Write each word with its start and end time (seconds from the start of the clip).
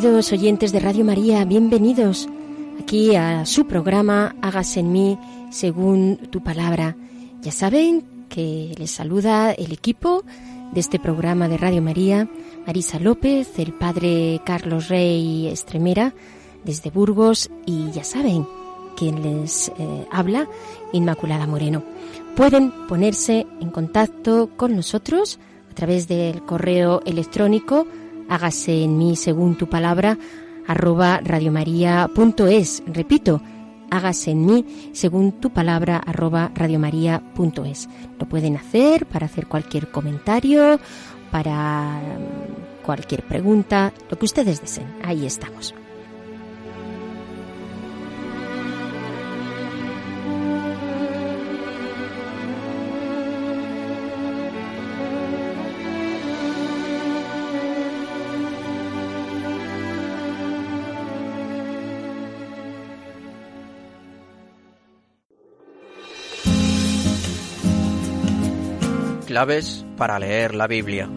Queridos 0.00 0.32
oyentes 0.32 0.72
de 0.72 0.80
Radio 0.80 1.04
María, 1.04 1.44
bienvenidos 1.44 2.26
aquí 2.82 3.16
a 3.16 3.44
su 3.44 3.66
programa 3.66 4.34
Hágase 4.40 4.80
en 4.80 4.92
mí 4.92 5.18
según 5.50 6.16
tu 6.30 6.42
palabra. 6.42 6.96
Ya 7.42 7.52
saben 7.52 8.24
que 8.30 8.74
les 8.78 8.92
saluda 8.92 9.52
el 9.52 9.72
equipo 9.72 10.24
de 10.72 10.80
este 10.80 10.98
programa 10.98 11.48
de 11.48 11.58
Radio 11.58 11.82
María, 11.82 12.30
Marisa 12.66 12.98
López, 12.98 13.58
el 13.58 13.74
padre 13.74 14.40
Carlos 14.46 14.88
Rey 14.88 15.48
Estremera 15.48 16.14
desde 16.64 16.88
Burgos 16.88 17.50
y 17.66 17.90
ya 17.90 18.02
saben 18.02 18.46
quien 18.96 19.22
les 19.22 19.68
eh, 19.68 20.06
habla, 20.10 20.48
Inmaculada 20.94 21.46
Moreno. 21.46 21.82
Pueden 22.36 22.70
ponerse 22.88 23.46
en 23.60 23.68
contacto 23.68 24.48
con 24.56 24.74
nosotros 24.74 25.38
a 25.70 25.74
través 25.74 26.08
del 26.08 26.42
correo 26.46 27.02
electrónico 27.04 27.86
hágase 28.30 28.84
en 28.84 28.96
mí 28.96 29.16
según 29.16 29.58
tu 29.58 29.68
palabra, 29.68 30.16
arroba 30.66 31.20
radiomaria.es. 31.22 32.82
Repito, 32.86 33.42
hágase 33.90 34.30
en 34.30 34.46
mí 34.46 34.90
según 34.92 35.32
tu 35.32 35.50
palabra, 35.50 35.98
arroba 35.98 36.50
radiomaria.es. 36.54 37.88
Lo 38.18 38.28
pueden 38.28 38.56
hacer 38.56 39.04
para 39.06 39.26
hacer 39.26 39.46
cualquier 39.46 39.90
comentario, 39.90 40.78
para 41.30 42.00
mm, 42.00 42.84
cualquier 42.84 43.24
pregunta, 43.24 43.92
lo 44.08 44.18
que 44.18 44.24
ustedes 44.24 44.60
deseen. 44.60 44.86
Ahí 45.02 45.26
estamos. 45.26 45.74
Claves 69.30 69.86
para 69.96 70.18
leer 70.18 70.56
la 70.56 70.66
Biblia. 70.66 71.08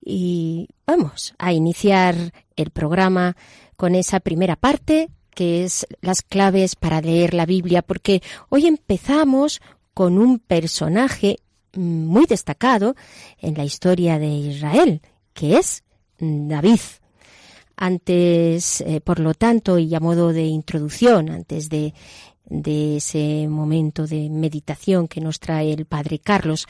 Y 0.00 0.68
vamos 0.84 1.34
a 1.38 1.52
iniciar 1.52 2.16
el 2.56 2.70
programa 2.70 3.36
con 3.76 3.94
esa 3.94 4.18
primera 4.18 4.56
parte 4.56 5.08
que 5.36 5.62
es 5.62 5.86
las 6.00 6.22
claves 6.22 6.74
para 6.74 7.00
leer 7.00 7.32
la 7.32 7.46
Biblia, 7.46 7.80
porque 7.82 8.24
hoy 8.48 8.66
empezamos 8.66 9.60
con 9.94 10.18
un 10.18 10.40
personaje 10.40 11.36
muy 11.74 12.26
destacado 12.26 12.96
en 13.38 13.54
la 13.54 13.62
historia 13.62 14.18
de 14.18 14.26
Israel, 14.26 15.00
que 15.32 15.58
es 15.58 15.84
David. 16.18 16.80
Antes, 17.84 18.80
eh, 18.82 19.00
por 19.00 19.18
lo 19.18 19.34
tanto, 19.34 19.76
y 19.76 19.92
a 19.92 19.98
modo 19.98 20.32
de 20.32 20.44
introducción, 20.44 21.28
antes 21.28 21.68
de, 21.68 21.94
de 22.44 22.98
ese 22.98 23.48
momento 23.48 24.06
de 24.06 24.30
meditación 24.30 25.08
que 25.08 25.20
nos 25.20 25.40
trae 25.40 25.72
el 25.72 25.84
Padre 25.86 26.20
Carlos, 26.20 26.68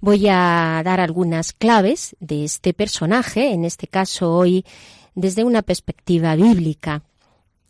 voy 0.00 0.28
a 0.28 0.82
dar 0.84 1.00
algunas 1.00 1.54
claves 1.54 2.14
de 2.20 2.44
este 2.44 2.74
personaje, 2.74 3.52
en 3.52 3.64
este 3.64 3.86
caso 3.86 4.34
hoy 4.34 4.66
desde 5.14 5.44
una 5.44 5.62
perspectiva 5.62 6.36
bíblica, 6.36 7.04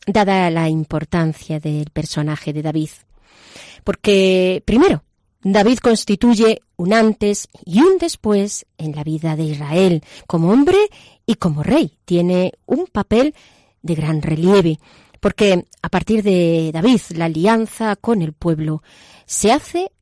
dada 0.04 0.50
la 0.50 0.68
importancia 0.68 1.60
del 1.60 1.90
personaje 1.90 2.52
de 2.52 2.62
David. 2.62 2.90
Porque, 3.84 4.64
primero, 4.66 5.04
David 5.44 5.78
constituye 5.78 6.62
un 6.80 6.94
antes 6.94 7.48
y 7.66 7.82
un 7.82 7.98
después 7.98 8.64
en 8.78 8.96
la 8.96 9.04
vida 9.04 9.36
de 9.36 9.44
Israel, 9.44 10.02
como 10.26 10.50
hombre 10.50 10.78
y 11.26 11.34
como 11.34 11.62
rey. 11.62 11.98
Tiene 12.06 12.54
un 12.64 12.86
papel 12.86 13.34
de 13.82 13.94
gran 13.94 14.22
relieve, 14.22 14.80
porque 15.20 15.66
a 15.82 15.88
partir 15.90 16.22
de 16.22 16.70
David 16.72 17.00
la 17.10 17.26
alianza 17.26 17.96
con 17.96 18.22
el 18.22 18.32
pueblo 18.32 18.82
se 19.26 19.52
hace 19.52 19.92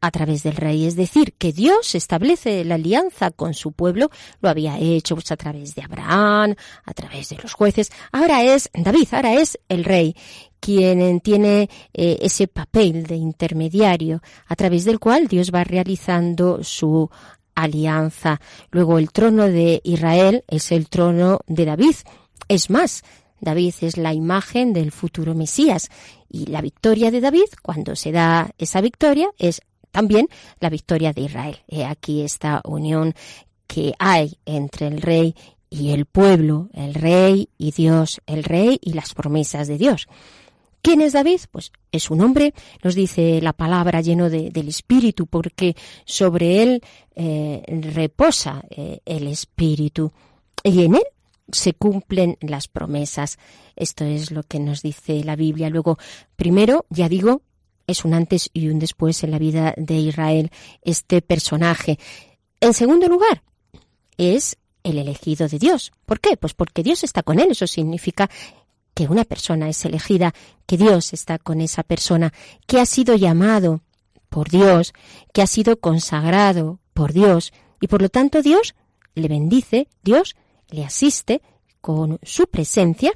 a 0.00 0.10
través 0.10 0.42
del 0.42 0.56
rey, 0.56 0.86
es 0.86 0.96
decir, 0.96 1.34
que 1.38 1.52
Dios 1.52 1.94
establece 1.94 2.64
la 2.64 2.76
alianza 2.76 3.30
con 3.30 3.54
su 3.54 3.72
pueblo, 3.72 4.10
lo 4.40 4.48
había 4.48 4.78
hecho 4.78 5.16
pues, 5.16 5.32
a 5.32 5.36
través 5.36 5.74
de 5.74 5.82
Abraham, 5.82 6.54
a 6.84 6.94
través 6.94 7.30
de 7.30 7.38
los 7.42 7.54
jueces, 7.54 7.90
ahora 8.12 8.44
es 8.44 8.70
David, 8.74 9.08
ahora 9.12 9.34
es 9.34 9.58
el 9.68 9.84
rey 9.84 10.14
quien 10.60 11.20
tiene 11.20 11.70
eh, 11.92 12.18
ese 12.22 12.48
papel 12.48 13.04
de 13.04 13.14
intermediario 13.14 14.20
a 14.46 14.56
través 14.56 14.84
del 14.84 14.98
cual 14.98 15.28
Dios 15.28 15.52
va 15.54 15.62
realizando 15.62 16.64
su 16.64 17.08
alianza. 17.54 18.40
Luego 18.70 18.98
el 18.98 19.12
trono 19.12 19.44
de 19.44 19.80
Israel 19.84 20.44
es 20.48 20.72
el 20.72 20.88
trono 20.88 21.40
de 21.46 21.66
David. 21.66 21.94
Es 22.48 22.70
más, 22.70 23.04
David 23.40 23.74
es 23.80 23.96
la 23.96 24.12
imagen 24.12 24.72
del 24.72 24.92
futuro 24.92 25.34
Mesías 25.34 25.88
y 26.28 26.46
la 26.46 26.62
victoria 26.62 27.10
de 27.10 27.20
David, 27.20 27.46
cuando 27.62 27.96
se 27.96 28.12
da 28.12 28.50
esa 28.58 28.80
victoria, 28.80 29.28
es 29.38 29.62
también 29.96 30.28
la 30.60 30.68
victoria 30.68 31.14
de 31.14 31.22
Israel. 31.22 31.56
He 31.68 31.86
aquí 31.86 32.20
esta 32.20 32.60
unión 32.64 33.14
que 33.66 33.94
hay 33.98 34.36
entre 34.44 34.88
el 34.88 35.00
rey 35.00 35.34
y 35.70 35.92
el 35.92 36.04
pueblo, 36.04 36.68
el 36.74 36.92
rey 36.92 37.48
y 37.56 37.70
Dios, 37.70 38.20
el 38.26 38.44
rey 38.44 38.78
y 38.82 38.92
las 38.92 39.14
promesas 39.14 39.68
de 39.68 39.78
Dios. 39.78 40.06
¿Quién 40.82 41.00
es 41.00 41.14
David? 41.14 41.40
Pues 41.50 41.72
es 41.92 42.10
un 42.10 42.20
hombre, 42.20 42.52
nos 42.84 42.94
dice 42.94 43.40
la 43.40 43.54
palabra, 43.54 44.02
lleno 44.02 44.28
del 44.28 44.68
Espíritu, 44.68 45.26
porque 45.28 45.74
sobre 46.04 46.62
él 46.62 46.82
eh, 47.14 47.62
reposa 47.66 48.62
eh, 48.68 49.00
el 49.06 49.26
Espíritu 49.28 50.12
y 50.62 50.84
en 50.84 50.96
él 50.96 51.04
se 51.50 51.72
cumplen 51.72 52.36
las 52.42 52.68
promesas. 52.68 53.38
Esto 53.76 54.04
es 54.04 54.30
lo 54.30 54.42
que 54.42 54.60
nos 54.60 54.82
dice 54.82 55.24
la 55.24 55.36
Biblia. 55.36 55.70
Luego, 55.70 55.96
primero, 56.36 56.84
ya 56.90 57.08
digo, 57.08 57.40
es 57.86 58.04
un 58.04 58.14
antes 58.14 58.50
y 58.52 58.68
un 58.68 58.78
después 58.78 59.22
en 59.24 59.30
la 59.30 59.38
vida 59.38 59.74
de 59.76 59.94
Israel 59.94 60.50
este 60.82 61.22
personaje. 61.22 61.98
En 62.60 62.74
segundo 62.74 63.08
lugar, 63.08 63.42
es 64.16 64.56
el 64.82 64.98
elegido 64.98 65.48
de 65.48 65.58
Dios. 65.58 65.92
¿Por 66.04 66.20
qué? 66.20 66.36
Pues 66.36 66.54
porque 66.54 66.82
Dios 66.82 67.04
está 67.04 67.22
con 67.22 67.38
él. 67.38 67.50
Eso 67.50 67.66
significa 67.66 68.30
que 68.94 69.08
una 69.08 69.24
persona 69.24 69.68
es 69.68 69.84
elegida, 69.84 70.32
que 70.64 70.76
Dios 70.76 71.12
está 71.12 71.38
con 71.38 71.60
esa 71.60 71.82
persona, 71.82 72.32
que 72.66 72.80
ha 72.80 72.86
sido 72.86 73.14
llamado 73.14 73.82
por 74.28 74.48
Dios, 74.48 74.94
que 75.34 75.42
ha 75.42 75.46
sido 75.46 75.78
consagrado 75.78 76.80
por 76.94 77.12
Dios, 77.12 77.52
y 77.80 77.88
por 77.88 78.00
lo 78.00 78.08
tanto 78.08 78.42
Dios 78.42 78.74
le 79.14 79.28
bendice, 79.28 79.88
Dios 80.02 80.34
le 80.70 80.84
asiste 80.84 81.42
con 81.80 82.18
su 82.22 82.46
presencia, 82.46 83.12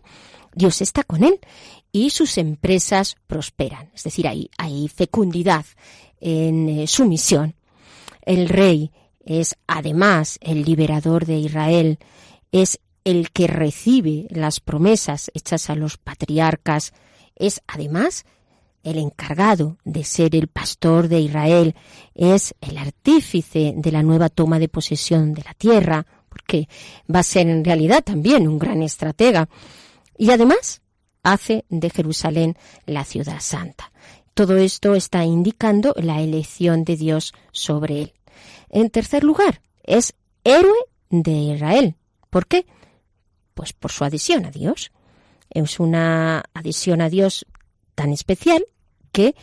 Dios 0.55 0.81
está 0.81 1.05
con 1.05 1.25
él 1.25 1.39
y 1.93 2.11
sus 2.11 2.39
empresas 2.39 3.17
prosperan. 3.27 3.91
Es 3.95 4.05
decir, 4.05 4.29
hay, 4.29 4.89
fecundidad 4.89 5.65
en 6.21 6.69
eh, 6.69 6.87
su 6.87 7.07
misión. 7.07 7.55
El 8.23 8.49
rey 8.49 8.93
es 9.25 9.57
además 9.67 10.39
el 10.41 10.65
liberador 10.65 11.27
de 11.27 11.39
Israel, 11.39 11.99
es 12.53 12.81
el 13.05 13.31
que 13.31 13.47
recibe 13.47 14.27
las 14.31 14.61
promesas 14.61 15.31
hechas 15.35 15.71
a 15.71 15.75
los 15.75 15.97
patriarcas, 15.97 16.93
es 17.37 17.63
además 17.67 18.25
el 18.83 18.99
encargado 18.99 19.77
de 19.85 20.05
ser 20.05 20.35
el 20.35 20.49
pastor 20.49 21.09
de 21.09 21.21
Israel, 21.21 21.75
es 22.15 22.55
el 22.61 22.79
artífice 22.79 23.75
de 23.77 23.93
la 23.93 24.03
nueva 24.03 24.29
toma 24.29 24.59
de 24.59 24.69
posesión 24.69 25.35
de 25.35 25.43
la 25.43 25.55
tierra, 25.55 26.07
porque 26.29 26.69
va 27.13 27.21
a 27.21 27.25
ser 27.25 27.49
en 27.49 27.65
realidad 27.65 28.03
también 28.03 28.49
un 28.49 28.59
gran 28.59 28.83
estratega. 28.83 29.49
Y 30.21 30.33
además 30.33 30.83
hace 31.23 31.65
de 31.71 31.89
Jerusalén 31.89 32.55
la 32.85 33.05
ciudad 33.05 33.41
santa. 33.41 33.91
Todo 34.35 34.59
esto 34.59 34.95
está 34.95 35.25
indicando 35.25 35.95
la 35.97 36.21
elección 36.21 36.85
de 36.85 36.99
Dios 36.99 37.33
sobre 37.53 38.03
él. 38.03 38.13
En 38.69 38.91
tercer 38.91 39.25
lugar, 39.25 39.63
es 39.83 40.13
héroe 40.45 40.77
de 41.09 41.33
Israel. 41.33 41.97
¿Por 42.29 42.47
qué? 42.47 42.67
Pues 43.55 43.73
por 43.73 43.93
su 43.93 44.05
adhesión 44.05 44.45
a 44.45 44.51
Dios. 44.51 44.93
Es 45.49 45.81
una 45.81 46.45
adhesión 46.53 47.01
a 47.01 47.09
Dios 47.09 47.47
tan 47.95 48.13
especial 48.13 48.63
que 49.13 49.35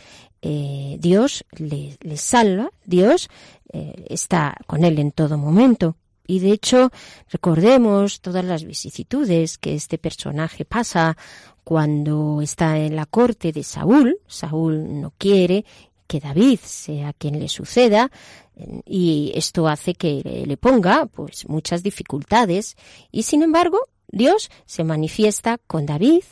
eh, 0.42 0.96
Dios 1.00 1.44
le, 1.56 1.98
salva, 2.16 2.70
Dios 2.84 3.28
eh, 3.72 4.06
está 4.10 4.56
con 4.68 4.84
él 4.84 5.00
en 5.00 5.10
todo 5.10 5.38
momento. 5.38 5.96
Y 6.28 6.40
de 6.40 6.52
hecho, 6.52 6.92
recordemos 7.30 8.20
todas 8.20 8.44
las 8.44 8.62
vicisitudes 8.62 9.56
que 9.56 9.74
este 9.74 9.96
personaje 9.96 10.66
pasa 10.66 11.16
cuando 11.64 12.42
está 12.42 12.78
en 12.78 12.96
la 12.96 13.06
corte 13.06 13.50
de 13.50 13.64
Saúl. 13.64 14.20
Saúl 14.26 15.00
no 15.00 15.14
quiere 15.16 15.64
que 16.06 16.20
David 16.20 16.60
sea 16.62 17.14
quien 17.14 17.40
le 17.40 17.48
suceda 17.48 18.10
y 18.84 19.32
esto 19.34 19.68
hace 19.68 19.94
que 19.94 20.44
le 20.46 20.56
ponga 20.58 21.06
pues 21.06 21.48
muchas 21.48 21.82
dificultades 21.82 22.76
y 23.10 23.22
sin 23.22 23.42
embargo 23.42 23.78
Dios 24.08 24.50
se 24.66 24.84
manifiesta 24.84 25.58
con 25.66 25.86
David 25.86 26.24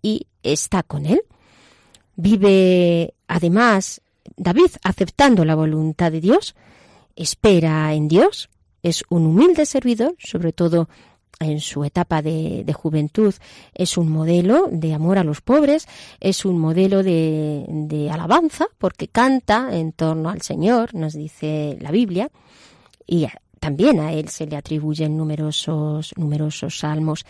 y 0.00 0.26
está 0.42 0.82
con 0.82 1.04
él. 1.04 1.22
Vive 2.14 3.14
además 3.28 4.00
David 4.36 4.70
aceptando 4.82 5.44
la 5.44 5.54
voluntad 5.54 6.10
de 6.10 6.22
Dios, 6.22 6.54
espera 7.16 7.92
en 7.92 8.08
Dios, 8.08 8.48
es 8.86 9.02
un 9.08 9.26
humilde 9.26 9.66
servidor, 9.66 10.14
sobre 10.18 10.52
todo 10.52 10.88
en 11.40 11.60
su 11.60 11.84
etapa 11.84 12.22
de, 12.22 12.64
juventud, 12.72 13.34
es 13.74 13.98
un 13.98 14.08
modelo 14.08 14.68
de 14.70 14.94
amor 14.94 15.18
a 15.18 15.24
los 15.24 15.40
pobres, 15.40 15.88
es 16.20 16.44
un 16.44 16.58
modelo 16.58 17.02
de, 17.02 17.64
de 17.68 18.10
alabanza, 18.10 18.68
porque 18.78 19.08
canta 19.08 19.76
en 19.76 19.92
torno 19.92 20.30
al 20.30 20.40
Señor, 20.42 20.94
nos 20.94 21.14
dice 21.14 21.76
la 21.80 21.90
Biblia, 21.90 22.30
y 23.06 23.26
también 23.58 23.98
a 23.98 24.12
él 24.12 24.28
se 24.28 24.46
le 24.46 24.56
atribuyen 24.56 25.16
numerosos, 25.16 26.14
numerosos 26.16 26.78
salmos. 26.78 27.26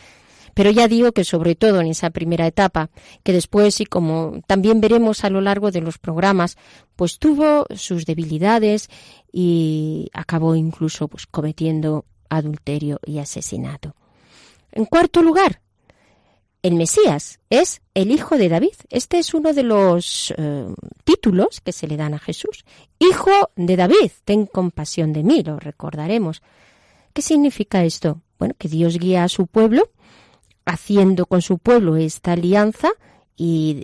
Pero 0.57 0.71
ya 0.71 0.89
digo 0.89 1.13
que 1.13 1.23
sobre 1.23 1.55
todo 1.55 1.83
en 1.83 1.89
esa 1.89 2.09
primera 2.09 2.47
etapa, 2.47 2.89
que 3.23 3.35
después 3.35 3.79
y 3.83 3.85
como 3.85 4.41
también 4.47 4.81
veremos 4.81 5.23
a 5.23 5.29
lo 5.29 5.43
largo 5.43 5.71
de 5.71 5.83
los 5.83 5.99
programas, 5.99 6.57
pues 6.97 7.19
tuvo 7.19 7.67
sus 7.77 8.07
debilidades 8.07 8.89
y 9.31 10.09
acabó 10.15 10.57
incluso 10.57 11.09
pues 11.09 11.27
cometiendo 11.27 12.07
adulterio 12.31 13.01
y 13.05 13.19
asesinato. 13.19 13.97
En 14.73 14.87
cuarto 14.87 15.21
lugar, 15.21 15.61
el 16.63 16.75
Mesías 16.75 17.39
es 17.51 17.83
el 17.93 18.11
hijo 18.11 18.39
de 18.39 18.49
David. 18.49 18.77
Este 18.89 19.19
es 19.19 19.35
uno 19.35 19.53
de 19.53 19.63
los 19.63 20.33
eh, 20.39 20.69
títulos 21.05 21.61
que 21.61 21.73
se 21.73 21.87
le 21.87 21.99
dan 21.99 22.15
a 22.15 22.19
Jesús. 22.19 22.65
Hijo 22.99 23.51
de 23.57 23.77
David, 23.77 24.11
ten 24.25 24.47
compasión 24.47 25.13
de 25.13 25.23
mí, 25.23 25.43
lo 25.43 25.59
recordaremos. 25.59 26.41
¿Qué 27.13 27.21
significa 27.21 27.85
esto? 27.85 28.23
Bueno, 28.39 28.55
que 28.57 28.69
Dios 28.69 28.99
guía 28.99 29.25
a 29.25 29.29
su 29.29 29.47
pueblo 29.47 29.91
haciendo 30.67 31.27
con 31.27 31.41
su 31.41 31.59
pueblo 31.59 31.97
esta 31.97 32.33
alianza 32.33 32.91
y, 33.37 33.83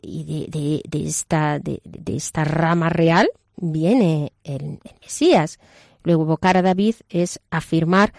de, 0.50 0.82
esta, 1.06 1.58
de, 1.58 1.81
esta 2.06 2.44
rama 2.44 2.88
real 2.90 3.31
viene 3.56 4.32
el, 4.44 4.81
Mesías. 5.00 5.58
Luego 6.02 6.25
evocar 6.25 6.56
a 6.56 6.62
David 6.62 6.96
es 7.08 7.40
afirmar 7.50 8.12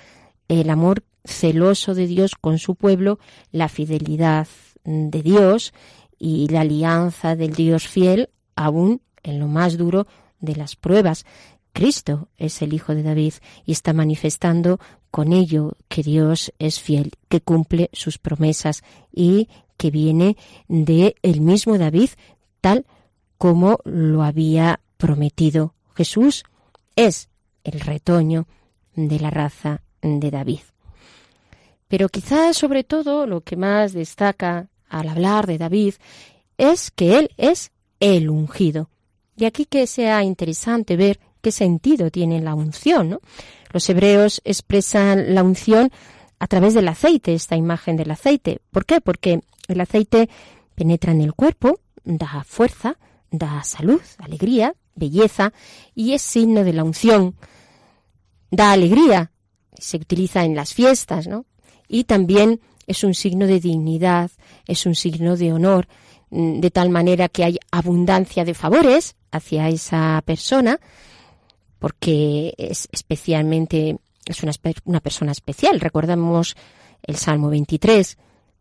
el 0.47 0.69
amor 0.69 1.03
celoso 1.25 1.93
de 1.93 2.07
Dios 2.07 2.35
con 2.39 2.57
su 2.57 2.75
pueblo, 2.75 3.19
la 3.51 3.67
fidelidad 3.67 4.47
de 4.83 5.21
Dios 5.21 5.73
y 6.17 6.47
la 6.47 6.61
alianza 6.61 7.35
del 7.35 7.53
Dios 7.53 7.87
fiel 7.87 8.29
aún 8.55 9.01
en 9.23 9.39
lo 9.39 9.47
más 9.47 9.77
duro 9.77 10.07
de 10.39 10.55
las 10.55 10.75
pruebas. 10.75 11.25
Cristo 11.73 12.29
es 12.37 12.61
el 12.61 12.73
Hijo 12.73 12.95
de 12.95 13.03
David 13.03 13.33
y 13.65 13.71
está 13.71 13.93
manifestando 13.93 14.79
con 15.11 15.33
ello 15.33 15.73
que 15.89 16.03
Dios 16.03 16.53
es 16.59 16.79
fiel, 16.79 17.11
que 17.29 17.41
cumple 17.41 17.89
sus 17.93 18.19
promesas 18.19 18.83
y 19.11 19.49
que 19.75 19.91
viene 19.91 20.37
de 20.67 21.15
el 21.23 21.41
mismo 21.41 21.77
David 21.77 22.11
tal 22.61 22.85
como 23.37 23.79
lo 23.83 24.23
había 24.23 24.79
prometido. 24.97 25.73
Jesús 25.95 26.43
es 26.95 27.29
el 27.63 27.79
retoño 27.79 28.47
de 28.95 29.19
la 29.19 29.31
raza 29.31 29.81
de 30.01 30.31
David. 30.31 30.61
Pero 31.87 32.09
quizás 32.09 32.55
sobre 32.55 32.83
todo 32.83 33.27
lo 33.27 33.41
que 33.41 33.55
más 33.55 33.93
destaca 33.93 34.69
al 34.89 35.09
hablar 35.09 35.47
de 35.47 35.57
David 35.57 35.95
es 36.57 36.91
que 36.91 37.17
él 37.19 37.31
es 37.37 37.71
el 37.99 38.29
ungido. 38.29 38.89
Y 39.35 39.45
aquí 39.45 39.65
que 39.65 39.87
sea 39.87 40.23
interesante 40.23 40.95
ver 40.95 41.19
qué 41.43 41.51
sentido 41.51 42.09
tiene 42.09 42.41
la 42.41 42.55
unción. 42.55 43.19
Los 43.71 43.87
hebreos 43.89 44.41
expresan 44.45 45.35
la 45.35 45.43
unción 45.43 45.91
a 46.39 46.47
través 46.47 46.73
del 46.73 46.87
aceite, 46.87 47.33
esta 47.33 47.57
imagen 47.57 47.97
del 47.97 48.11
aceite. 48.11 48.61
¿Por 48.71 48.85
qué? 48.85 49.01
Porque 49.01 49.41
el 49.67 49.81
aceite 49.81 50.29
penetra 50.73 51.11
en 51.11 51.21
el 51.21 51.33
cuerpo, 51.33 51.79
da 52.05 52.43
fuerza, 52.45 52.97
da 53.29 53.61
salud, 53.63 54.01
alegría, 54.17 54.73
belleza 54.95 55.53
y 55.93 56.13
es 56.13 56.21
signo 56.21 56.63
de 56.63 56.73
la 56.73 56.85
unción. 56.85 57.35
Da 58.49 58.71
alegría, 58.71 59.31
se 59.77 59.97
utiliza 59.97 60.45
en 60.45 60.55
las 60.55 60.73
fiestas, 60.73 61.27
¿no? 61.27 61.45
Y 61.89 62.05
también 62.05 62.61
es 62.87 63.03
un 63.03 63.13
signo 63.13 63.47
de 63.47 63.59
dignidad, 63.59 64.31
es 64.65 64.85
un 64.85 64.95
signo 64.95 65.35
de 65.35 65.51
honor, 65.51 65.87
mm, 66.29 66.61
de 66.61 66.71
tal 66.71 66.89
manera 66.89 67.27
que 67.27 67.43
hay 67.43 67.57
abundancia 67.69 68.45
de 68.45 68.53
favores 68.53 69.15
hacia 69.31 69.67
esa 69.67 70.21
persona, 70.25 70.79
porque 71.83 72.53
es 72.57 72.87
especialmente, 72.93 73.97
es 74.25 74.41
una, 74.41 74.53
una 74.85 75.01
persona 75.01 75.33
especial. 75.33 75.81
Recordamos 75.81 76.55
el 77.01 77.17
Salmo 77.17 77.49
23, 77.49 78.17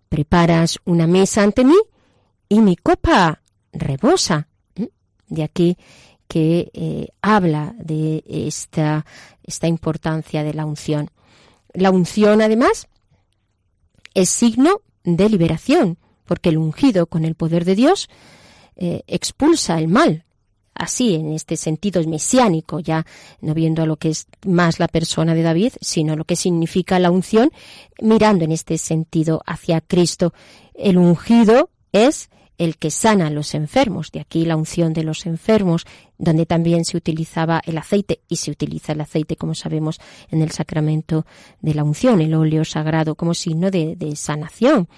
preparas 0.08 0.80
una 0.86 1.06
mesa 1.06 1.44
ante 1.44 1.64
mí 1.64 1.76
y 2.48 2.60
mi 2.60 2.74
copa 2.74 3.40
rebosa. 3.72 4.48
De 5.28 5.44
aquí 5.44 5.76
que 6.26 6.72
eh, 6.74 7.10
habla 7.20 7.76
de 7.78 8.24
esta, 8.26 9.06
esta 9.44 9.68
importancia 9.68 10.42
de 10.42 10.54
la 10.54 10.66
unción. 10.66 11.08
La 11.74 11.92
unción, 11.92 12.42
además, 12.42 12.88
es 14.14 14.30
signo 14.30 14.80
de 15.04 15.28
liberación, 15.28 15.96
porque 16.24 16.48
el 16.48 16.58
ungido 16.58 17.06
con 17.06 17.24
el 17.24 17.36
poder 17.36 17.64
de 17.64 17.76
Dios 17.76 18.10
eh, 18.74 19.04
expulsa 19.06 19.78
el 19.78 19.86
mal, 19.86 20.24
así 20.74 21.14
en 21.14 21.32
este 21.32 21.56
sentido 21.56 22.02
mesiánico, 22.04 22.80
ya 22.80 23.06
no 23.40 23.54
viendo 23.54 23.82
a 23.82 23.86
lo 23.86 23.96
que 23.96 24.10
es 24.10 24.26
más 24.46 24.78
la 24.78 24.88
persona 24.88 25.34
de 25.34 25.42
David, 25.42 25.72
sino 25.80 26.16
lo 26.16 26.24
que 26.24 26.36
significa 26.36 26.98
la 26.98 27.10
unción, 27.10 27.50
mirando 28.00 28.44
en 28.44 28.52
este 28.52 28.78
sentido 28.78 29.42
hacia 29.46 29.80
Cristo. 29.80 30.32
El 30.74 30.98
ungido 30.98 31.70
es 31.92 32.30
el 32.58 32.76
que 32.76 32.90
sana 32.90 33.26
a 33.26 33.30
los 33.30 33.54
enfermos, 33.54 34.12
de 34.12 34.20
aquí 34.20 34.44
la 34.44 34.56
unción 34.56 34.92
de 34.92 35.02
los 35.02 35.26
enfermos, 35.26 35.84
donde 36.18 36.46
también 36.46 36.84
se 36.84 36.96
utilizaba 36.96 37.60
el 37.64 37.78
aceite 37.78 38.20
y 38.28 38.36
se 38.36 38.50
utiliza 38.50 38.92
el 38.92 39.00
aceite, 39.00 39.36
como 39.36 39.54
sabemos, 39.54 40.00
en 40.30 40.42
el 40.42 40.52
sacramento 40.52 41.26
de 41.60 41.74
la 41.74 41.82
unción, 41.82 42.20
el 42.20 42.34
óleo 42.34 42.64
sagrado 42.64 43.14
como 43.14 43.34
signo 43.34 43.70
de, 43.70 43.96
de 43.96 44.14
sanación. 44.16 44.88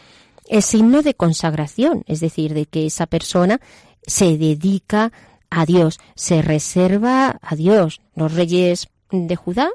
Es 0.46 0.66
signo 0.66 1.00
de 1.00 1.14
consagración, 1.14 2.04
es 2.06 2.20
decir, 2.20 2.52
de 2.52 2.66
que 2.66 2.84
esa 2.86 3.06
persona 3.06 3.60
se 4.06 4.36
dedica 4.36 5.10
a 5.54 5.66
Dios, 5.66 6.00
se 6.14 6.42
reserva 6.42 7.38
a 7.40 7.54
Dios. 7.54 8.00
Los 8.14 8.34
reyes 8.34 8.88
de 9.10 9.36
Judá 9.36 9.70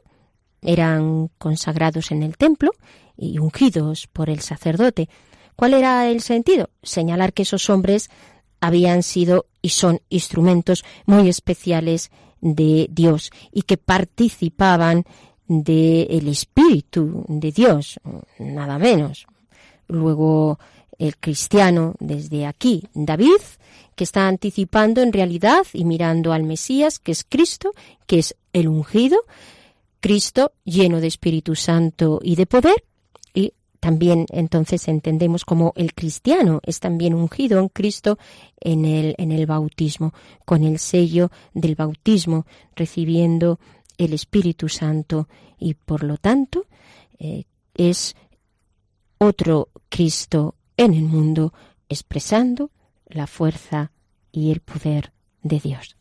eran 0.61 1.29
consagrados 1.37 2.11
en 2.11 2.21
el 2.23 2.37
templo 2.37 2.71
y 3.17 3.39
ungidos 3.39 4.07
por 4.07 4.29
el 4.29 4.41
sacerdote. 4.41 5.09
¿Cuál 5.55 5.73
era 5.73 6.07
el 6.09 6.21
sentido? 6.21 6.69
Señalar 6.83 7.33
que 7.33 7.43
esos 7.43 7.69
hombres 7.69 8.09
habían 8.59 9.03
sido 9.03 9.45
y 9.61 9.69
son 9.69 10.01
instrumentos 10.09 10.83
muy 11.05 11.29
especiales 11.29 12.11
de 12.41 12.87
Dios 12.91 13.31
y 13.51 13.61
que 13.61 13.77
participaban 13.77 15.05
del 15.47 16.27
Espíritu 16.27 17.25
de 17.27 17.51
Dios, 17.51 17.99
nada 18.37 18.77
menos. 18.77 19.25
Luego 19.87 20.59
el 20.99 21.17
cristiano 21.17 21.95
desde 21.99 22.45
aquí, 22.45 22.83
David, 22.93 23.41
que 23.95 24.03
está 24.03 24.27
anticipando 24.27 25.01
en 25.01 25.11
realidad 25.11 25.65
y 25.73 25.85
mirando 25.85 26.31
al 26.33 26.43
Mesías, 26.43 26.99
que 26.99 27.11
es 27.11 27.23
Cristo, 27.27 27.71
que 28.05 28.19
es 28.19 28.35
el 28.53 28.67
ungido, 28.67 29.17
Cristo 30.01 30.51
lleno 30.63 31.01
de 31.01 31.07
Espíritu 31.07 31.55
Santo 31.55 32.19
y 32.21 32.35
de 32.35 32.45
poder, 32.45 32.83
y 33.33 33.53
también 33.79 34.25
entonces 34.29 34.87
entendemos 34.87 35.45
como 35.45 35.73
el 35.75 35.93
cristiano 35.93 36.59
es 36.65 36.79
también 36.79 37.13
ungido 37.13 37.59
en 37.59 37.69
Cristo 37.69 38.17
en 38.59 38.85
el, 38.85 39.15
en 39.17 39.31
el 39.31 39.45
bautismo, 39.45 40.13
con 40.45 40.63
el 40.63 40.79
sello 40.79 41.31
del 41.53 41.75
bautismo, 41.75 42.45
recibiendo 42.75 43.59
el 43.97 44.13
Espíritu 44.13 44.69
Santo 44.69 45.27
y 45.57 45.73
por 45.73 46.03
lo 46.03 46.17
tanto 46.17 46.65
eh, 47.19 47.43
es 47.73 48.15
otro 49.17 49.69
Cristo 49.89 50.55
en 50.79 50.93
el 50.93 51.03
mundo 51.03 51.53
expresando 51.89 52.71
la 53.05 53.27
fuerza 53.27 53.91
y 54.31 54.51
el 54.51 54.61
poder 54.61 55.11
de 55.43 55.59
Dios. 55.59 55.97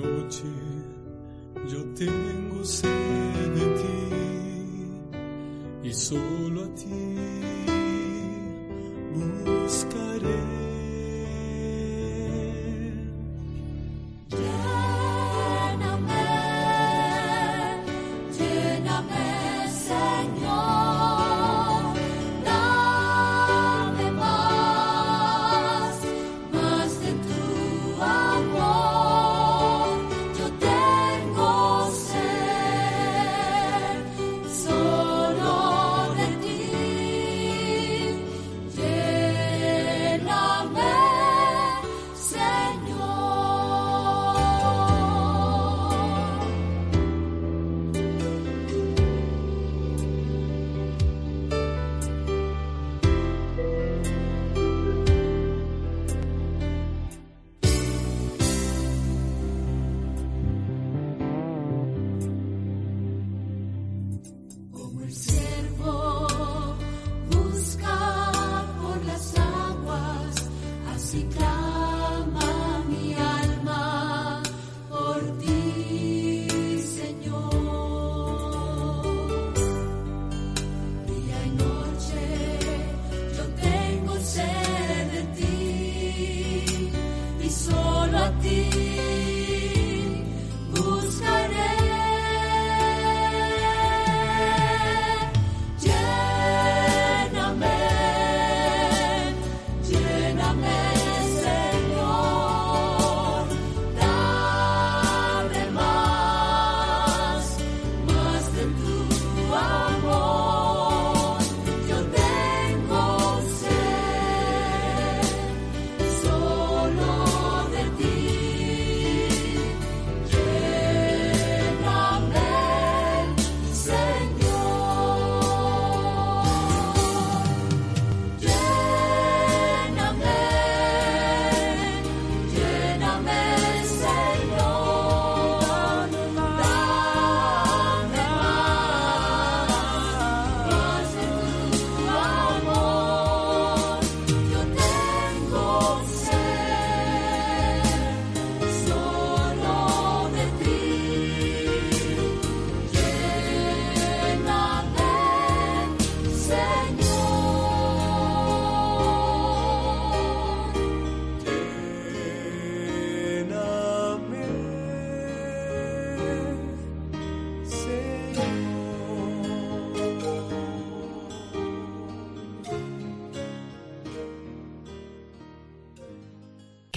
noche 0.00 0.44
yo 1.68 1.84
tengo 1.94 2.64
sed 2.64 2.90
de 3.54 3.66
ti 3.80 3.98
y 5.88 5.92
solo 5.92 6.64
a 6.64 6.74
ti 6.74 7.16
buscaré. 9.14 10.59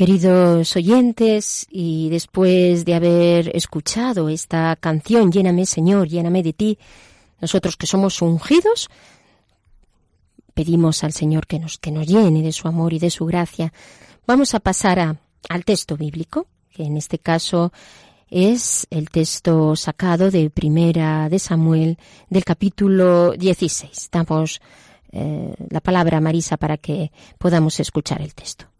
Queridos 0.05 0.75
oyentes, 0.75 1.65
y 1.71 2.09
después 2.09 2.83
de 2.83 2.93
haber 2.93 3.55
escuchado 3.55 4.27
esta 4.27 4.75
canción, 4.75 5.31
Lléname 5.31 5.65
Señor, 5.65 6.09
lléname 6.09 6.43
de 6.43 6.51
ti, 6.51 6.77
nosotros 7.39 7.77
que 7.77 7.87
somos 7.87 8.21
ungidos, 8.21 8.89
pedimos 10.53 11.05
al 11.05 11.13
Señor 11.13 11.47
que 11.47 11.57
nos, 11.57 11.77
que 11.77 11.89
nos 11.89 12.05
llene 12.05 12.41
de 12.41 12.51
su 12.51 12.67
amor 12.67 12.91
y 12.91 12.99
de 12.99 13.09
su 13.09 13.25
gracia. 13.25 13.71
Vamos 14.27 14.53
a 14.53 14.59
pasar 14.59 14.99
a, 14.99 15.21
al 15.47 15.63
texto 15.63 15.95
bíblico, 15.95 16.47
que 16.69 16.83
en 16.83 16.97
este 16.97 17.17
caso 17.17 17.71
es 18.29 18.85
el 18.89 19.09
texto 19.09 19.77
sacado 19.77 20.31
de 20.31 20.49
Primera 20.49 21.29
de 21.29 21.39
Samuel 21.39 21.97
del 22.29 22.43
capítulo 22.43 23.31
16. 23.37 24.09
Damos 24.11 24.59
eh, 25.13 25.55
la 25.69 25.79
palabra 25.79 26.17
a 26.17 26.21
Marisa 26.21 26.57
para 26.57 26.75
que 26.75 27.13
podamos 27.37 27.79
escuchar 27.79 28.21
el 28.21 28.35
texto. 28.35 28.72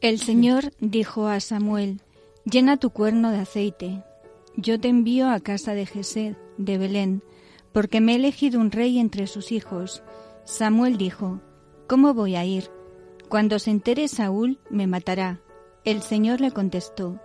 El 0.00 0.18
Señor 0.18 0.72
dijo 0.80 1.26
a 1.26 1.40
Samuel, 1.40 2.00
Llena 2.50 2.78
tu 2.78 2.88
cuerno 2.88 3.30
de 3.32 3.40
aceite. 3.40 4.02
Yo 4.56 4.80
te 4.80 4.88
envío 4.88 5.28
a 5.28 5.40
casa 5.40 5.74
de 5.74 5.84
Jesed, 5.84 6.36
de 6.56 6.78
Belén, 6.78 7.22
porque 7.72 8.00
me 8.00 8.12
he 8.12 8.14
elegido 8.14 8.60
un 8.60 8.70
rey 8.70 8.98
entre 8.98 9.26
sus 9.26 9.52
hijos. 9.52 10.02
Samuel 10.44 10.96
dijo, 10.96 11.42
¿Cómo 11.86 12.14
voy 12.14 12.36
a 12.36 12.46
ir? 12.46 12.70
Cuando 13.28 13.58
se 13.58 13.72
entere 13.72 14.08
Saúl, 14.08 14.58
me 14.70 14.86
matará. 14.86 15.42
El 15.84 16.00
Señor 16.00 16.40
le 16.40 16.50
contestó, 16.50 17.20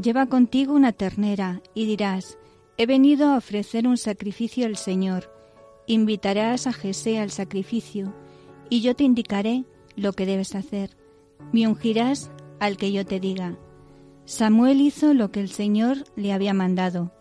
Lleva 0.00 0.24
contigo 0.24 0.72
una 0.72 0.92
ternera, 0.92 1.60
y 1.74 1.84
dirás, 1.84 2.38
He 2.78 2.86
venido 2.86 3.28
a 3.28 3.36
ofrecer 3.36 3.86
un 3.86 3.98
sacrificio 3.98 4.64
al 4.64 4.78
Señor. 4.78 5.30
Invitarás 5.86 6.66
a 6.66 6.72
Jesé 6.72 7.18
al 7.18 7.30
sacrificio, 7.30 8.14
y 8.70 8.80
yo 8.80 8.96
te 8.96 9.04
indicaré 9.04 9.66
lo 9.96 10.14
que 10.14 10.24
debes 10.24 10.54
hacer. 10.54 10.96
Me 11.52 11.66
ungirás 11.66 12.30
al 12.60 12.76
que 12.76 12.92
yo 12.92 13.04
te 13.06 13.20
diga. 13.20 13.56
Samuel 14.24 14.80
hizo 14.80 15.14
lo 15.14 15.30
que 15.30 15.40
el 15.40 15.50
Señor 15.50 15.98
le 16.16 16.32
había 16.32 16.52
mandado. 16.52 17.12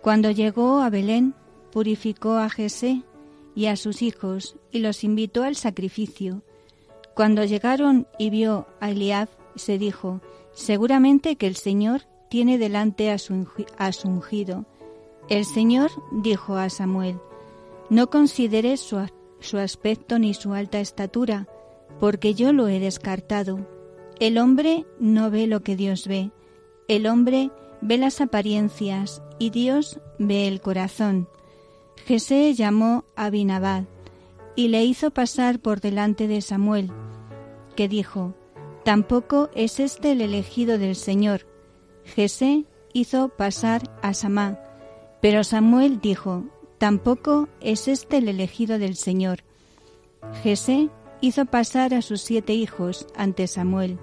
Cuando 0.00 0.30
llegó 0.30 0.80
a 0.80 0.90
Belén, 0.90 1.34
purificó 1.70 2.34
a 2.34 2.50
Jesé 2.50 3.02
y 3.54 3.66
a 3.66 3.76
sus 3.76 4.02
hijos 4.02 4.56
y 4.70 4.80
los 4.80 5.04
invitó 5.04 5.44
al 5.44 5.56
sacrificio. 5.56 6.42
Cuando 7.14 7.44
llegaron 7.44 8.06
y 8.18 8.30
vio 8.30 8.66
a 8.80 8.90
Eliab, 8.90 9.28
se 9.54 9.78
dijo, 9.78 10.20
seguramente 10.52 11.36
que 11.36 11.46
el 11.46 11.56
Señor 11.56 12.02
tiene 12.28 12.58
delante 12.58 13.10
a 13.10 13.18
su, 13.18 13.34
ungido. 14.04 14.64
El 15.28 15.44
Señor 15.44 15.90
dijo 16.10 16.56
a 16.56 16.70
Samuel, 16.70 17.18
no 17.90 18.08
consideres 18.08 18.80
su, 18.80 18.98
su 19.40 19.58
aspecto 19.58 20.18
ni 20.18 20.32
su 20.32 20.54
alta 20.54 20.80
estatura, 20.80 21.46
porque 21.98 22.34
yo 22.34 22.52
lo 22.52 22.68
he 22.68 22.80
descartado. 22.80 23.66
El 24.20 24.38
hombre 24.38 24.86
no 24.98 25.30
ve 25.30 25.46
lo 25.46 25.62
que 25.62 25.76
Dios 25.76 26.06
ve, 26.06 26.30
el 26.88 27.06
hombre 27.06 27.50
ve 27.80 27.98
las 27.98 28.20
apariencias 28.20 29.22
y 29.38 29.50
Dios 29.50 30.00
ve 30.18 30.48
el 30.48 30.60
corazón. 30.60 31.28
Jesé 32.06 32.54
llamó 32.54 33.04
a 33.16 33.30
Binabad 33.30 33.84
y 34.56 34.68
le 34.68 34.84
hizo 34.84 35.10
pasar 35.10 35.60
por 35.60 35.80
delante 35.80 36.28
de 36.28 36.40
Samuel, 36.40 36.90
que 37.76 37.88
dijo, 37.88 38.34
Tampoco 38.84 39.50
es 39.54 39.80
este 39.80 40.12
el 40.12 40.20
elegido 40.20 40.78
del 40.78 40.96
Señor. 40.96 41.46
Jesé 42.04 42.64
hizo 42.92 43.28
pasar 43.28 43.82
a 44.02 44.12
Samá, 44.12 44.58
pero 45.20 45.44
Samuel 45.44 46.00
dijo, 46.00 46.44
Tampoco 46.78 47.48
es 47.60 47.86
este 47.86 48.18
el 48.18 48.28
elegido 48.28 48.78
del 48.78 48.96
Señor. 48.96 49.44
Jesé 50.42 50.90
hizo 51.22 51.46
pasar 51.46 51.94
a 51.94 52.02
sus 52.02 52.20
siete 52.20 52.52
hijos 52.52 53.06
ante 53.16 53.46
Samuel, 53.46 53.98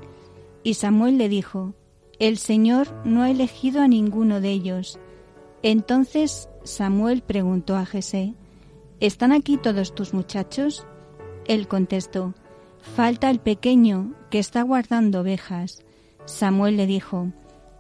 y 0.64 0.74
Samuel 0.74 1.20
le 1.20 1.30
dijo, 1.30 1.76
El 2.18 2.38
Señor 2.38 2.88
no 3.06 3.22
ha 3.22 3.30
elegido 3.30 3.82
a 3.82 3.88
ninguno 3.88 4.42
de 4.42 4.50
ellos. 4.50 5.00
Entonces 5.62 6.50
Samuel 6.64 7.22
preguntó 7.22 7.76
a 7.76 7.86
Jesé, 7.86 8.34
¿Están 9.00 9.32
aquí 9.32 9.58
todos 9.58 9.94
tus 9.94 10.14
muchachos? 10.14 10.88
Él 11.46 11.68
contestó, 11.68 12.34
Falta 12.96 13.30
el 13.30 13.40
pequeño 13.40 14.16
que 14.32 14.40
está 14.40 14.62
guardando 14.62 15.22
ovejas. 15.22 15.84
Samuel 16.26 16.78
le 16.78 16.88
dijo, 16.88 17.32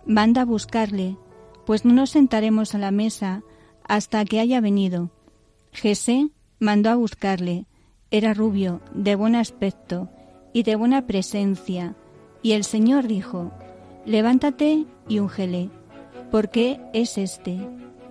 Manda 0.06 0.42
a 0.42 0.46
buscarle, 0.46 1.18
pues 1.66 1.86
no 1.86 1.94
nos 1.94 2.12
sentaremos 2.12 2.76
a 2.76 2.78
la 2.78 2.92
mesa 2.92 3.44
hasta 3.88 4.26
que 4.26 4.40
haya 4.40 4.60
venido. 4.60 5.12
Jesé 5.72 6.30
mandó 6.60 6.90
a 6.90 6.96
buscarle. 6.96 7.69
Era 8.12 8.34
rubio, 8.34 8.82
de 8.94 9.16
buen 9.16 9.36
aspecto 9.36 10.10
y 10.52 10.64
de 10.64 10.76
buena 10.76 11.06
presencia. 11.06 11.96
Y 12.42 12.54
el 12.54 12.64
Señor 12.64 13.08
dijo, 13.08 13.52
Levántate 14.06 14.86
y 15.08 15.20
úngele, 15.20 15.70
porque 16.32 16.82
es 16.94 17.20
este. 17.20 17.60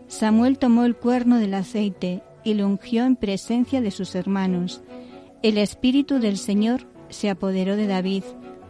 Samuel 0.06 0.58
tomó 0.58 0.84
el 0.84 0.94
cuerno 0.94 1.38
del 1.38 1.54
aceite 1.54 2.22
y 2.44 2.54
lo 2.54 2.66
ungió 2.66 3.04
en 3.04 3.16
presencia 3.16 3.80
de 3.80 3.90
sus 3.90 4.14
hermanos. 4.14 4.82
El 5.42 5.58
Espíritu 5.58 6.20
del 6.20 6.38
Señor 6.38 6.86
se 7.08 7.28
apoderó 7.28 7.74
de 7.76 7.88
David. 7.88 8.22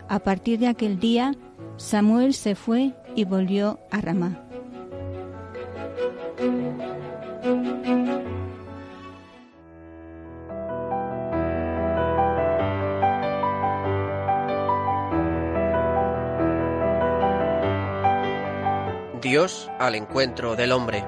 A 0.09 0.21
partir 0.21 0.59
de 0.59 0.69
aquel 0.69 0.99
día, 0.99 1.35
Samuel 1.77 2.33
se 2.33 2.55
fue 2.55 2.95
y 3.14 3.25
volvió 3.25 3.79
a 3.91 4.01
Ramá. 4.01 4.43
Dios 19.29 19.71
al 19.79 19.95
encuentro 19.95 20.57
del 20.57 20.73
hombre. 20.73 21.05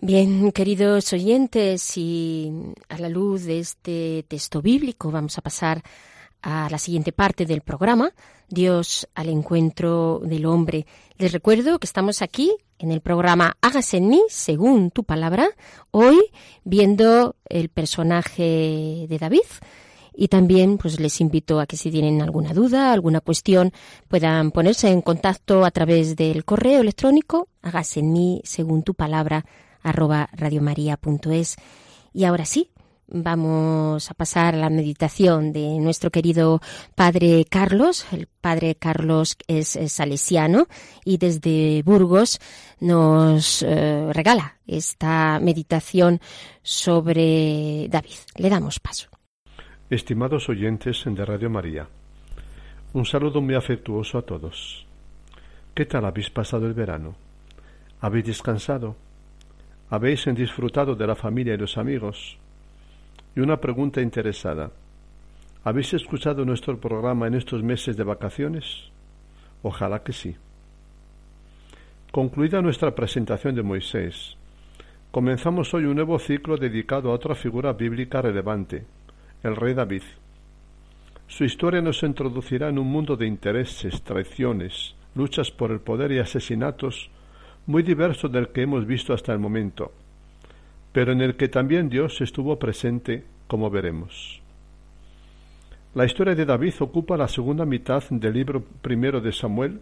Bien, 0.00 0.50
queridos 0.50 1.12
oyentes, 1.12 1.96
y 1.96 2.50
a 2.88 2.98
la 2.98 3.08
luz 3.08 3.44
de 3.44 3.60
este 3.60 4.24
texto 4.26 4.60
bíblico 4.60 5.12
vamos 5.12 5.38
a 5.38 5.42
pasar 5.42 5.84
a 6.42 6.68
la 6.70 6.78
siguiente 6.78 7.12
parte 7.12 7.46
del 7.46 7.60
programa, 7.60 8.12
Dios 8.48 9.08
al 9.14 9.28
encuentro 9.28 10.20
del 10.24 10.46
hombre. 10.46 10.86
Les 11.18 11.32
recuerdo 11.32 11.78
que 11.78 11.86
estamos 11.86 12.22
aquí 12.22 12.52
en 12.78 12.90
el 12.92 13.00
programa 13.00 13.56
Hágase 13.60 13.98
en 13.98 14.08
mí, 14.08 14.22
según 14.28 14.90
tu 14.90 15.04
palabra, 15.04 15.48
hoy 15.90 16.18
viendo 16.64 17.36
el 17.48 17.68
personaje 17.68 19.06
de 19.08 19.18
David. 19.18 19.40
Y 20.12 20.28
también 20.28 20.76
pues 20.76 20.98
les 20.98 21.20
invito 21.20 21.60
a 21.60 21.66
que 21.66 21.76
si 21.76 21.90
tienen 21.90 22.20
alguna 22.20 22.52
duda, 22.52 22.92
alguna 22.92 23.20
cuestión, 23.20 23.72
puedan 24.08 24.50
ponerse 24.50 24.88
en 24.90 25.02
contacto 25.02 25.64
a 25.64 25.70
través 25.70 26.16
del 26.16 26.44
correo 26.44 26.80
electrónico 26.80 27.48
hágase 27.62 28.00
en 28.00 28.12
mí, 28.12 28.40
según 28.44 28.82
tu 28.82 28.94
palabra, 28.94 29.44
arroba 29.82 30.28
radiomaria.es. 30.32 31.56
Y 32.12 32.24
ahora 32.24 32.44
sí, 32.44 32.70
vamos 33.10 34.10
a 34.10 34.14
pasar 34.14 34.54
a 34.54 34.58
la 34.58 34.70
meditación 34.70 35.52
de 35.52 35.78
nuestro 35.78 36.10
querido 36.10 36.60
Padre 36.94 37.44
Carlos. 37.48 38.06
El 38.12 38.26
Padre 38.26 38.74
Carlos 38.74 39.36
es, 39.46 39.78
salesiano 39.86 40.66
y 41.04 41.18
desde 41.18 41.82
Burgos 41.84 42.38
nos 42.80 43.62
eh, 43.62 44.10
regala 44.12 44.56
esta 44.66 45.38
meditación 45.40 46.20
sobre 46.62 47.88
David. 47.88 48.16
Le 48.36 48.48
damos 48.48 48.80
paso. 48.80 49.08
Estimados 49.90 50.48
oyentes 50.48 51.02
de 51.04 51.24
Radio 51.24 51.50
María, 51.50 51.88
un 52.92 53.04
saludo 53.04 53.40
muy 53.40 53.54
afectuoso 53.54 54.18
a 54.18 54.22
todos. 54.22 54.86
¿Qué 55.74 55.84
tal 55.84 56.04
habéis 56.04 56.30
pasado 56.30 56.66
el 56.66 56.74
verano? 56.74 57.16
¿Habéis 58.00 58.26
descansado? 58.26 58.96
¿Habéis 59.88 60.24
disfrutado 60.34 60.94
de 60.94 61.06
la 61.06 61.16
familia 61.16 61.54
y 61.54 61.58
los 61.58 61.76
amigos? 61.76 62.38
Y 63.36 63.40
una 63.40 63.60
pregunta 63.60 64.00
interesada. 64.00 64.70
¿Habéis 65.62 65.94
escuchado 65.94 66.44
nuestro 66.44 66.78
programa 66.80 67.26
en 67.26 67.34
estos 67.34 67.62
meses 67.62 67.96
de 67.96 68.04
vacaciones? 68.04 68.90
Ojalá 69.62 70.02
que 70.02 70.12
sí. 70.12 70.36
Concluida 72.10 72.60
nuestra 72.60 72.94
presentación 72.94 73.54
de 73.54 73.62
Moisés, 73.62 74.36
comenzamos 75.12 75.72
hoy 75.74 75.84
un 75.84 75.94
nuevo 75.94 76.18
ciclo 76.18 76.56
dedicado 76.56 77.10
a 77.10 77.14
otra 77.14 77.36
figura 77.36 77.72
bíblica 77.72 78.20
relevante, 78.20 78.84
el 79.44 79.54
rey 79.54 79.74
David. 79.74 80.02
Su 81.28 81.44
historia 81.44 81.80
nos 81.80 82.02
introducirá 82.02 82.68
en 82.68 82.80
un 82.80 82.88
mundo 82.88 83.16
de 83.16 83.28
intereses, 83.28 84.02
traiciones, 84.02 84.96
luchas 85.14 85.52
por 85.52 85.70
el 85.70 85.78
poder 85.78 86.10
y 86.10 86.18
asesinatos 86.18 87.10
muy 87.66 87.84
diverso 87.84 88.28
del 88.28 88.48
que 88.48 88.62
hemos 88.62 88.84
visto 88.86 89.14
hasta 89.14 89.32
el 89.32 89.38
momento, 89.38 89.92
pero 90.92 91.12
en 91.12 91.20
el 91.20 91.36
que 91.36 91.48
también 91.48 91.88
Dios 91.88 92.20
estuvo 92.20 92.58
presente, 92.58 93.24
como 93.46 93.70
veremos. 93.70 94.40
La 95.94 96.04
historia 96.04 96.34
de 96.34 96.44
David 96.44 96.74
ocupa 96.80 97.16
la 97.16 97.28
segunda 97.28 97.64
mitad 97.64 98.02
del 98.10 98.32
libro 98.32 98.62
primero 98.62 99.20
de 99.20 99.32
Samuel, 99.32 99.80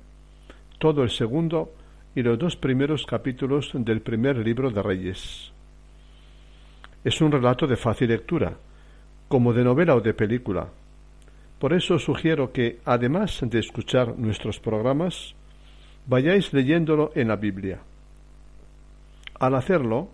todo 0.79 1.03
el 1.03 1.11
segundo 1.11 1.73
y 2.15 2.23
los 2.23 2.39
dos 2.39 2.57
primeros 2.57 3.05
capítulos 3.05 3.71
del 3.75 4.01
primer 4.01 4.39
libro 4.39 4.71
de 4.71 4.83
Reyes. 4.83 5.53
Es 7.05 7.21
un 7.21 7.31
relato 7.31 7.67
de 7.67 7.77
fácil 7.77 8.09
lectura, 8.09 8.55
como 9.29 9.53
de 9.53 9.65
novela 9.65 9.95
o 9.95 10.01
de 10.01 10.15
película. 10.15 10.69
Por 11.59 11.73
eso 11.73 11.99
sugiero 11.99 12.53
que, 12.53 12.79
además 12.85 13.41
de 13.43 13.59
escuchar 13.59 14.19
nuestros 14.19 14.59
programas, 14.61 15.35
vayáis 16.07 16.53
leyéndolo 16.53 17.13
en 17.15 17.29
la 17.29 17.37
Biblia. 17.37 17.81
Al 19.39 19.55
hacerlo, 19.55 20.09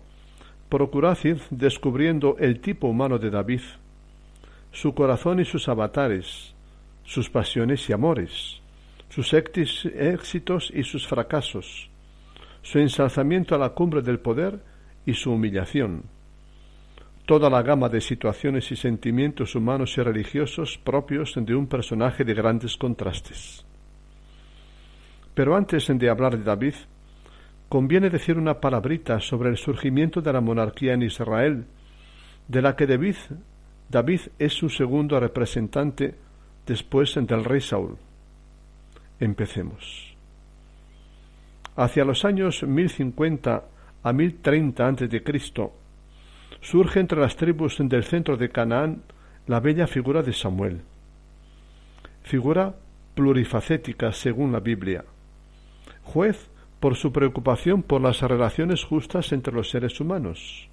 procurad 0.75 1.17
ir 1.23 1.39
descubriendo 1.51 2.35
el 2.37 2.59
tipo 2.59 2.89
humano 2.89 3.17
de 3.17 3.29
David, 3.29 3.61
su 4.73 4.93
corazón 4.93 5.39
y 5.39 5.45
sus 5.45 5.69
avatares, 5.69 6.53
sus 7.05 7.29
pasiones 7.29 7.89
y 7.89 7.93
amores, 7.93 8.59
sus 9.07 9.33
éxitos 9.33 10.73
y 10.75 10.83
sus 10.83 11.07
fracasos, 11.07 11.89
su 12.61 12.79
ensalzamiento 12.79 13.55
a 13.55 13.57
la 13.57 13.69
cumbre 13.69 14.01
del 14.01 14.19
poder 14.19 14.59
y 15.05 15.13
su 15.13 15.31
humillación, 15.31 16.03
toda 17.25 17.49
la 17.49 17.61
gama 17.61 17.87
de 17.87 18.01
situaciones 18.01 18.69
y 18.69 18.75
sentimientos 18.75 19.55
humanos 19.55 19.97
y 19.97 20.01
religiosos 20.01 20.77
propios 20.77 21.35
de 21.37 21.55
un 21.55 21.67
personaje 21.67 22.25
de 22.25 22.33
grandes 22.33 22.75
contrastes. 22.75 23.65
Pero 25.33 25.55
antes 25.55 25.87
de 25.87 26.09
hablar 26.09 26.37
de 26.37 26.43
David, 26.43 26.75
conviene 27.69 28.09
decir 28.09 28.37
una 28.37 28.59
palabrita 28.59 29.19
sobre 29.19 29.49
el 29.49 29.57
surgimiento 29.57 30.21
de 30.21 30.33
la 30.33 30.41
monarquía 30.41 30.93
en 30.93 31.03
Israel, 31.03 31.65
de 32.47 32.61
la 32.61 32.75
que 32.75 32.87
David, 32.87 33.15
David 33.89 34.21
es 34.39 34.53
su 34.53 34.69
segundo 34.69 35.19
representante 35.19 36.15
después 36.65 37.15
del 37.15 37.43
rey 37.43 37.61
Saúl. 37.61 37.97
Empecemos. 39.19 40.15
Hacia 41.75 42.05
los 42.05 42.23
años 42.25 42.63
1050 42.63 43.63
a 44.03 44.13
1030 44.13 44.87
a.C., 44.87 45.71
surge 46.61 46.99
entre 46.99 47.19
las 47.19 47.35
tribus 47.35 47.77
del 47.79 48.03
centro 48.03 48.37
de 48.37 48.49
Canaán 48.49 49.03
la 49.47 49.59
bella 49.59 49.87
figura 49.87 50.23
de 50.23 50.33
Samuel. 50.33 50.81
Figura 52.23 52.75
plurifacética 53.13 54.11
según 54.11 54.51
la 54.51 54.59
Biblia. 54.59 55.05
Juez 56.03 56.49
por 56.79 56.95
su 56.95 57.11
preocupación 57.11 57.83
por 57.83 58.01
las 58.01 58.21
relaciones 58.21 58.83
justas 58.83 59.31
entre 59.31 59.53
los 59.53 59.69
seres 59.69 59.99
humanos. 59.99 60.67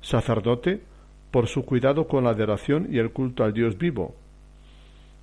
Sacerdote 0.00 0.82
por 1.30 1.46
su 1.46 1.64
cuidado 1.64 2.08
con 2.08 2.24
la 2.24 2.30
adoración 2.30 2.88
y 2.90 2.98
el 2.98 3.10
culto 3.12 3.44
al 3.44 3.52
Dios 3.52 3.78
vivo. 3.78 4.14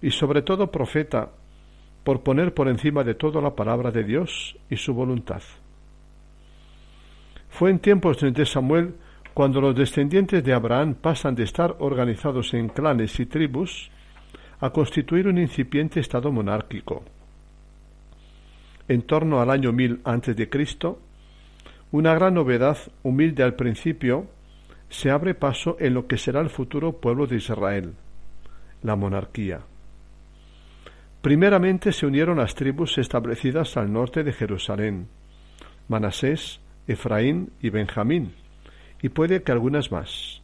Y 0.01 0.11
sobre 0.11 0.41
todo 0.41 0.71
profeta 0.71 1.31
por 2.03 2.21
poner 2.21 2.53
por 2.53 2.69
encima 2.69 3.03
de 3.03 3.15
todo 3.15 3.41
la 3.41 3.55
palabra 3.55 3.91
de 3.91 4.03
Dios 4.03 4.57
y 4.69 4.77
su 4.77 4.93
voluntad. 4.93 5.41
Fue 7.49 7.69
en 7.69 7.79
tiempos 7.79 8.19
de 8.19 8.45
Samuel 8.45 8.95
cuando 9.33 9.61
los 9.61 9.75
descendientes 9.75 10.43
de 10.43 10.53
Abraham 10.53 10.95
pasan 10.95 11.35
de 11.35 11.43
estar 11.43 11.75
organizados 11.79 12.53
en 12.53 12.69
clanes 12.69 13.19
y 13.19 13.25
tribus 13.25 13.91
a 14.59 14.69
constituir 14.71 15.27
un 15.27 15.37
incipiente 15.37 15.99
estado 15.99 16.31
monárquico. 16.31 17.03
En 18.87 19.01
torno 19.01 19.41
al 19.41 19.49
año 19.49 19.71
1000 19.71 20.01
a.C., 20.03 20.95
una 21.91 22.13
gran 22.13 22.33
novedad, 22.33 22.77
humilde 23.03 23.43
al 23.43 23.55
principio, 23.55 24.27
se 24.89 25.09
abre 25.09 25.33
paso 25.35 25.77
en 25.79 25.93
lo 25.93 26.07
que 26.07 26.17
será 26.17 26.41
el 26.41 26.49
futuro 26.49 26.93
pueblo 26.93 27.27
de 27.27 27.37
Israel, 27.37 27.93
la 28.83 28.95
monarquía. 28.95 29.61
Primeramente 31.21 31.91
se 31.91 32.05
unieron 32.05 32.37
las 32.37 32.55
tribus 32.55 32.97
establecidas 32.97 33.75
al 33.75 33.91
norte 33.91 34.23
de 34.23 34.31
Jerusalén, 34.31 35.07
Manasés, 35.89 36.61
Efraín 36.87 37.51
y 37.61 37.69
Benjamín, 37.69 38.33
y 39.01 39.09
puede 39.09 39.43
que 39.43 39.51
algunas 39.51 39.91
más. 39.91 40.41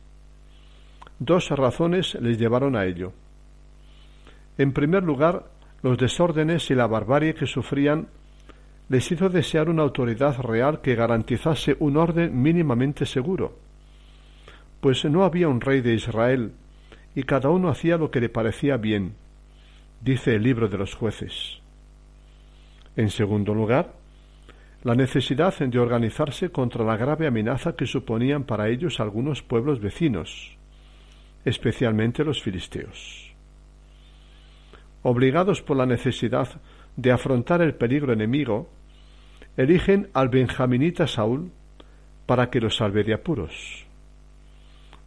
Dos 1.20 1.50
razones 1.50 2.16
les 2.16 2.38
llevaron 2.38 2.76
a 2.76 2.86
ello. 2.86 3.14
En 4.58 4.74
primer 4.74 5.04
lugar, 5.04 5.46
los 5.82 5.98
desórdenes 5.98 6.70
y 6.70 6.76
la 6.76 6.88
barbarie 6.88 7.34
que 7.34 7.46
sufrían 7.46 8.08
les 8.90 9.12
hizo 9.12 9.30
desear 9.30 9.70
una 9.70 9.84
autoridad 9.84 10.40
real 10.42 10.82
que 10.82 10.96
garantizase 10.96 11.76
un 11.80 11.98
orden 11.98 12.42
mínimamente 12.42 13.06
seguro, 13.06 13.58
pues 14.82 15.06
no 15.06 15.24
había 15.24 15.48
un 15.48 15.62
rey 15.62 15.82
de 15.82 15.94
Israel, 15.94 16.54
y 17.16 17.24
cada 17.24 17.50
uno 17.50 17.70
hacía 17.70 17.98
lo 17.98 18.12
que 18.12 18.20
le 18.20 18.30
parecía 18.30 18.78
bien, 18.78 19.16
dice 20.02 20.36
el 20.36 20.44
libro 20.44 20.68
de 20.68 20.78
los 20.78 20.96
jueces. 20.96 21.60
En 22.96 23.10
segundo 23.10 23.54
lugar, 23.54 23.94
la 24.84 24.96
necesidad 24.96 25.58
de 25.58 25.80
organizarse 25.80 26.50
contra 26.50 26.84
la 26.84 26.98
grave 26.98 27.26
amenaza 27.26 27.76
que 27.76 27.86
suponían 27.86 28.44
para 28.44 28.68
ellos 28.68 29.00
algunos 29.00 29.42
pueblos 29.42 29.80
vecinos, 29.80 30.58
especialmente 31.46 32.26
los 32.26 32.42
filisteos. 32.42 33.34
Obligados 35.02 35.62
por 35.62 35.78
la 35.78 35.86
necesidad 35.86 36.50
de 36.96 37.12
afrontar 37.12 37.62
el 37.62 37.76
peligro 37.76 38.14
enemigo, 38.14 38.70
eligen 39.58 40.10
al 40.14 40.30
benjaminita 40.30 41.08
Saúl 41.08 41.52
para 42.26 42.50
que 42.50 42.62
los 42.62 42.78
salve 42.78 43.04
de 43.04 43.14
apuros. 43.14 43.86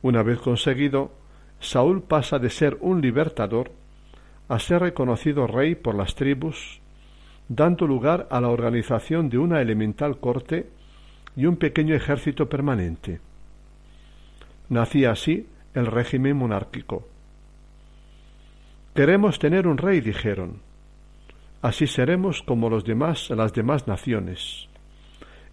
Una 0.02 0.22
vez 0.22 0.38
conseguido, 0.38 1.12
Saúl 1.60 2.02
pasa 2.02 2.38
de 2.38 2.50
ser 2.50 2.76
un 2.80 3.00
libertador 3.00 3.72
a 4.48 4.58
ser 4.58 4.82
reconocido 4.82 5.46
rey 5.46 5.74
por 5.74 5.94
las 5.94 6.14
tribus, 6.14 6.80
dando 7.48 7.86
lugar 7.86 8.28
a 8.30 8.40
la 8.40 8.48
organización 8.48 9.28
de 9.28 9.38
una 9.38 9.60
elemental 9.60 10.18
corte 10.18 10.68
y 11.36 11.46
un 11.46 11.56
pequeño 11.56 11.94
ejército 11.94 12.48
permanente. 12.48 13.20
Nacía 14.68 15.12
así 15.12 15.46
el 15.74 15.86
régimen 15.86 16.36
monárquico. 16.36 17.06
Queremos 18.94 19.38
tener 19.38 19.66
un 19.66 19.78
rey, 19.78 20.00
dijeron. 20.00 20.65
Así 21.66 21.88
seremos 21.88 22.42
como 22.42 22.70
los 22.70 22.84
demás, 22.84 23.28
las 23.30 23.52
demás 23.52 23.88
naciones. 23.88 24.68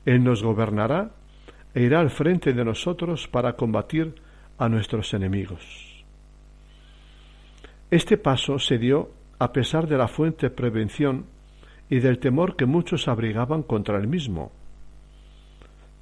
Él 0.06 0.24
nos 0.24 0.44
gobernará 0.44 1.10
e 1.74 1.82
irá 1.82 2.02
al 2.02 2.12
frente 2.12 2.54
de 2.54 2.64
nosotros 2.64 3.28
para 3.28 3.54
combatir 3.54 4.14
a 4.60 4.70
nuestros 4.70 5.12
enemigos. 5.16 6.06
Este 7.90 8.20
paso 8.20 8.60
se 8.60 8.78
dio 8.78 9.10
a 9.40 9.52
pesar 9.52 9.88
de 9.88 9.98
la 9.98 10.08
fuente 10.08 10.52
prevención 10.52 11.26
y 11.90 11.98
del 12.00 12.20
temor 12.20 12.56
que 12.58 12.68
muchos 12.68 13.08
abrigaban 13.08 13.64
contra 13.64 13.98
el 13.98 14.08
mismo, 14.08 14.52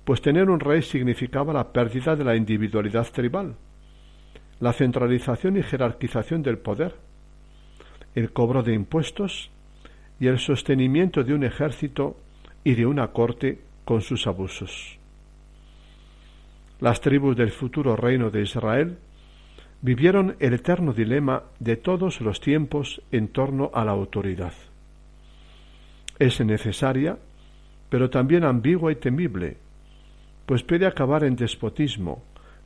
pues 0.03 0.21
tener 0.21 0.49
un 0.49 0.59
rey 0.59 0.81
significaba 0.81 1.53
la 1.53 1.71
pérdida 1.71 2.17
de 2.17 2.25
la 2.25 2.35
individualidad 2.35 3.07
tribal, 3.13 3.55
la 4.59 4.73
centralización 4.73 5.55
y 5.55 5.63
jerarquización 5.63 6.43
del 6.43 6.57
poder, 6.57 6.95
el 8.13 8.33
cobro 8.33 8.61
de 8.61 8.73
impuestos 8.73 9.51
y 10.21 10.27
el 10.27 10.37
sostenimiento 10.37 11.23
de 11.23 11.33
un 11.33 11.43
ejército 11.43 12.15
y 12.63 12.75
de 12.75 12.85
una 12.85 13.07
corte 13.07 13.59
con 13.83 14.01
sus 14.01 14.27
abusos. 14.27 14.99
Las 16.79 17.01
tribus 17.01 17.35
del 17.35 17.49
futuro 17.49 17.95
reino 17.95 18.29
de 18.29 18.43
Israel 18.43 18.99
vivieron 19.81 20.35
el 20.39 20.53
eterno 20.53 20.93
dilema 20.93 21.41
de 21.59 21.75
todos 21.75 22.21
los 22.21 22.39
tiempos 22.39 23.01
en 23.11 23.29
torno 23.29 23.71
a 23.73 23.83
la 23.83 23.93
autoridad. 23.93 24.53
Es 26.19 26.39
necesaria, 26.39 27.17
pero 27.89 28.11
también 28.11 28.43
ambigua 28.43 28.91
y 28.91 28.97
temible, 28.97 29.57
pues 30.45 30.61
puede 30.61 30.85
acabar 30.85 31.23
en 31.23 31.35
despotismo, 31.35 32.23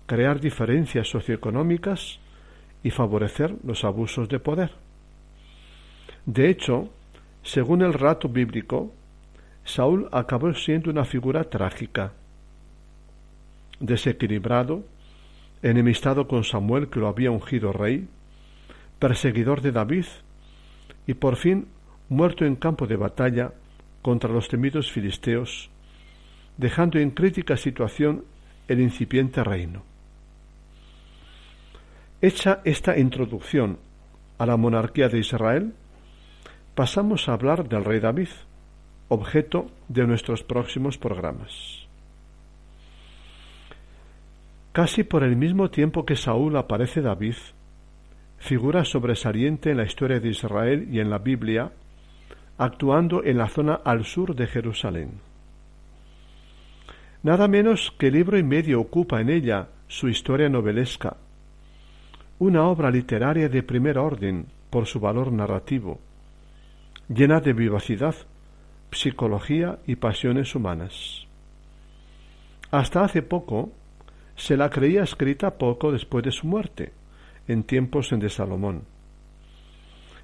crear 0.07 0.41
diferencias 0.41 1.07
socioeconómicas 1.07 2.19
y 2.83 2.89
favorecer 2.91 3.55
los 3.63 3.85
abusos 3.85 4.27
de 4.27 4.39
poder. 4.39 4.71
De 6.25 6.49
hecho, 6.49 6.89
según 7.45 7.83
el 7.83 7.93
rato 7.93 8.27
bíblico, 8.27 8.91
Saúl 9.63 10.09
acabó 10.11 10.51
siendo 10.55 10.89
una 10.89 11.05
figura 11.05 11.43
trágica, 11.43 12.11
desequilibrado, 13.79 14.83
enemistado 15.61 16.27
con 16.27 16.43
Samuel 16.43 16.89
que 16.89 16.99
lo 16.99 17.07
había 17.07 17.29
ungido 17.29 17.71
rey, 17.71 18.07
perseguidor 18.97 19.61
de 19.61 19.71
David 19.71 20.05
y 21.05 21.13
por 21.13 21.35
fin 21.35 21.67
muerto 22.09 22.45
en 22.45 22.55
campo 22.55 22.87
de 22.87 22.95
batalla 22.95 23.51
contra 24.01 24.31
los 24.31 24.47
temidos 24.47 24.91
filisteos, 24.91 25.69
dejando 26.57 26.97
en 26.97 27.11
crítica 27.11 27.57
situación 27.57 28.23
el 28.67 28.79
incipiente 28.79 29.43
reino. 29.43 29.83
Hecha 32.21 32.61
esta 32.63 32.97
introducción 32.97 33.77
a 34.39 34.47
la 34.47 34.57
monarquía 34.57 35.09
de 35.09 35.19
Israel, 35.19 35.73
pasamos 36.75 37.29
a 37.29 37.33
hablar 37.33 37.69
del 37.69 37.85
rey 37.85 38.01
David, 38.01 38.27
objeto 39.07 39.71
de 39.87 40.05
nuestros 40.05 40.43
próximos 40.43 40.97
programas. 40.97 41.87
Casi 44.73 45.05
por 45.05 45.23
el 45.23 45.37
mismo 45.37 45.69
tiempo 45.69 46.05
que 46.05 46.17
Saúl 46.17 46.57
aparece 46.57 47.01
David, 47.01 47.35
figura 48.39 48.83
sobresaliente 48.83 49.71
en 49.71 49.77
la 49.77 49.85
historia 49.85 50.19
de 50.19 50.27
Israel 50.27 50.89
y 50.91 50.99
en 50.99 51.09
la 51.09 51.19
Biblia, 51.19 51.71
actuando 52.57 53.23
en 53.23 53.37
la 53.37 53.47
zona 53.47 53.75
al 53.75 54.03
sur 54.03 54.35
de 54.35 54.45
Jerusalén. 54.45 55.21
Nada 57.23 57.47
menos 57.47 57.93
que 57.97 58.11
libro 58.11 58.37
y 58.37 58.43
medio 58.43 58.81
ocupa 58.81 59.21
en 59.21 59.29
ella 59.29 59.69
su 59.87 60.09
historia 60.09 60.49
novelesca, 60.49 61.15
una 62.37 62.67
obra 62.67 62.91
literaria 62.91 63.47
de 63.47 63.63
primer 63.63 63.97
orden 63.97 64.47
por 64.69 64.87
su 64.87 64.99
valor 64.99 65.31
narrativo, 65.31 65.99
llena 67.09 67.39
de 67.39 67.53
vivacidad, 67.53 68.15
psicología 68.91 69.79
y 69.85 69.95
pasiones 69.95 70.55
humanas. 70.55 71.27
Hasta 72.71 73.03
hace 73.03 73.21
poco, 73.21 73.71
se 74.35 74.57
la 74.57 74.69
creía 74.69 75.03
escrita 75.03 75.57
poco 75.57 75.91
después 75.91 76.23
de 76.23 76.31
su 76.31 76.47
muerte, 76.47 76.91
en 77.47 77.63
tiempos 77.63 78.09
de 78.11 78.29
Salomón. 78.29 78.83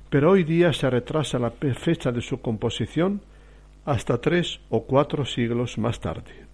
Pero 0.09 0.31
hoy 0.31 0.43
día 0.43 0.73
se 0.73 0.89
retrasa 0.89 1.39
la 1.39 1.51
fecha 1.51 2.11
de 2.11 2.21
su 2.21 2.41
composición 2.41 3.21
hasta 3.85 4.19
tres 4.19 4.59
o 4.69 4.83
cuatro 4.83 5.25
siglos 5.25 5.77
más 5.77 5.99
tarde. 5.99 6.45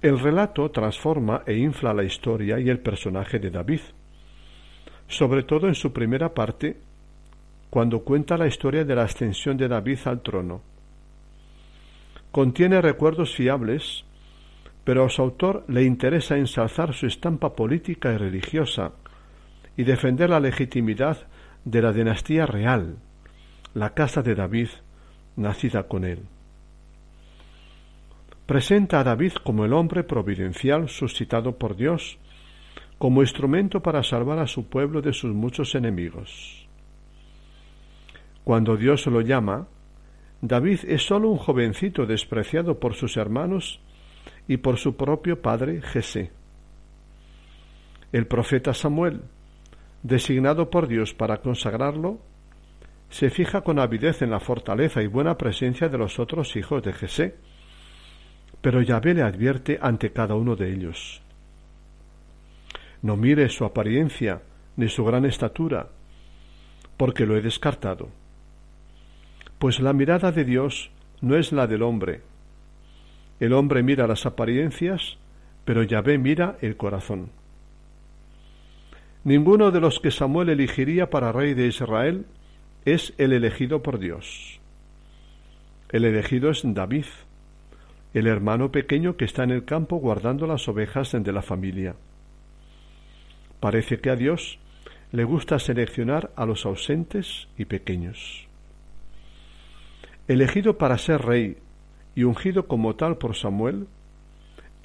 El 0.00 0.18
relato 0.18 0.70
transforma 0.70 1.42
e 1.46 1.56
infla 1.56 1.92
la 1.92 2.04
historia 2.04 2.58
y 2.58 2.70
el 2.70 2.78
personaje 2.78 3.38
de 3.38 3.50
David, 3.50 3.80
sobre 5.08 5.42
todo 5.42 5.68
en 5.68 5.74
su 5.74 5.92
primera 5.92 6.32
parte, 6.32 6.78
cuando 7.70 8.00
cuenta 8.00 8.36
la 8.36 8.46
historia 8.46 8.84
de 8.84 8.94
la 8.94 9.04
ascensión 9.04 9.56
de 9.56 9.68
David 9.68 9.98
al 10.04 10.20
trono. 10.20 10.60
Contiene 12.30 12.82
recuerdos 12.82 13.34
fiables, 13.34 14.04
pero 14.84 15.04
a 15.04 15.08
su 15.08 15.22
autor 15.22 15.64
le 15.68 15.84
interesa 15.84 16.36
ensalzar 16.36 16.92
su 16.92 17.06
estampa 17.06 17.54
política 17.54 18.12
y 18.12 18.16
religiosa 18.16 18.92
y 19.76 19.84
defender 19.84 20.30
la 20.30 20.40
legitimidad 20.40 21.26
de 21.64 21.82
la 21.82 21.92
dinastía 21.92 22.46
real, 22.46 22.96
la 23.74 23.94
casa 23.94 24.22
de 24.22 24.34
David, 24.34 24.68
nacida 25.36 25.84
con 25.84 26.04
él 26.04 26.20
presenta 28.50 28.98
a 28.98 29.04
David 29.04 29.34
como 29.44 29.64
el 29.64 29.72
hombre 29.72 30.02
providencial 30.02 30.88
suscitado 30.88 31.56
por 31.56 31.76
Dios, 31.76 32.18
como 32.98 33.22
instrumento 33.22 33.80
para 33.80 34.02
salvar 34.02 34.40
a 34.40 34.48
su 34.48 34.68
pueblo 34.68 35.00
de 35.02 35.12
sus 35.12 35.32
muchos 35.32 35.76
enemigos. 35.76 36.59
Cuando 38.50 38.76
Dios 38.76 39.06
lo 39.06 39.20
llama, 39.20 39.68
David 40.42 40.80
es 40.88 41.06
sólo 41.06 41.28
un 41.28 41.36
jovencito 41.36 42.04
despreciado 42.04 42.80
por 42.80 42.94
sus 42.94 43.16
hermanos 43.16 43.78
y 44.48 44.56
por 44.56 44.76
su 44.76 44.96
propio 44.96 45.40
padre 45.40 45.80
Jesé. 45.82 46.32
El 48.10 48.26
profeta 48.26 48.74
Samuel, 48.74 49.22
designado 50.02 50.68
por 50.68 50.88
Dios 50.88 51.14
para 51.14 51.36
consagrarlo, 51.36 52.18
se 53.08 53.30
fija 53.30 53.60
con 53.60 53.78
avidez 53.78 54.20
en 54.20 54.30
la 54.30 54.40
fortaleza 54.40 55.00
y 55.00 55.06
buena 55.06 55.38
presencia 55.38 55.88
de 55.88 55.98
los 55.98 56.18
otros 56.18 56.56
hijos 56.56 56.82
de 56.82 56.92
Jesé, 56.92 57.36
pero 58.60 58.82
Yahvé 58.82 59.14
le 59.14 59.22
advierte 59.22 59.78
ante 59.80 60.10
cada 60.10 60.34
uno 60.34 60.56
de 60.56 60.72
ellos. 60.72 61.22
No 63.00 63.16
mire 63.16 63.48
su 63.48 63.64
apariencia 63.64 64.42
ni 64.74 64.88
su 64.88 65.04
gran 65.04 65.24
estatura, 65.24 65.86
porque 66.96 67.26
lo 67.26 67.36
he 67.36 67.42
descartado. 67.42 68.18
Pues 69.60 69.78
la 69.78 69.92
mirada 69.92 70.32
de 70.32 70.46
Dios 70.46 70.90
no 71.20 71.36
es 71.36 71.52
la 71.52 71.66
del 71.66 71.82
hombre. 71.82 72.22
El 73.40 73.52
hombre 73.52 73.82
mira 73.82 74.06
las 74.06 74.24
apariencias, 74.24 75.18
pero 75.66 75.82
Yahvé 75.82 76.16
mira 76.16 76.56
el 76.62 76.78
corazón. 76.78 77.28
Ninguno 79.22 79.70
de 79.70 79.80
los 79.80 80.00
que 80.00 80.10
Samuel 80.10 80.48
elegiría 80.48 81.10
para 81.10 81.30
rey 81.30 81.52
de 81.52 81.66
Israel 81.66 82.24
es 82.86 83.12
el 83.18 83.34
elegido 83.34 83.82
por 83.82 83.98
Dios. 83.98 84.60
El 85.90 86.06
elegido 86.06 86.48
es 86.48 86.62
David, 86.64 87.04
el 88.14 88.28
hermano 88.28 88.72
pequeño 88.72 89.18
que 89.18 89.26
está 89.26 89.44
en 89.44 89.50
el 89.50 89.66
campo 89.66 89.96
guardando 89.96 90.46
las 90.46 90.68
ovejas 90.68 91.12
de 91.12 91.32
la 91.32 91.42
familia. 91.42 91.96
Parece 93.60 94.00
que 94.00 94.08
a 94.08 94.16
Dios 94.16 94.58
le 95.12 95.24
gusta 95.24 95.58
seleccionar 95.58 96.30
a 96.34 96.46
los 96.46 96.64
ausentes 96.64 97.46
y 97.58 97.66
pequeños. 97.66 98.48
Elegido 100.30 100.78
para 100.78 100.96
ser 100.96 101.22
rey 101.22 101.56
y 102.14 102.22
ungido 102.22 102.68
como 102.68 102.94
tal 102.94 103.16
por 103.16 103.34
Samuel, 103.34 103.88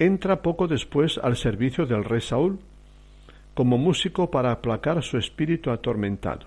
entra 0.00 0.42
poco 0.42 0.66
después 0.66 1.18
al 1.22 1.36
servicio 1.36 1.86
del 1.86 2.02
rey 2.02 2.20
Saúl 2.20 2.58
como 3.54 3.78
músico 3.78 4.28
para 4.28 4.50
aplacar 4.50 5.04
su 5.04 5.18
espíritu 5.18 5.70
atormentado. 5.70 6.46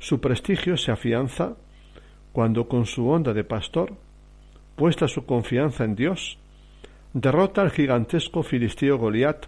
Su 0.00 0.20
prestigio 0.20 0.76
se 0.76 0.90
afianza 0.90 1.54
cuando 2.32 2.66
con 2.66 2.86
su 2.86 3.08
onda 3.08 3.32
de 3.32 3.44
pastor 3.44 3.92
puesta 4.74 5.06
su 5.06 5.26
confianza 5.26 5.84
en 5.84 5.94
Dios, 5.94 6.40
derrota 7.12 7.62
al 7.62 7.70
gigantesco 7.70 8.42
filisteo 8.42 8.98
Goliat, 8.98 9.46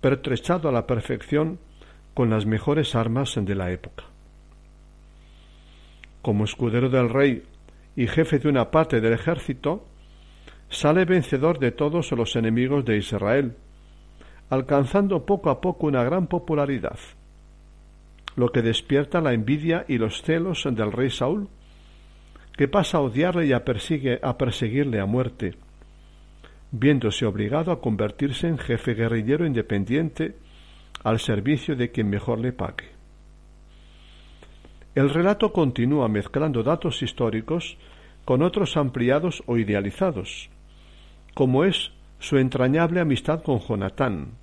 pertrechado 0.00 0.68
a 0.68 0.72
la 0.72 0.88
perfección 0.88 1.60
con 2.14 2.30
las 2.30 2.46
mejores 2.46 2.96
armas 2.96 3.36
de 3.40 3.54
la 3.54 3.70
época. 3.70 4.06
Como 6.24 6.44
escudero 6.44 6.88
del 6.88 7.10
rey 7.10 7.42
y 7.96 8.06
jefe 8.06 8.38
de 8.38 8.48
una 8.48 8.70
parte 8.70 9.02
del 9.02 9.12
ejército, 9.12 9.84
sale 10.70 11.04
vencedor 11.04 11.58
de 11.58 11.70
todos 11.70 12.12
los 12.12 12.34
enemigos 12.34 12.82
de 12.86 12.96
Israel, 12.96 13.58
alcanzando 14.48 15.26
poco 15.26 15.50
a 15.50 15.60
poco 15.60 15.86
una 15.86 16.02
gran 16.02 16.26
popularidad, 16.26 16.98
lo 18.36 18.52
que 18.52 18.62
despierta 18.62 19.20
la 19.20 19.34
envidia 19.34 19.84
y 19.86 19.98
los 19.98 20.22
celos 20.22 20.64
del 20.64 20.92
rey 20.92 21.10
Saúl, 21.10 21.50
que 22.56 22.68
pasa 22.68 22.96
a 22.96 23.02
odiarle 23.02 23.44
y 23.44 23.52
a, 23.52 23.62
a 24.22 24.38
perseguirle 24.38 25.00
a 25.00 25.04
muerte, 25.04 25.56
viéndose 26.72 27.26
obligado 27.26 27.70
a 27.70 27.82
convertirse 27.82 28.48
en 28.48 28.56
jefe 28.56 28.94
guerrillero 28.94 29.44
independiente 29.44 30.36
al 31.02 31.20
servicio 31.20 31.76
de 31.76 31.90
quien 31.90 32.08
mejor 32.08 32.40
le 32.40 32.54
pague. 32.54 32.93
El 34.94 35.10
relato 35.10 35.52
continúa 35.52 36.06
mezclando 36.08 36.62
datos 36.62 37.02
históricos 37.02 37.76
con 38.24 38.42
otros 38.42 38.76
ampliados 38.76 39.42
o 39.46 39.56
idealizados, 39.56 40.50
como 41.34 41.64
es 41.64 41.90
su 42.20 42.38
entrañable 42.38 43.00
amistad 43.00 43.42
con 43.42 43.58
Jonatán, 43.58 44.34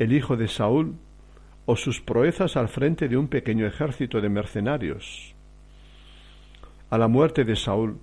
el 0.00 0.12
hijo 0.12 0.36
de 0.36 0.48
Saúl, 0.48 0.96
o 1.66 1.76
sus 1.76 2.00
proezas 2.00 2.56
al 2.56 2.68
frente 2.68 3.08
de 3.08 3.16
un 3.16 3.28
pequeño 3.28 3.66
ejército 3.66 4.20
de 4.20 4.28
mercenarios. 4.28 5.34
A 6.90 6.98
la 6.98 7.06
muerte 7.06 7.44
de 7.44 7.54
Saúl, 7.54 7.98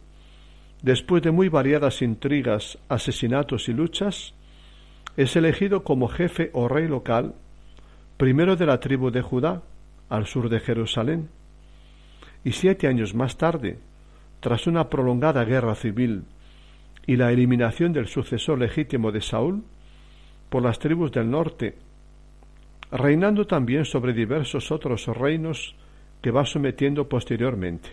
después 0.82 1.22
de 1.22 1.32
muy 1.32 1.50
variadas 1.50 2.02
intrigas, 2.02 2.80
asesinatos 2.88 3.68
y 3.68 3.74
luchas, 3.74 4.34
es 5.18 5.36
elegido 5.36 5.84
como 5.84 6.08
jefe 6.08 6.52
o 6.54 6.70
rey 6.70 6.88
local, 6.88 7.36
primero 8.16 8.56
de 8.56 8.66
la 8.66 8.80
tribu 8.80 9.12
de 9.12 9.22
Judá, 9.22 9.62
al 10.10 10.26
sur 10.26 10.50
de 10.50 10.60
Jerusalén, 10.62 11.30
y 12.44 12.52
siete 12.54 12.88
años 12.88 13.14
más 13.14 13.38
tarde, 13.38 13.80
tras 14.40 14.68
una 14.68 14.90
prolongada 14.90 15.44
guerra 15.46 15.76
civil 15.76 16.24
y 17.06 17.16
la 17.16 17.32
eliminación 17.32 17.94
del 17.94 18.08
sucesor 18.08 18.60
legítimo 18.60 19.12
de 19.12 19.22
Saúl 19.22 19.64
por 20.50 20.64
las 20.64 20.80
tribus 20.80 21.12
del 21.12 21.30
norte, 21.30 21.78
reinando 22.92 23.46
también 23.46 23.86
sobre 23.86 24.14
diversos 24.14 24.72
otros 24.72 25.08
reinos 25.08 25.76
que 26.22 26.32
va 26.32 26.46
sometiendo 26.46 27.08
posteriormente. 27.08 27.90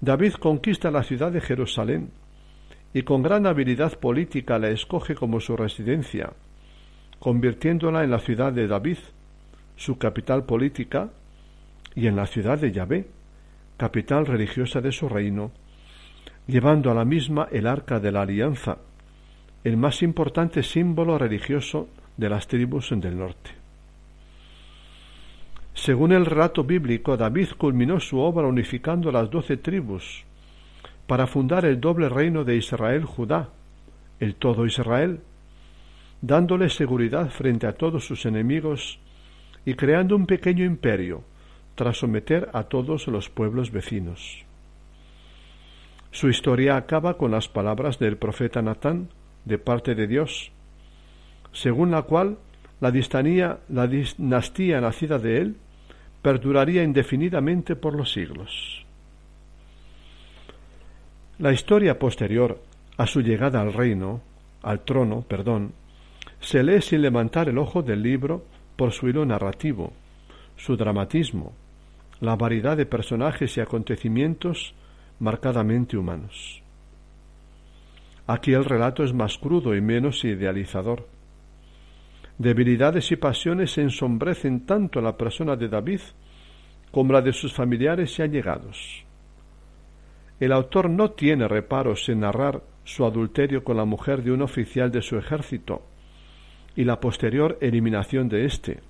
David 0.00 0.34
conquista 0.34 0.90
la 0.90 1.02
ciudad 1.02 1.32
de 1.32 1.40
Jerusalén 1.40 2.10
y 2.92 3.02
con 3.02 3.22
gran 3.22 3.46
habilidad 3.46 3.98
política 3.98 4.58
la 4.58 4.68
escoge 4.70 5.14
como 5.14 5.40
su 5.40 5.56
residencia, 5.56 6.32
convirtiéndola 7.18 8.04
en 8.04 8.10
la 8.10 8.18
ciudad 8.18 8.52
de 8.52 8.66
David, 8.66 8.98
su 9.76 9.98
capital 9.98 10.44
política, 10.44 11.10
y 11.96 12.06
en 12.06 12.14
la 12.14 12.26
ciudad 12.26 12.58
de 12.58 12.70
Yahvé, 12.70 13.06
capital 13.78 14.26
religiosa 14.26 14.82
de 14.82 14.92
su 14.92 15.08
reino, 15.08 15.50
llevando 16.46 16.90
a 16.90 16.94
la 16.94 17.06
misma 17.06 17.48
el 17.50 17.66
arca 17.66 17.98
de 17.98 18.12
la 18.12 18.22
alianza, 18.22 18.76
el 19.64 19.78
más 19.78 20.02
importante 20.02 20.62
símbolo 20.62 21.18
religioso 21.18 21.88
de 22.16 22.28
las 22.28 22.46
tribus 22.46 22.90
del 22.90 23.18
norte. 23.18 23.50
Según 25.74 26.12
el 26.12 26.26
relato 26.26 26.64
bíblico, 26.64 27.16
David 27.16 27.48
culminó 27.56 27.98
su 27.98 28.18
obra 28.18 28.46
unificando 28.46 29.10
las 29.10 29.30
doce 29.30 29.56
tribus 29.56 30.24
para 31.06 31.26
fundar 31.26 31.64
el 31.64 31.80
doble 31.80 32.08
reino 32.08 32.44
de 32.44 32.56
Israel-Judá, 32.56 33.48
el 34.20 34.34
todo 34.34 34.66
Israel, 34.66 35.20
dándole 36.20 36.68
seguridad 36.68 37.30
frente 37.30 37.66
a 37.66 37.72
todos 37.72 38.06
sus 38.06 38.26
enemigos 38.26 38.98
y 39.64 39.74
creando 39.74 40.16
un 40.16 40.26
pequeño 40.26 40.64
imperio 40.64 41.22
tras 41.76 41.98
someter 41.98 42.48
a 42.52 42.64
todos 42.64 43.06
los 43.06 43.30
pueblos 43.30 43.70
vecinos. 43.70 44.44
Su 46.10 46.28
historia 46.28 46.76
acaba 46.76 47.16
con 47.16 47.30
las 47.30 47.48
palabras 47.48 47.98
del 47.98 48.16
profeta 48.16 48.62
Natán 48.62 49.10
de 49.44 49.58
parte 49.58 49.94
de 49.94 50.06
Dios, 50.06 50.50
según 51.52 51.90
la 51.90 52.02
cual 52.02 52.38
la, 52.80 52.90
la 53.68 53.86
dinastía 53.86 54.80
nacida 54.80 55.18
de 55.18 55.40
él 55.40 55.56
perduraría 56.22 56.82
indefinidamente 56.82 57.76
por 57.76 57.94
los 57.94 58.12
siglos. 58.12 58.84
La 61.38 61.52
historia 61.52 61.98
posterior 61.98 62.60
a 62.96 63.06
su 63.06 63.20
llegada 63.20 63.60
al 63.60 63.74
reino, 63.74 64.22
al 64.62 64.80
trono, 64.80 65.20
perdón, 65.28 65.74
se 66.40 66.62
lee 66.62 66.80
sin 66.80 67.02
levantar 67.02 67.48
el 67.50 67.58
ojo 67.58 67.82
del 67.82 68.02
libro 68.02 68.42
por 68.76 68.92
su 68.92 69.08
hilo 69.08 69.26
narrativo, 69.26 69.92
su 70.56 70.76
dramatismo, 70.76 71.52
la 72.20 72.36
variedad 72.36 72.76
de 72.76 72.86
personajes 72.86 73.56
y 73.56 73.60
acontecimientos 73.60 74.74
marcadamente 75.18 75.96
humanos. 75.96 76.62
Aquí 78.26 78.52
el 78.52 78.64
relato 78.64 79.04
es 79.04 79.12
más 79.12 79.38
crudo 79.38 79.74
y 79.74 79.80
menos 79.80 80.24
idealizador. 80.24 81.06
Debilidades 82.38 83.12
y 83.12 83.16
pasiones 83.16 83.78
ensombrecen 83.78 84.66
tanto 84.66 85.00
la 85.00 85.16
persona 85.16 85.56
de 85.56 85.68
David 85.68 86.00
como 86.90 87.12
la 87.12 87.22
de 87.22 87.32
sus 87.32 87.52
familiares 87.52 88.18
y 88.18 88.22
allegados. 88.22 89.04
El 90.40 90.52
autor 90.52 90.90
no 90.90 91.12
tiene 91.12 91.48
reparos 91.48 92.08
en 92.08 92.20
narrar 92.20 92.62
su 92.84 93.04
adulterio 93.04 93.64
con 93.64 93.76
la 93.76 93.84
mujer 93.84 94.22
de 94.22 94.32
un 94.32 94.42
oficial 94.42 94.90
de 94.90 95.02
su 95.02 95.16
ejército 95.16 95.82
y 96.74 96.84
la 96.84 97.00
posterior 97.00 97.56
eliminación 97.60 98.28
de 98.28 98.44
éste, 98.44 98.80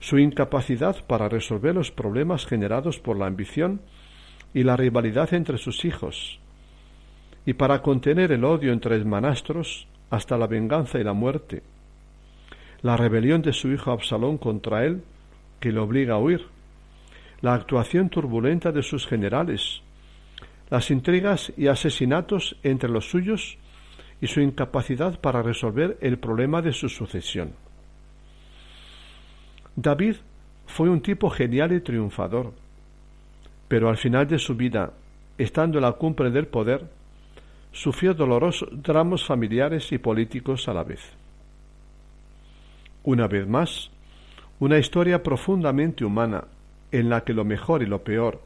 su 0.00 0.18
incapacidad 0.18 1.04
para 1.06 1.28
resolver 1.28 1.74
los 1.74 1.90
problemas 1.90 2.46
generados 2.46 2.98
por 2.98 3.18
la 3.18 3.26
ambición 3.26 3.80
y 4.54 4.62
la 4.62 4.76
rivalidad 4.76 5.34
entre 5.34 5.58
sus 5.58 5.84
hijos, 5.84 6.40
y 7.44 7.54
para 7.54 7.82
contener 7.82 8.32
el 8.32 8.44
odio 8.44 8.72
entre 8.72 8.96
hermanastros 8.96 9.88
hasta 10.10 10.38
la 10.38 10.46
venganza 10.46 10.98
y 10.98 11.04
la 11.04 11.12
muerte, 11.12 11.62
la 12.82 12.96
rebelión 12.96 13.42
de 13.42 13.52
su 13.52 13.68
hijo 13.72 13.90
Absalón 13.90 14.38
contra 14.38 14.84
él, 14.84 15.02
que 15.60 15.72
le 15.72 15.80
obliga 15.80 16.14
a 16.14 16.18
huir, 16.18 16.46
la 17.40 17.54
actuación 17.54 18.08
turbulenta 18.08 18.72
de 18.72 18.82
sus 18.82 19.06
generales, 19.06 19.82
las 20.70 20.90
intrigas 20.90 21.52
y 21.56 21.68
asesinatos 21.68 22.56
entre 22.62 22.88
los 22.90 23.10
suyos 23.10 23.58
y 24.20 24.26
su 24.26 24.40
incapacidad 24.40 25.20
para 25.20 25.42
resolver 25.42 25.98
el 26.00 26.18
problema 26.18 26.62
de 26.62 26.72
su 26.72 26.88
sucesión. 26.88 27.52
David 29.80 30.16
fue 30.66 30.88
un 30.88 31.00
tipo 31.00 31.30
genial 31.30 31.70
y 31.70 31.80
triunfador, 31.80 32.52
pero 33.68 33.88
al 33.88 33.96
final 33.96 34.26
de 34.26 34.40
su 34.40 34.56
vida, 34.56 34.92
estando 35.38 35.78
en 35.78 35.82
la 35.82 35.92
cumbre 35.92 36.32
del 36.32 36.48
poder, 36.48 36.84
sufrió 37.70 38.12
dolorosos 38.12 38.68
dramas 38.72 39.24
familiares 39.24 39.92
y 39.92 39.98
políticos 39.98 40.66
a 40.66 40.74
la 40.74 40.82
vez. 40.82 40.98
Una 43.04 43.28
vez 43.28 43.46
más, 43.46 43.92
una 44.58 44.78
historia 44.78 45.22
profundamente 45.22 46.04
humana 46.04 46.42
en 46.90 47.08
la 47.08 47.22
que 47.22 47.32
lo 47.32 47.44
mejor 47.44 47.84
y 47.84 47.86
lo 47.86 48.02
peor, 48.02 48.42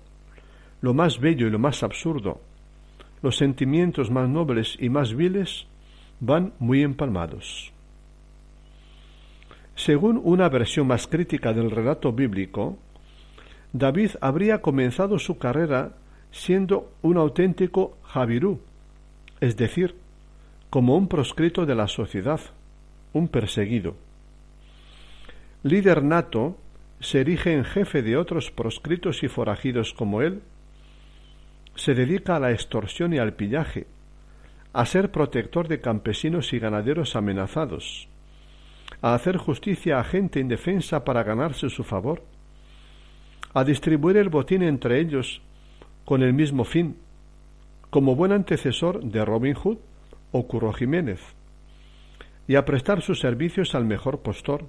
lo 0.83 0.93
más 0.93 1.19
bello 1.19 1.47
y 1.47 1.51
lo 1.51 1.59
más 1.59 1.83
absurdo, 1.83 2.43
los 3.23 3.39
sentimientos 3.39 4.11
más 4.11 4.29
nobles 4.29 4.77
y 4.79 4.91
más 4.91 5.15
viles 5.15 5.67
van 6.21 6.53
muy 6.59 6.83
empalmados. 6.83 7.73
Según 9.75 10.21
una 10.23 10.49
versión 10.49 10.87
más 10.87 11.07
crítica 11.07 11.53
del 11.53 11.71
relato 11.71 12.13
bíblico, 12.13 12.79
David 13.73 14.11
habría 14.21 14.61
comenzado 14.61 15.19
su 15.19 15.39
carrera 15.39 15.93
siendo 16.31 16.93
un 17.03 17.17
auténtico 17.17 17.97
Javirú, 18.05 18.61
es 19.41 19.57
decir, 19.57 19.95
como 20.71 20.97
un 20.97 21.09
proscrito 21.09 21.67
de 21.67 21.75
la 21.75 21.89
sociedad, 21.89 22.41
un 23.13 23.29
perseguido. 23.29 23.97
Líder 25.63 26.03
nato, 26.03 26.57
se 27.01 27.21
erige 27.21 27.53
en 27.53 27.65
jefe 27.65 28.03
de 28.03 28.17
otros 28.17 28.51
proscritos 28.51 29.23
y 29.23 29.29
forajidos 29.29 29.93
como 29.93 30.23
él, 30.23 30.43
se 31.75 31.95
dedica 31.95 32.37
a 32.37 32.41
la 32.41 32.53
extorsión 32.53 33.13
y 33.13 33.19
al 33.19 33.35
pillaje, 33.35 33.87
a 34.73 34.87
ser 34.87 35.11
protector 35.11 35.69
de 35.69 35.81
campesinos 35.81 36.53
y 36.53 36.59
ganaderos 36.59 37.17
amenazados, 37.17 38.09
a 39.03 39.15
hacer 39.15 39.37
justicia 39.37 39.99
a 39.99 40.05
gente 40.05 40.39
indefensa 40.39 41.05
para 41.05 41.25
ganarse 41.25 41.69
su 41.69 41.83
favor, 41.83 42.23
a 43.53 43.65
distribuir 43.65 44.17
el 44.17 44.29
botín 44.29 44.63
entre 44.63 45.01
ellos 45.01 45.43
con 46.05 46.23
el 46.23 46.33
mismo 46.33 46.65
fin, 46.65 46.97
como 47.91 48.15
buen 48.15 48.33
antecesor 48.33 49.03
de 49.03 49.25
Robin 49.25 49.55
Hood 49.55 49.79
o 50.31 50.47
Curro 50.47 50.73
Jiménez, 50.73 51.21
y 52.47 52.55
a 52.55 52.65
prestar 52.65 53.03
sus 53.03 53.19
servicios 53.19 53.75
al 53.75 53.85
mejor 53.85 54.21
postor, 54.21 54.65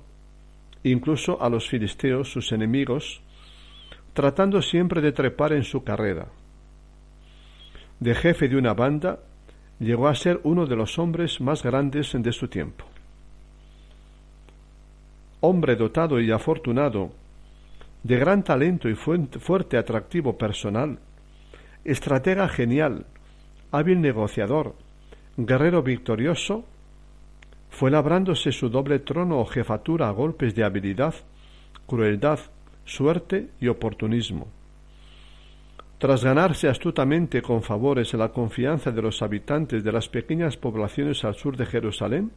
incluso 0.84 1.42
a 1.42 1.50
los 1.50 1.70
filisteos, 1.70 2.32
sus 2.32 2.52
enemigos, 2.52 3.22
tratando 4.14 4.62
siempre 4.62 5.02
de 5.02 5.12
trepar 5.12 5.54
en 5.54 5.64
su 5.64 5.84
carrera. 5.84 6.28
De 8.00 8.16
jefe 8.16 8.50
de 8.50 8.58
una 8.58 8.74
banda, 8.74 9.20
llegó 9.80 10.08
a 10.08 10.16
ser 10.16 10.42
uno 10.44 10.66
de 10.66 10.76
los 10.76 10.98
hombres 11.00 11.40
más 11.40 11.64
grandes 11.64 12.12
de 12.14 12.32
su 12.32 12.48
tiempo. 12.48 12.93
Hombre 15.46 15.76
dotado 15.76 16.22
y 16.22 16.32
afortunado, 16.32 17.12
de 18.02 18.18
gran 18.18 18.46
talento 18.46 18.88
y 18.88 18.96
fuerte 18.96 19.76
atractivo 19.76 20.38
personal, 20.38 21.00
estratega 21.84 22.48
genial, 22.48 23.06
hábil 23.70 24.00
negociador, 24.00 24.74
guerrero 25.36 25.84
victorioso, 25.84 26.64
fue 27.72 27.92
labrándose 27.92 28.54
su 28.54 28.70
doble 28.70 29.00
trono 29.00 29.38
o 29.42 29.46
jefatura 29.46 30.08
a 30.08 30.12
golpes 30.12 30.56
de 30.56 30.64
habilidad, 30.64 31.14
crueldad, 31.88 32.40
suerte 32.86 33.50
y 33.60 33.68
oportunismo. 33.68 34.48
Tras 35.98 36.24
ganarse 36.24 36.70
astutamente 36.70 37.42
con 37.42 37.64
favores 37.64 38.14
la 38.14 38.30
confianza 38.30 38.92
de 38.92 39.02
los 39.02 39.22
habitantes 39.22 39.84
de 39.84 39.92
las 39.92 40.08
pequeñas 40.08 40.56
poblaciones 40.56 41.26
al 41.26 41.36
sur 41.36 41.58
de 41.58 41.66
Jerusalén, 41.66 42.32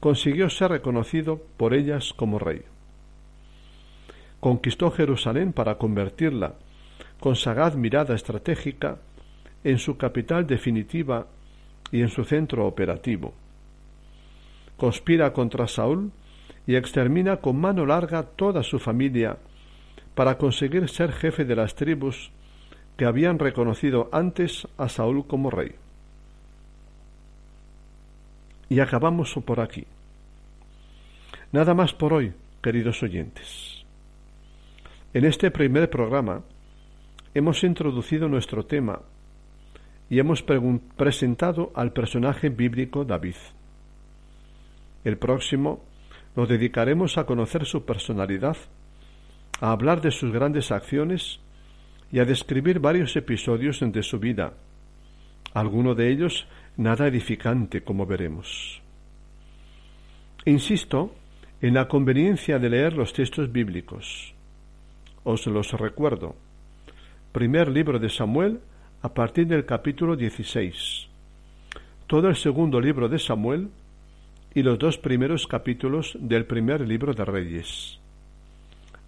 consiguió 0.00 0.50
ser 0.50 0.70
reconocido 0.70 1.40
por 1.56 1.74
ellas 1.74 2.12
como 2.14 2.38
rey. 2.38 2.62
Conquistó 4.40 4.90
Jerusalén 4.90 5.52
para 5.52 5.76
convertirla, 5.76 6.54
con 7.20 7.36
sagaz 7.36 7.76
mirada 7.76 8.14
estratégica, 8.14 8.98
en 9.62 9.78
su 9.78 9.98
capital 9.98 10.46
definitiva 10.46 11.26
y 11.92 12.00
en 12.00 12.08
su 12.08 12.24
centro 12.24 12.66
operativo 12.66 13.34
conspira 14.80 15.34
contra 15.34 15.68
Saúl 15.68 16.10
y 16.66 16.74
extermina 16.74 17.36
con 17.36 17.60
mano 17.60 17.84
larga 17.84 18.22
toda 18.22 18.62
su 18.62 18.78
familia 18.78 19.36
para 20.14 20.38
conseguir 20.38 20.88
ser 20.88 21.12
jefe 21.12 21.44
de 21.44 21.54
las 21.54 21.74
tribus 21.74 22.32
que 22.96 23.04
habían 23.04 23.38
reconocido 23.38 24.08
antes 24.10 24.66
a 24.78 24.88
Saúl 24.88 25.26
como 25.26 25.50
rey. 25.50 25.74
Y 28.70 28.78
acabamos 28.78 29.34
por 29.44 29.60
aquí. 29.60 29.84
Nada 31.50 31.74
más 31.74 31.92
por 31.92 32.12
hoy, 32.12 32.32
queridos 32.62 33.02
oyentes. 33.02 33.84
En 35.12 35.24
este 35.24 35.50
primer 35.50 35.90
programa 35.90 36.42
hemos 37.34 37.64
introducido 37.64 38.28
nuestro 38.28 38.64
tema 38.64 39.00
y 40.08 40.20
hemos 40.20 40.44
presentado 40.96 41.72
al 41.74 41.92
personaje 41.92 42.48
bíblico 42.48 43.04
David. 43.04 43.34
El 45.02 45.18
próximo 45.18 45.82
nos 46.36 46.48
dedicaremos 46.48 47.18
a 47.18 47.26
conocer 47.26 47.66
su 47.66 47.84
personalidad, 47.84 48.56
a 49.60 49.72
hablar 49.72 50.00
de 50.00 50.12
sus 50.12 50.32
grandes 50.32 50.70
acciones 50.70 51.40
y 52.12 52.20
a 52.20 52.24
describir 52.24 52.78
varios 52.78 53.16
episodios 53.16 53.80
de 53.80 54.02
su 54.04 54.20
vida, 54.20 54.52
alguno 55.54 55.96
de 55.96 56.12
ellos 56.12 56.46
nada 56.76 57.06
edificante, 57.06 57.82
como 57.82 58.06
veremos. 58.06 58.80
Insisto 60.44 61.14
en 61.60 61.74
la 61.74 61.88
conveniencia 61.88 62.58
de 62.58 62.70
leer 62.70 62.94
los 62.94 63.12
textos 63.12 63.52
bíblicos. 63.52 64.34
Os 65.24 65.46
los 65.46 65.72
recuerdo. 65.72 66.34
Primer 67.32 67.68
libro 67.68 67.98
de 67.98 68.08
Samuel 68.08 68.60
a 69.02 69.12
partir 69.12 69.46
del 69.46 69.66
capítulo 69.66 70.16
16. 70.16 71.08
Todo 72.06 72.28
el 72.28 72.36
segundo 72.36 72.80
libro 72.80 73.08
de 73.08 73.18
Samuel 73.18 73.70
y 74.54 74.62
los 74.62 74.78
dos 74.78 74.98
primeros 74.98 75.46
capítulos 75.46 76.16
del 76.18 76.46
primer 76.46 76.86
libro 76.86 77.12
de 77.12 77.24
Reyes. 77.24 78.00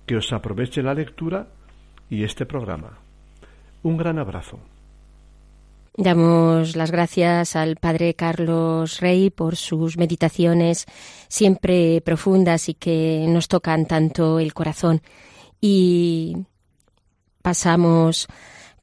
Que 0.06 0.16
os 0.16 0.32
aproveche 0.32 0.82
la 0.82 0.94
lectura 0.94 1.48
y 2.10 2.22
este 2.22 2.46
programa. 2.46 2.98
Un 3.82 3.96
gran 3.96 4.18
abrazo. 4.18 4.60
Damos 5.94 6.74
las 6.74 6.90
gracias 6.90 7.54
al 7.54 7.76
Padre 7.76 8.14
Carlos 8.14 9.00
Rey 9.00 9.30
por 9.30 9.56
sus 9.56 9.98
meditaciones 9.98 10.86
siempre 11.28 12.00
profundas 12.00 12.68
y 12.68 12.74
que 12.74 13.26
nos 13.28 13.48
tocan 13.48 13.86
tanto 13.86 14.38
el 14.38 14.54
corazón. 14.54 15.02
Y 15.60 16.36
pasamos, 17.42 18.26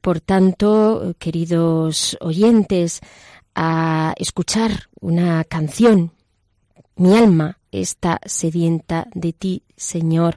por 0.00 0.20
tanto, 0.20 1.14
queridos 1.18 2.16
oyentes, 2.20 3.00
a 3.54 4.14
escuchar 4.16 4.88
una 5.00 5.42
canción 5.44 6.12
mi 7.00 7.16
alma 7.16 7.58
está 7.72 8.20
sedienta 8.26 9.06
de 9.14 9.32
ti, 9.32 9.62
Señor. 9.74 10.36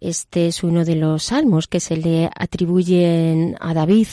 Este 0.00 0.46
es 0.46 0.64
uno 0.64 0.86
de 0.86 0.96
los 0.96 1.24
salmos 1.24 1.68
que 1.68 1.80
se 1.80 1.98
le 1.98 2.30
atribuyen 2.34 3.58
a 3.60 3.74
David 3.74 4.08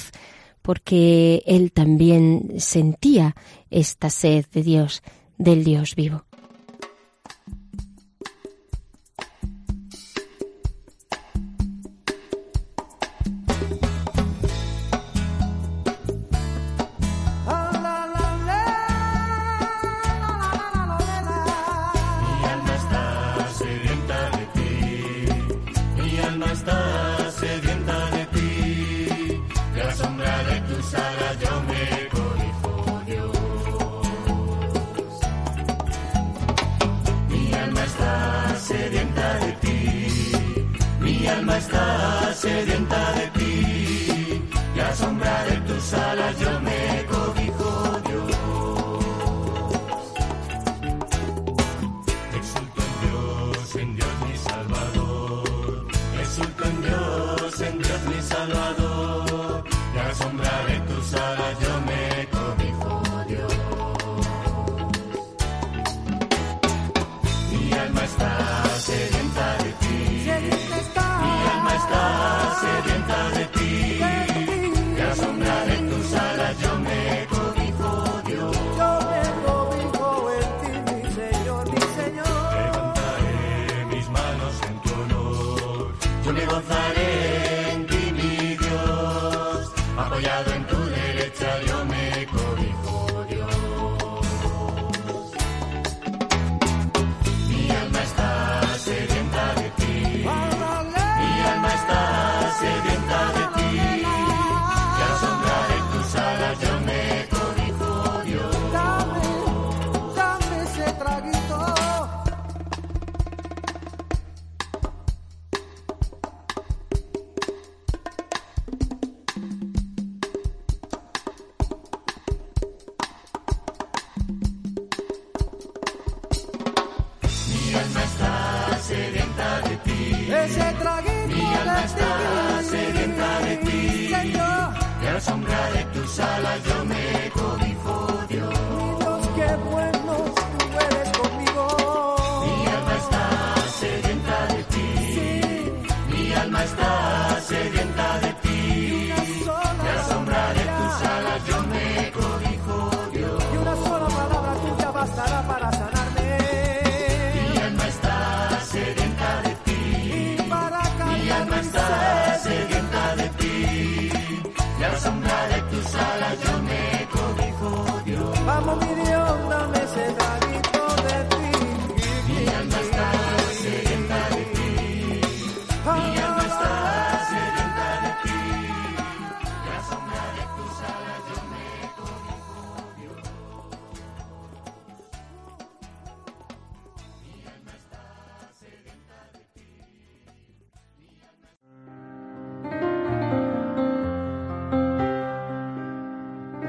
porque 0.70 1.42
él 1.48 1.72
también 1.72 2.54
sentía 2.60 3.36
esta 3.72 4.12
sed 4.12 4.46
de 4.54 4.62
Dios, 4.62 5.02
del 5.40 5.64
Dios 5.64 5.96
vivo. 5.96 6.26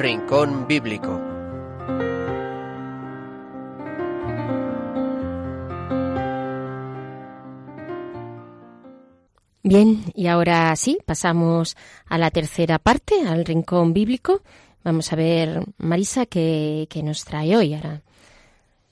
Rincón 0.01 0.66
Bíblico. 0.66 1.20
Bien, 9.62 10.05
y 10.14 10.26
ahora 10.26 10.74
sí, 10.74 10.98
pasamos 11.05 11.76
a 12.07 12.16
la 12.18 12.30
tercera 12.30 12.78
parte, 12.78 13.22
al 13.26 13.44
rincón 13.44 13.92
bíblico. 13.92 14.42
Vamos 14.82 15.12
a 15.12 15.16
ver, 15.16 15.62
Marisa, 15.76 16.24
qué, 16.24 16.86
qué 16.88 17.03
nos 17.03 17.24
trae 17.24 17.55
hoy 17.57 17.74
ahora. 17.74 18.03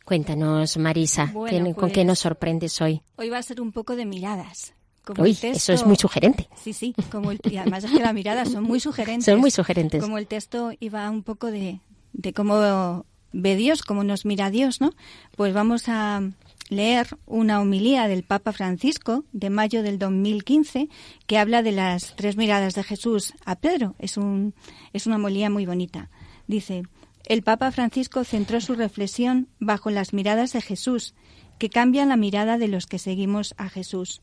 Cuéntanos, 0.04 0.76
Marisa, 0.76 1.30
Bueno, 1.32 1.66
¿qué- 1.66 1.74
¿con 1.74 1.88
qué 1.88 1.94
pues- 1.96 2.06
nos 2.06 2.18
sorprendes 2.18 2.80
hoy? 2.82 3.02
Hoy 3.16 3.30
va 3.30 3.38
a 3.38 3.42
ser 3.42 3.61
un 3.61 3.72
poco 3.72 3.96
de 3.96 4.04
miradas. 4.04 4.74
Como 5.14 5.22
Uy, 5.22 5.30
el 5.30 5.36
texto- 5.38 5.56
eso 5.56 5.72
es 5.72 5.86
muy 5.86 5.96
sugerente. 5.96 6.48
Sí, 6.62 6.72
sí, 6.72 6.94
como 7.11 7.30
el- 7.32 7.40
y 7.50 7.56
además 7.56 7.84
es 7.84 7.90
que 7.92 7.98
las 8.00 8.12
miradas 8.14 8.50
son 8.50 8.64
muy 8.64 8.78
sugerentes. 8.80 9.24
Son 9.24 9.40
muy 9.40 9.50
sugerentes. 9.50 10.02
Como 10.02 10.18
el 10.18 10.26
texto 10.26 10.72
iba 10.80 11.09
un 11.11 11.22
poco 11.22 11.50
de, 11.50 11.80
de 12.12 12.32
cómo 12.32 13.04
ve 13.32 13.56
Dios, 13.56 13.82
cómo 13.82 14.04
nos 14.04 14.24
mira 14.26 14.50
Dios, 14.50 14.80
¿no? 14.80 14.92
Pues 15.36 15.54
vamos 15.54 15.84
a 15.88 16.22
leer 16.70 17.09
una 17.24 17.61
homilía 17.62 18.06
del 18.09 18.22
Papa 18.24 18.52
Francisco 18.52 19.24
de 19.32 19.48
mayo 19.48 19.82
del 19.82 19.98
2015 19.98 20.88
que 21.26 21.38
habla 21.38 21.62
de 21.62 21.72
las 21.72 22.14
tres 22.16 22.36
miradas 22.36 22.74
de 22.74 22.82
Jesús 22.84 23.32
a 23.46 23.56
Pedro. 23.56 23.94
Es, 23.98 24.18
un, 24.18 24.54
es 24.92 25.06
una 25.06 25.16
homilía 25.16 25.48
muy 25.48 25.64
bonita. 25.64 26.11
Dice, 26.46 26.82
el 27.24 27.42
Papa 27.42 27.70
Francisco 27.72 28.22
centró 28.24 28.61
su 28.61 28.74
reflexión 28.74 29.48
bajo 29.59 29.90
las 29.90 30.12
miradas 30.12 30.52
de 30.52 30.61
Jesús, 30.61 31.14
que 31.59 31.70
cambian 31.70 32.09
la 32.11 32.16
mirada 32.16 32.56
de 32.59 32.68
los 32.68 32.86
que 32.86 32.98
seguimos 32.98 33.54
a 33.56 33.68
Jesús. 33.68 34.20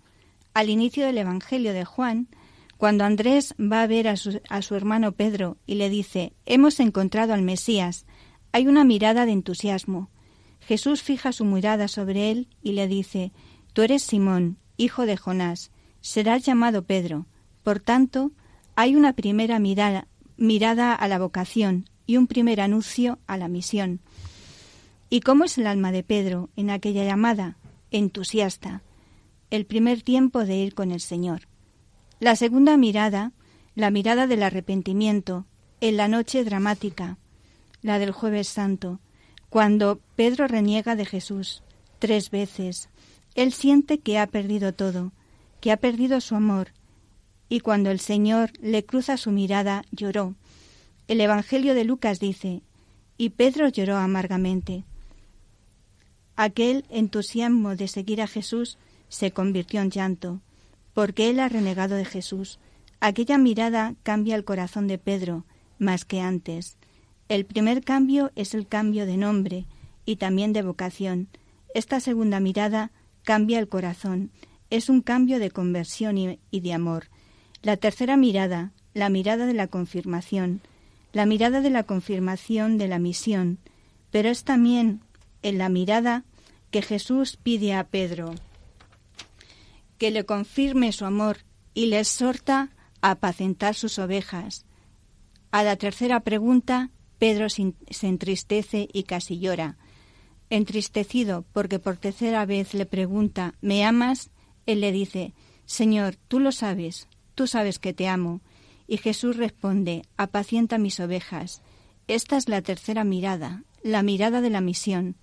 Al 0.55 0.69
inicio 0.69 1.05
del 1.05 1.17
Evangelio 1.17 1.73
de 1.73 1.83
Juan, 1.83 2.29
cuando 2.77 3.03
Andrés 3.03 3.53
va 3.59 3.81
a 3.81 3.87
ver 3.87 4.07
a 4.07 4.15
su, 4.15 4.75
hermano 4.75 5.11
Pedro 5.11 5.57
y 5.67 5.75
le 5.75 5.89
dice, 5.89 6.31
hemos 6.45 6.79
encontrado 6.79 7.33
al 7.33 7.41
Mesías, 7.41 8.05
hay 8.53 8.69
una 8.69 8.85
mirada 8.85 9.25
de 9.25 9.33
entusiasmo. 9.33 10.09
Jesús 10.61 11.03
fija 11.03 11.33
su 11.33 11.43
mirada 11.43 11.89
sobre 11.89 12.31
él 12.31 12.47
y 12.61 12.71
le 12.71 12.87
dice, 12.87 13.33
Tú 13.73 13.81
eres 13.81 14.03
Simón, 14.03 14.57
hijo 14.77 15.05
de 15.05 15.17
Jonás, 15.17 15.71
serás 15.99 16.45
llamado 16.45 16.85
Pedro. 16.85 17.25
Por 17.61 17.81
tanto, 17.81 18.31
hay 18.77 18.95
una 18.95 19.11
primera 19.11 19.59
mirada 19.59 20.95
a 20.95 21.07
la 21.09 21.19
vocación 21.19 21.89
y 22.05 22.15
un 22.15 22.27
primer 22.27 22.61
anuncio 22.61 23.19
a 23.27 23.35
la 23.35 23.49
misión. 23.49 23.99
¿Y 25.09 25.19
cómo 25.19 25.43
es 25.43 25.57
el 25.57 25.67
alma 25.67 25.91
de 25.91 26.03
Pedro 26.03 26.49
en 26.55 26.69
aquella 26.69 27.03
llamada? 27.03 27.57
Entusiasta. 27.91 28.84
El 29.55 29.65
primer 29.65 30.01
tiempo 30.01 30.43
de 30.43 30.57
ir 30.57 30.75
con 30.75 30.91
el 30.91 30.99
Señor. 30.99 31.47
La 32.19 32.35
segunda 32.35 32.75
mirada, 32.75 33.31
la 33.73 33.89
mirada 33.89 34.27
del 34.27 34.43
arrepentimiento, 34.43 35.45
en 35.79 35.95
la 35.95 36.09
noche 36.09 36.43
dramática, 36.43 37.17
la 37.81 37.97
del 37.97 38.11
jueves 38.11 38.49
santo, 38.49 38.99
cuando 39.47 40.01
Pedro 40.17 40.49
reniega 40.49 40.97
de 40.97 41.05
Jesús 41.05 41.63
tres 41.99 42.31
veces. 42.31 42.89
Él 43.33 43.53
siente 43.53 43.99
que 43.99 44.19
ha 44.19 44.27
perdido 44.27 44.73
todo, 44.73 45.13
que 45.61 45.71
ha 45.71 45.77
perdido 45.77 46.19
su 46.19 46.35
amor, 46.35 46.73
y 47.47 47.61
cuando 47.61 47.91
el 47.91 48.01
Señor 48.01 48.51
le 48.59 48.83
cruza 48.83 49.15
su 49.15 49.31
mirada, 49.31 49.85
lloró. 49.89 50.35
El 51.07 51.21
Evangelio 51.21 51.75
de 51.75 51.85
Lucas 51.85 52.19
dice, 52.19 52.61
y 53.17 53.29
Pedro 53.29 53.69
lloró 53.69 53.95
amargamente. 53.95 54.83
Aquel 56.35 56.83
entusiasmo 56.89 57.77
de 57.77 57.87
seguir 57.87 58.21
a 58.21 58.27
Jesús 58.27 58.77
se 59.09 59.31
convirtió 59.31 59.81
en 59.81 59.91
llanto, 59.91 60.41
porque 60.93 61.29
él 61.29 61.39
ha 61.39 61.49
renegado 61.49 61.95
de 61.95 62.05
Jesús. 62.05 62.59
Aquella 62.99 63.37
mirada 63.37 63.95
cambia 64.03 64.35
el 64.35 64.45
corazón 64.45 64.87
de 64.87 64.97
Pedro, 64.97 65.45
más 65.77 66.05
que 66.05 66.21
antes. 66.21 66.77
El 67.27 67.45
primer 67.45 67.83
cambio 67.83 68.31
es 68.35 68.53
el 68.53 68.67
cambio 68.67 69.05
de 69.05 69.17
nombre 69.17 69.65
y 70.05 70.17
también 70.17 70.53
de 70.53 70.61
vocación. 70.61 71.27
Esta 71.73 71.99
segunda 71.99 72.39
mirada 72.39 72.91
cambia 73.23 73.59
el 73.59 73.67
corazón, 73.67 74.31
es 74.69 74.89
un 74.89 75.01
cambio 75.01 75.39
de 75.39 75.51
conversión 75.51 76.17
y, 76.17 76.59
de 76.59 76.73
amor. 76.73 77.05
La 77.61 77.77
tercera 77.77 78.17
mirada, 78.17 78.71
la 78.93 79.09
mirada 79.09 79.45
de 79.45 79.53
la 79.53 79.67
confirmación, 79.67 80.61
la 81.13 81.25
mirada 81.25 81.61
de 81.61 81.69
la 81.69 81.83
confirmación 81.83 82.77
de 82.77 82.87
la 82.87 82.99
misión, 82.99 83.57
pero 84.11 84.29
es 84.29 84.43
también 84.43 85.01
en 85.41 85.57
la 85.57 85.69
mirada 85.69 86.23
que 86.71 86.81
Jesús 86.81 87.37
pide 87.37 87.73
a 87.73 87.85
Pedro 87.85 88.35
que 89.97 90.11
le 90.11 90.25
confirme 90.25 90.91
su 90.91 91.05
amor 91.05 91.39
y 91.73 91.87
le 91.87 91.99
exhorta 91.99 92.69
a 93.01 93.11
apacentar 93.11 93.75
sus 93.75 93.99
ovejas. 93.99 94.65
A 95.51 95.63
la 95.63 95.75
tercera 95.75 96.19
pregunta, 96.21 96.91
Pedro 97.17 97.47
se 97.49 98.07
entristece 98.07 98.89
y 98.91 99.03
casi 99.03 99.39
llora. 99.39 99.77
Entristecido 100.49 101.45
porque 101.53 101.79
por 101.79 101.97
tercera 101.97 102.45
vez 102.45 102.73
le 102.73 102.85
pregunta, 102.85 103.55
¿me 103.61 103.85
amas? 103.85 104.29
Él 104.65 104.81
le 104.81 104.91
dice, 104.91 105.33
Señor, 105.65 106.15
tú 106.27 106.39
lo 106.39 106.51
sabes, 106.51 107.07
tú 107.33 107.47
sabes 107.47 107.79
que 107.79 107.93
te 107.93 108.07
amo. 108.07 108.41
Y 108.87 108.97
Jesús 108.97 109.37
responde, 109.37 110.03
apacienta 110.17 110.77
mis 110.77 110.99
ovejas. 110.99 111.61
Esta 112.07 112.37
es 112.37 112.47
la 112.47 112.61
tercera 112.61 113.03
mirada, 113.03 113.63
la 113.81 114.03
mirada 114.03 114.41
de 114.41 114.51
la 114.51 114.61
misión. 114.61 115.15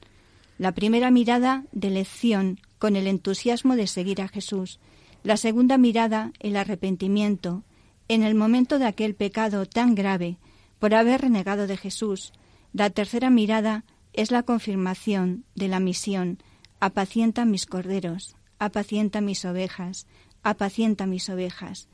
La 0.62 0.70
primera 0.70 1.10
mirada 1.10 1.64
de 1.72 1.90
lección, 1.90 2.60
con 2.78 2.94
el 2.94 3.08
entusiasmo 3.08 3.74
de 3.74 3.88
seguir 3.88 4.22
a 4.22 4.28
Jesús. 4.28 4.78
La 5.24 5.36
segunda 5.36 5.76
mirada, 5.76 6.30
el 6.38 6.54
arrepentimiento, 6.54 7.64
en 8.06 8.22
el 8.22 8.36
momento 8.36 8.78
de 8.78 8.84
aquel 8.84 9.16
pecado 9.16 9.66
tan 9.66 9.96
grave, 9.96 10.38
por 10.78 10.94
haber 10.94 11.22
renegado 11.22 11.66
de 11.66 11.76
Jesús. 11.76 12.32
La 12.72 12.90
tercera 12.90 13.28
mirada 13.28 13.82
es 14.12 14.30
la 14.30 14.44
confirmación 14.44 15.44
de 15.56 15.66
la 15.66 15.80
misión. 15.80 16.38
Apacienta 16.78 17.44
mis 17.44 17.66
corderos, 17.66 18.36
apacienta 18.60 19.20
mis 19.20 19.44
ovejas, 19.44 20.06
apacienta 20.44 21.06
mis 21.06 21.28
ovejas. 21.28 21.88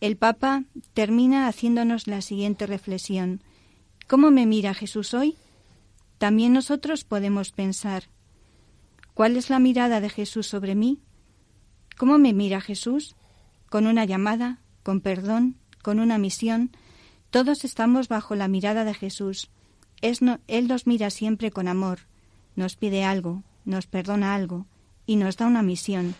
El 0.00 0.16
Papa 0.16 0.64
termina 0.92 1.46
haciéndonos 1.46 2.08
la 2.08 2.20
siguiente 2.20 2.66
reflexión. 2.66 3.44
¿Cómo 4.08 4.32
me 4.32 4.44
mira 4.44 4.74
Jesús 4.74 5.14
hoy? 5.14 5.36
También 6.22 6.52
nosotros 6.52 7.02
podemos 7.02 7.50
pensar, 7.50 8.04
¿cuál 9.12 9.36
es 9.36 9.50
la 9.50 9.58
mirada 9.58 10.00
de 10.00 10.08
Jesús 10.08 10.46
sobre 10.46 10.76
mí? 10.76 11.00
¿Cómo 11.98 12.16
me 12.16 12.32
mira 12.32 12.60
Jesús? 12.60 13.16
¿Con 13.68 13.88
una 13.88 14.04
llamada? 14.04 14.60
¿Con 14.84 15.00
perdón? 15.00 15.56
¿Con 15.82 15.98
una 15.98 16.18
misión? 16.18 16.70
Todos 17.32 17.64
estamos 17.64 18.06
bajo 18.06 18.36
la 18.36 18.46
mirada 18.46 18.84
de 18.84 18.94
Jesús. 18.94 19.50
Él 20.00 20.68
nos 20.68 20.86
mira 20.86 21.10
siempre 21.10 21.50
con 21.50 21.66
amor, 21.66 21.98
nos 22.54 22.76
pide 22.76 23.02
algo, 23.02 23.42
nos 23.64 23.88
perdona 23.88 24.36
algo 24.36 24.66
y 25.06 25.16
nos 25.16 25.38
da 25.38 25.48
una 25.48 25.62
misión. 25.62 26.14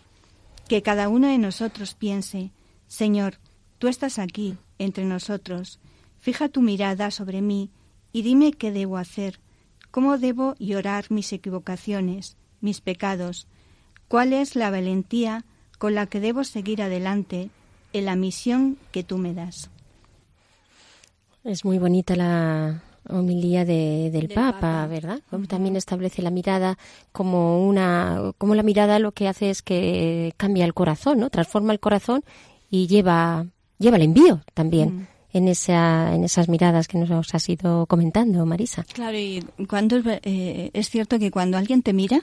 Que 0.67 0.83
cada 0.83 1.09
uno 1.09 1.29
de 1.29 1.39
nosotros 1.39 1.95
piense, 1.95 2.51
Señor, 2.89 3.39
tú 3.79 3.87
estás 3.87 4.19
aquí, 4.19 4.57
entre 4.81 5.05
nosotros, 5.05 5.79
fija 6.19 6.49
tu 6.49 6.61
mirada 6.61 7.13
sobre 7.13 7.41
mí 7.41 7.71
y 8.13 8.23
dime 8.23 8.53
qué 8.53 8.73
debo 8.73 8.97
hacer, 8.97 9.39
cómo 9.93 10.19
debo 10.19 10.57
llorar 10.59 11.05
mis 11.11 11.33
equivocaciones, 11.33 12.37
mis 12.61 12.81
pecados, 12.81 13.47
cuál 14.09 14.33
es 14.33 14.57
la 14.57 14.71
valentía 14.71 15.45
con 15.79 15.95
la 15.95 16.07
que 16.07 16.19
debo 16.19 16.43
seguir 16.43 16.83
adelante 16.83 17.51
en 17.93 18.05
la 18.07 18.17
misión 18.17 18.77
que 18.91 19.05
tú 19.05 19.19
me 19.19 19.33
das. 19.35 19.71
Es 21.45 21.65
muy 21.65 21.79
bonita 21.79 22.15
la 22.17 22.83
homilía 23.09 23.65
de- 23.65 24.11
del, 24.13 24.29
Del 24.29 24.35
Papa, 24.35 24.61
Papa. 24.61 24.87
¿verdad? 24.87 25.21
Como 25.29 25.47
También 25.47 25.75
establece 25.77 26.23
la 26.23 26.31
mirada 26.31 26.79
como 27.11 27.67
una, 27.67 28.33
como 28.39 28.55
la 28.55 28.63
mirada 28.63 28.99
lo 29.01 29.11
que 29.13 29.27
hace 29.29 29.51
es 29.51 29.61
que 29.63 30.33
cambia 30.37 30.65
el 30.65 30.73
corazón, 30.75 31.19
¿no? 31.19 31.29
Transforma 31.31 31.73
el 31.73 31.81
corazón 31.81 32.23
y 32.71 32.87
lleva, 32.87 33.45
lleva 33.79 33.97
el 33.97 34.03
envío 34.03 34.41
también 34.55 34.97
Mm. 34.99 35.07
En 35.33 35.49
esa, 35.49 36.15
en 36.15 36.25
esas 36.25 36.49
miradas 36.49 36.89
que 36.89 36.99
nos 36.99 37.35
has 37.35 37.49
ido 37.49 37.87
comentando, 37.87 38.45
Marisa. 38.47 38.85
Claro, 38.93 39.19
y 39.19 39.45
cuando 39.69 39.97
es, 39.97 40.05
eh, 40.07 40.71
es 40.73 40.91
cierto 40.91 41.19
que 41.19 41.31
cuando 41.31 41.57
alguien 41.57 41.83
te 41.83 41.93
mira 41.93 42.23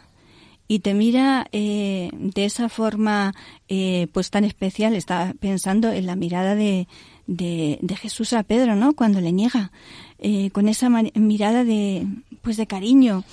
y 0.67 0.79
te 0.79 0.93
mira 0.93 1.47
eh, 1.51 2.11
de 2.13 2.45
esa 2.45 2.69
forma 2.69 3.33
eh, 3.67 4.07
pues 4.13 4.29
tan 4.29 4.43
especial, 4.43 4.95
está 4.95 5.33
pensando 5.39 5.91
en 5.91 6.05
la 6.05 6.15
mirada 6.15 6.53
de, 6.55 6.87
de, 7.25 7.95
Jesús 7.95 8.33
a 8.33 8.43
Pedro, 8.43 8.75
¿no? 8.75 8.93
Cuando 8.93 9.19
le 9.19 9.31
niega, 9.31 9.71
eh, 10.19 10.51
con 10.51 10.67
esa 10.67 10.89
mirada 10.89 11.63
de 11.63 12.05
pues 12.41 12.57
de 12.57 12.67
cariño 12.67 13.23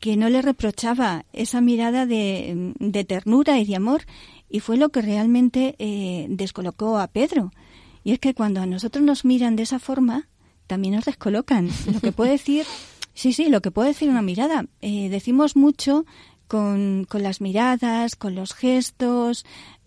que 0.00 0.16
no 0.16 0.28
le 0.28 0.42
reprochaba, 0.42 1.24
esa 1.32 1.60
mirada 1.60 2.06
de, 2.06 2.74
de 2.78 3.04
ternura 3.04 3.58
y 3.58 3.64
de 3.64 3.76
amor, 3.76 4.02
y 4.50 4.60
fue 4.60 4.76
lo 4.76 4.90
que 4.90 5.00
realmente 5.00 5.76
eh, 5.78 6.26
descolocó 6.28 6.98
a 6.98 7.06
Pedro. 7.06 7.52
Y 8.04 8.12
es 8.12 8.18
que 8.18 8.34
cuando 8.34 8.60
a 8.60 8.66
nosotros 8.66 9.04
nos 9.04 9.24
miran 9.24 9.56
de 9.56 9.62
esa 9.64 9.78
forma, 9.78 10.28
también 10.66 10.94
nos 10.94 11.04
descolocan. 11.04 11.70
Lo 11.92 12.00
que 12.00 12.12
puede 12.12 12.32
decir, 12.32 12.66
sí, 13.14 13.32
sí, 13.32 13.48
lo 13.48 13.60
que 13.60 13.70
puede 13.70 13.88
decir 13.88 14.08
una 14.08 14.22
mirada. 14.22 14.66
Eh, 14.80 15.08
decimos 15.08 15.56
mucho 15.56 16.04
con, 16.48 17.06
con 17.08 17.22
las 17.22 17.40
miradas, 17.40 18.16
con 18.16 18.34
los 18.34 18.54
gestos, 18.54 19.44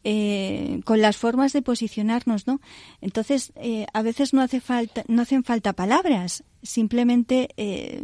eh, 0.07 0.81
con 0.85 1.01
las 1.01 1.17
formas 1.17 1.51
de 1.51 1.63
posicionarnos, 1.63 2.45
¿no? 2.45 2.61
Entonces, 3.01 3.51
eh, 3.55 3.87
a 3.91 4.03
veces 4.03 4.35
no 4.35 4.41
hace 4.41 4.61
falta, 4.61 5.03
no 5.07 5.23
hacen 5.23 5.43
falta 5.43 5.73
palabras, 5.73 6.43
simplemente 6.61 7.49
eh, 7.57 8.03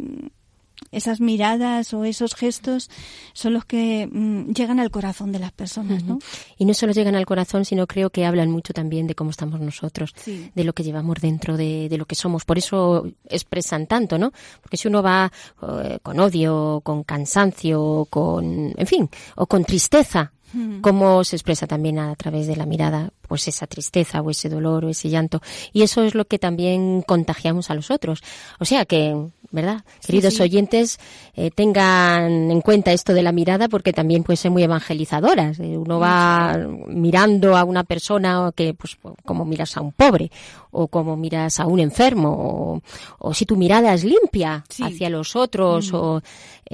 esas 0.90 1.20
miradas 1.20 1.94
o 1.94 2.04
esos 2.04 2.34
gestos 2.34 2.90
son 3.32 3.54
los 3.54 3.64
que 3.64 4.08
mm, 4.10 4.52
llegan 4.52 4.80
al 4.80 4.90
corazón 4.90 5.32
de 5.32 5.38
las 5.38 5.52
personas, 5.52 6.04
¿no? 6.04 6.18
Y 6.58 6.64
no 6.64 6.74
solo 6.74 6.92
llegan 6.92 7.14
al 7.14 7.24
corazón, 7.26 7.64
sino 7.64 7.86
creo 7.86 8.10
que 8.10 8.26
hablan 8.26 8.50
mucho 8.50 8.72
también 8.72 9.06
de 9.06 9.14
cómo 9.14 9.30
estamos 9.30 9.60
nosotros, 9.60 10.12
Sí. 10.16 10.50
de 10.54 10.64
lo 10.64 10.72
que 10.72 10.82
llevamos 10.82 11.18
dentro, 11.20 11.56
de, 11.56 11.88
de 11.88 11.98
lo 11.98 12.04
que 12.06 12.14
somos. 12.14 12.44
Por 12.44 12.58
eso 12.58 13.06
expresan 13.28 13.86
tanto, 13.86 14.18
¿no? 14.18 14.32
Porque 14.60 14.76
si 14.76 14.88
uno 14.88 15.02
va 15.02 15.30
eh, 15.62 15.98
con 16.02 16.18
odio, 16.20 16.80
con 16.84 17.04
cansancio, 17.04 18.06
con, 18.10 18.72
en 18.76 18.86
fin, 18.86 19.08
o 19.36 19.46
con 19.46 19.64
tristeza, 19.64 20.32
cómo 20.80 21.24
se 21.24 21.36
expresa 21.36 21.66
también 21.66 21.98
a 21.98 22.14
través 22.16 22.46
de 22.46 22.56
la 22.56 22.66
mirada, 22.66 23.10
pues 23.26 23.48
esa 23.48 23.66
tristeza 23.66 24.20
o 24.20 24.30
ese 24.30 24.48
dolor 24.48 24.84
o 24.84 24.88
ese 24.90 25.08
llanto. 25.08 25.40
Y 25.72 25.82
eso 25.82 26.02
es 26.02 26.14
lo 26.14 26.26
que 26.26 26.38
también 26.38 27.02
contagiamos 27.02 27.70
a 27.70 27.74
los 27.74 27.90
otros. 27.90 28.22
O 28.58 28.64
sea 28.64 28.84
que, 28.84 29.16
¿verdad? 29.50 29.84
Queridos 30.06 30.34
sí. 30.34 30.42
oyentes, 30.42 30.98
eh, 31.34 31.50
tengan 31.50 32.50
en 32.50 32.60
cuenta 32.60 32.92
esto 32.92 33.14
de 33.14 33.22
la 33.22 33.32
mirada 33.32 33.68
porque 33.68 33.92
también 33.92 34.22
pueden 34.22 34.36
ser 34.36 34.50
muy 34.50 34.62
evangelizadoras. 34.62 35.58
Eh, 35.60 35.76
uno 35.78 35.98
va 35.98 36.58
mirando 36.88 37.56
a 37.56 37.64
una 37.64 37.84
persona 37.84 38.50
que, 38.54 38.74
pues, 38.74 38.98
como 39.24 39.44
miras 39.44 39.76
a 39.76 39.80
un 39.80 39.92
pobre 39.92 40.30
o 40.70 40.88
como 40.88 41.16
miras 41.16 41.60
a 41.60 41.66
un 41.66 41.80
enfermo 41.80 42.30
o, 42.30 42.82
o 43.18 43.34
si 43.34 43.44
tu 43.46 43.56
mirada 43.56 43.92
es 43.94 44.04
limpia 44.04 44.64
Sí. 44.68 44.82
hacia 44.82 45.10
los 45.10 45.36
otros 45.36 45.92
o 45.92 46.22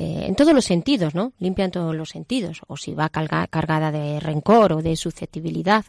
eh, 0.01 0.27
en 0.29 0.35
todos 0.37 0.55
los 0.55 0.65
sentidos, 0.65 1.15
¿no? 1.15 1.33
Limpia 1.41 1.65
en 1.65 1.73
todos 1.73 1.95
los 1.95 2.11
sentidos. 2.11 2.61
O 2.69 2.77
si 2.77 2.95
va 2.95 3.09
carga- 3.11 3.49
cargada 3.49 3.91
de 3.91 4.21
rencor 4.21 4.73
o 4.75 4.83
de 4.83 4.95
susceptibilidad 4.97 5.85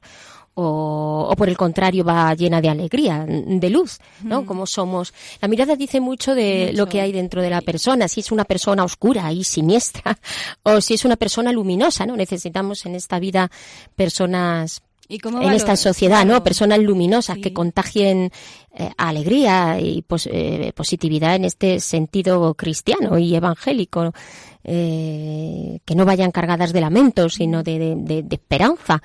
o, 0.55 1.27
o 1.31 1.35
por 1.35 1.47
el 1.47 1.55
contrario 1.55 2.03
va 2.03 2.33
llena 2.33 2.59
de 2.59 2.69
alegría, 2.69 3.23
de 3.27 3.69
luz, 3.69 3.99
¿no? 4.23 4.45
Como 4.45 4.65
somos. 4.65 5.13
La 5.41 5.47
mirada 5.47 5.75
dice 5.75 5.99
mucho 6.01 6.33
de 6.35 6.67
Mucho. 6.71 6.77
lo 6.77 6.89
que 6.89 7.01
hay 7.01 7.11
dentro 7.11 7.41
de 7.41 7.49
la 7.51 7.61
persona, 7.61 8.07
si 8.07 8.21
es 8.21 8.31
una 8.31 8.45
persona 8.45 8.83
oscura 8.83 9.31
y 9.31 9.43
siniestra 9.43 10.17
o 10.63 10.81
si 10.81 10.95
es 10.95 11.05
una 11.05 11.15
persona 11.15 11.51
luminosa, 11.51 12.05
¿no? 12.05 12.15
Necesitamos 12.17 12.85
en 12.87 12.95
esta 12.95 13.19
vida 13.19 13.49
personas 13.95 14.81
¿Y 15.11 15.17
cómo 15.19 15.41
en 15.41 15.53
esta 15.53 15.75
sociedad, 15.75 16.23
¿no? 16.25 16.43
Personas 16.43 16.79
luminosas 16.79 17.35
Sí. 17.37 17.41
que 17.41 17.51
contagien 17.53 18.31
eh, 18.73 18.89
alegría 18.97 19.79
y 19.79 20.03
eh, 20.25 20.71
positividad 20.75 21.35
en 21.35 21.45
este 21.45 21.79
sentido 21.79 22.53
cristiano 22.53 23.17
y 23.17 23.35
evangélico, 23.35 24.13
eh, 24.63 25.79
que 25.85 25.95
no 25.95 26.05
vayan 26.05 26.31
cargadas 26.31 26.71
de 26.73 26.81
lamento, 26.81 27.29
sino 27.29 27.63
de, 27.63 27.95
de- 27.97 28.25
esperanza. 28.29 29.01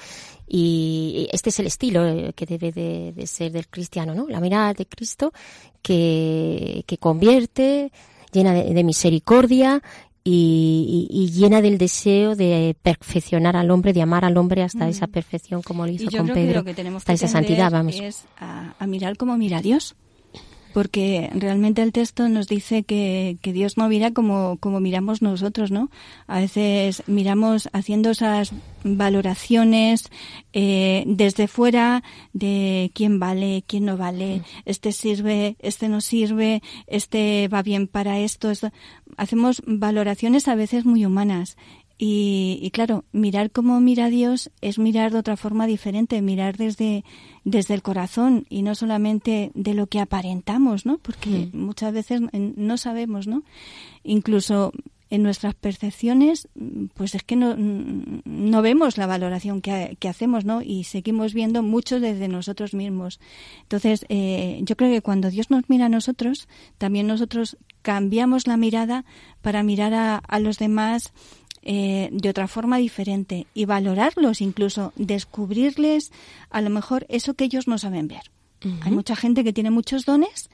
Y 0.47 1.29
este 1.33 1.49
es 1.51 1.59
el 1.61 1.67
estilo 1.67 2.33
que 2.35 2.45
debe 2.47 2.71
de, 2.73 3.27
ser 3.27 3.53
del 3.53 3.69
cristiano, 3.69 4.15
¿no? 4.15 4.27
La 4.29 4.41
mirada 4.41 4.75
de 4.75 4.85
Cristo 4.87 5.33
que, 5.81 6.85
que 6.87 6.99
convierte, 6.99 7.91
llena 8.33 8.53
de 8.53 8.85
misericordia 8.85 9.83
y, 10.27 11.07
y- 11.11 11.31
llena 11.31 11.61
del 11.61 11.77
deseo 11.77 12.35
de 12.35 12.75
perfeccionar 12.83 13.57
al 13.57 13.71
hombre, 13.71 13.93
de 13.93 14.01
amar 14.03 14.25
al 14.25 14.37
hombre 14.39 14.63
hasta 14.63 14.89
esa 14.89 15.07
perfección 15.07 15.61
como 15.63 15.85
lo 15.85 15.93
hizo. 15.93 16.05
Y 16.05 16.09
yo 16.09 16.19
con 16.19 16.27
creo 16.29 16.35
que 16.35 16.41
Pedro, 16.47 16.59
lo 16.61 16.65
que 16.65 16.75
tenemos 16.75 17.01
hasta 17.03 17.13
que 17.13 17.17
esa 17.17 17.29
santidad, 17.29 17.71
vamos. 17.71 17.95
es 18.01 18.25
a, 18.39 18.75
a 18.79 18.87
mirar 18.87 19.17
como 19.19 19.37
mira 19.37 19.61
Dios. 19.61 19.95
Porque 20.75 21.31
realmente 21.33 21.83
el 21.83 21.93
texto 21.93 22.29
nos 22.29 22.49
dice 22.49 22.83
que, 22.83 23.39
que 23.41 23.53
Dios 23.53 23.79
no 23.79 23.89
mira 23.89 24.11
como, 24.11 24.59
como 24.59 24.81
miramos 24.81 25.23
nosotros, 25.23 25.71
¿no? 25.71 25.89
A 26.27 26.41
veces 26.41 27.05
miramos 27.07 27.69
haciendo 27.73 28.11
esas 28.11 28.53
valoraciones 28.83 30.11
eh, 30.53 31.05
desde 31.07 31.47
fuera 31.47 32.03
de 32.33 32.91
quién 32.93 33.21
vale, 33.21 33.63
quién 33.67 33.85
no 33.85 33.97
vale, 33.97 34.43
este 34.65 34.91
sirve, 34.91 35.57
este 35.61 35.89
no 35.89 36.01
sirve, 36.01 36.61
este 36.89 37.49
va 37.49 37.63
bien 37.63 37.87
para 37.87 38.19
esto. 38.19 38.51
esto. 38.51 38.71
Hacemos 39.17 39.63
valoraciones 39.67 40.49
a 40.49 40.57
veces 40.57 40.85
muy 40.85 41.07
humanas 41.07 41.57
y, 41.97 42.59
y 42.61 42.71
claro, 42.71 43.05
mirar 43.13 43.51
como 43.51 43.81
mira 43.81 44.09
Dios 44.09 44.51
es 44.61 44.79
mirar 44.79 45.13
de 45.13 45.19
otra 45.19 45.37
forma 45.37 45.67
diferente, 45.67 46.21
mirar 46.23 46.57
desde, 46.57 47.05
desde 47.45 47.75
el 47.75 47.83
corazón 47.83 48.47
y 48.49 48.63
no 48.63 48.75
solamente 48.75 49.53
de 49.55 49.75
lo 49.75 49.87
que 49.87 50.01
aparentamos, 50.01 50.87
¿no? 50.87 50.99
Porque 50.99 51.51
muchas 51.53 51.93
veces 51.93 52.21
no 52.33 52.77
sabemos, 52.79 53.29
¿no? 53.29 53.45
Incluso 54.03 54.73
en 55.11 55.23
nuestras 55.23 55.55
percepciones, 55.55 56.49
pues 56.95 57.15
es 57.15 57.23
que 57.23 57.37
no, 57.37 57.55
no 57.57 58.63
vemos 58.63 58.99
la 58.99 59.07
valoración 59.07 59.61
que, 59.61 59.97
que 60.01 60.09
hacemos, 60.09 60.45
¿no? 60.45 60.63
Y 60.63 60.85
seguimos 60.85 61.35
viendo 61.35 61.63
mucho 61.63 62.01
desde 62.01 62.27
nosotros 62.27 62.75
mismos. 62.75 63.21
Entonces, 63.63 64.05
eh, 64.09 64.59
yo 64.63 64.77
creo 64.77 64.91
que 64.91 65.03
cuando 65.03 65.31
Dios 65.31 65.51
nos 65.51 65.69
mira 65.69 65.87
a 65.87 65.91
nosotros, 65.91 66.49
también 66.79 67.07
nosotros 67.07 67.57
cambiamos 67.83 68.49
la 68.49 68.57
mirada 68.57 69.05
para 69.41 69.63
mirar 69.63 69.95
a, 69.95 70.17
a 70.17 70.41
los 70.41 70.59
demás 70.59 71.13
eh, 71.65 72.11
de 72.13 72.29
otra 72.29 72.47
forma 72.47 72.79
diferente 72.79 73.47
y 73.55 73.65
valorarlos, 73.65 74.41
incluso 74.41 74.93
descubrirles 74.97 76.13
a 76.51 76.61
lo 76.61 76.71
mejor 76.71 77.07
eso 77.09 77.35
que 77.35 77.45
ellos 77.45 77.67
no 77.67 77.79
saben 77.79 78.09
ver. 78.09 78.31
Hay 78.81 78.93
mucha 78.93 79.15
gente 79.15 79.45
que 79.45 79.53
tiene 79.53 79.71
muchos 79.71 80.07
dones 80.07 80.49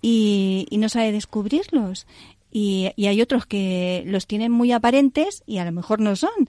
y, 0.00 0.66
y 0.70 0.78
no 0.78 0.88
sabe 0.88 1.12
descubrirlos. 1.12 2.06
Y, 2.50 2.90
y 2.96 3.06
hay 3.06 3.22
otros 3.22 3.46
que 3.46 4.04
los 4.06 4.26
tienen 4.26 4.52
muy 4.52 4.72
aparentes 4.72 5.42
y 5.46 5.58
a 5.58 5.64
lo 5.64 5.72
mejor 5.72 6.00
no 6.00 6.16
son. 6.16 6.48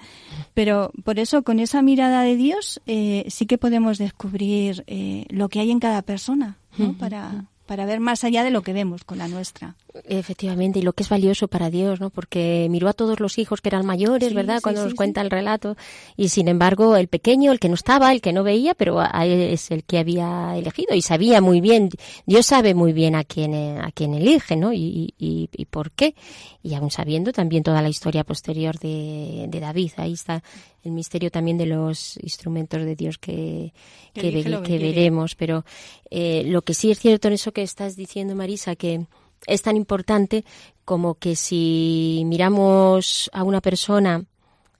Pero 0.54 0.92
por 1.04 1.20
eso, 1.20 1.44
con 1.44 1.60
esa 1.60 1.82
mirada 1.82 2.24
de 2.24 2.36
Dios, 2.36 2.82
eh, 2.86 3.26
sí 3.30 3.46
que 3.46 3.58
podemos 3.58 3.98
descubrir 3.98 4.84
eh, 4.88 5.26
lo 5.30 5.50
que 5.50 5.60
hay 5.60 5.72
en 5.72 5.80
cada 5.80 6.02
persona, 6.02 6.58
¿no? 6.78 6.98
para, 6.98 7.46
para 7.66 7.86
ver 7.86 8.00
más 8.00 8.24
allá 8.24 8.44
de 8.44 8.52
lo 8.52 8.62
que 8.62 8.74
vemos 8.74 9.04
con 9.04 9.18
la 9.18 9.28
nuestra. 9.28 9.76
Efectivamente, 10.06 10.80
y 10.80 10.82
lo 10.82 10.94
que 10.94 11.04
es 11.04 11.10
valioso 11.10 11.48
para 11.48 11.70
Dios, 11.70 12.00
¿no? 12.00 12.10
Porque 12.10 12.68
miró 12.70 12.90
a 12.90 12.94
todos 12.94 13.20
los 13.20 13.38
hijos 13.38 13.62
que 13.62 13.70
eran 13.70 13.86
mayores, 13.86 14.30
Sí, 14.30 14.36
¿verdad? 14.36 14.58
sí, 14.58 14.64
Cuando 14.64 14.82
sí, 14.82 14.86
nos 14.88 14.96
cuenta 14.96 15.22
el 15.22 15.30
relato. 15.30 15.78
Y 16.18 16.30
sin 16.30 16.48
embargo, 16.48 16.96
el 16.96 17.08
pequeño, 17.08 17.52
el 17.52 17.60
que 17.60 17.70
no 17.70 17.76
estaba, 17.76 18.12
el 18.12 18.20
que 18.20 18.34
no 18.34 18.44
veía, 18.44 18.74
pero 18.74 19.04
es 19.04 19.70
el 19.70 19.84
que 19.84 20.00
había 20.00 20.58
elegido 20.58 20.96
y 20.96 21.02
sabía 21.04 21.42
muy 21.42 21.62
bien, 21.62 21.90
Dios 22.26 22.48
sabe 22.48 22.74
muy 22.74 22.92
bien 22.92 23.14
a 23.14 23.24
quién, 23.24 23.54
eh, 23.54 23.78
a 23.80 23.92
quién 23.92 24.16
elige, 24.16 24.56
¿no? 24.56 24.74
Y, 24.74 25.14
y, 25.20 25.50
y 25.56 25.66
por 25.66 25.92
qué. 25.92 26.16
Y 26.64 26.74
aún 26.74 26.90
sabiendo 26.90 27.32
también 27.32 27.62
toda 27.62 27.82
la 27.84 27.90
historia 27.90 28.24
posterior 28.24 28.80
de, 28.80 29.46
de 29.48 29.60
David. 29.60 29.92
Ahí 29.98 30.14
está 30.14 30.42
el 30.84 30.92
misterio 30.92 31.30
también 31.30 31.58
de 31.60 31.68
los 31.68 32.18
instrumentos 32.18 32.84
de 32.84 32.96
Dios 32.96 33.18
que, 33.20 33.74
Que 34.14 34.22
que, 34.22 34.32
ve- 34.32 34.78
veremos. 34.80 35.36
Pero 35.36 35.66
eh, 36.10 36.44
lo 36.48 36.64
que 36.64 36.74
sí 36.74 36.90
es 36.90 37.00
cierto 37.00 37.28
en 37.28 37.36
eso 37.36 37.52
que 37.52 37.62
estás 37.62 37.96
diciendo, 37.96 38.34
Marisa, 38.34 38.76
que 38.76 39.06
es 39.48 39.62
tan 39.62 39.78
importante 39.78 40.46
como 40.86 41.16
que 41.16 41.36
si 41.36 42.24
miramos 42.26 43.30
a 43.34 43.44
una 43.44 43.62
persona 43.62 44.26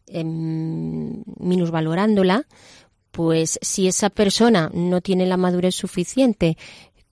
em, 0.08 1.24
minusvalorándola, 1.40 2.46
pues 3.12 3.60
si 3.62 3.88
esa 3.88 4.10
persona 4.10 4.72
no 4.74 5.02
tiene 5.02 5.26
la 5.26 5.38
madurez 5.38 5.76
suficiente 5.76 6.58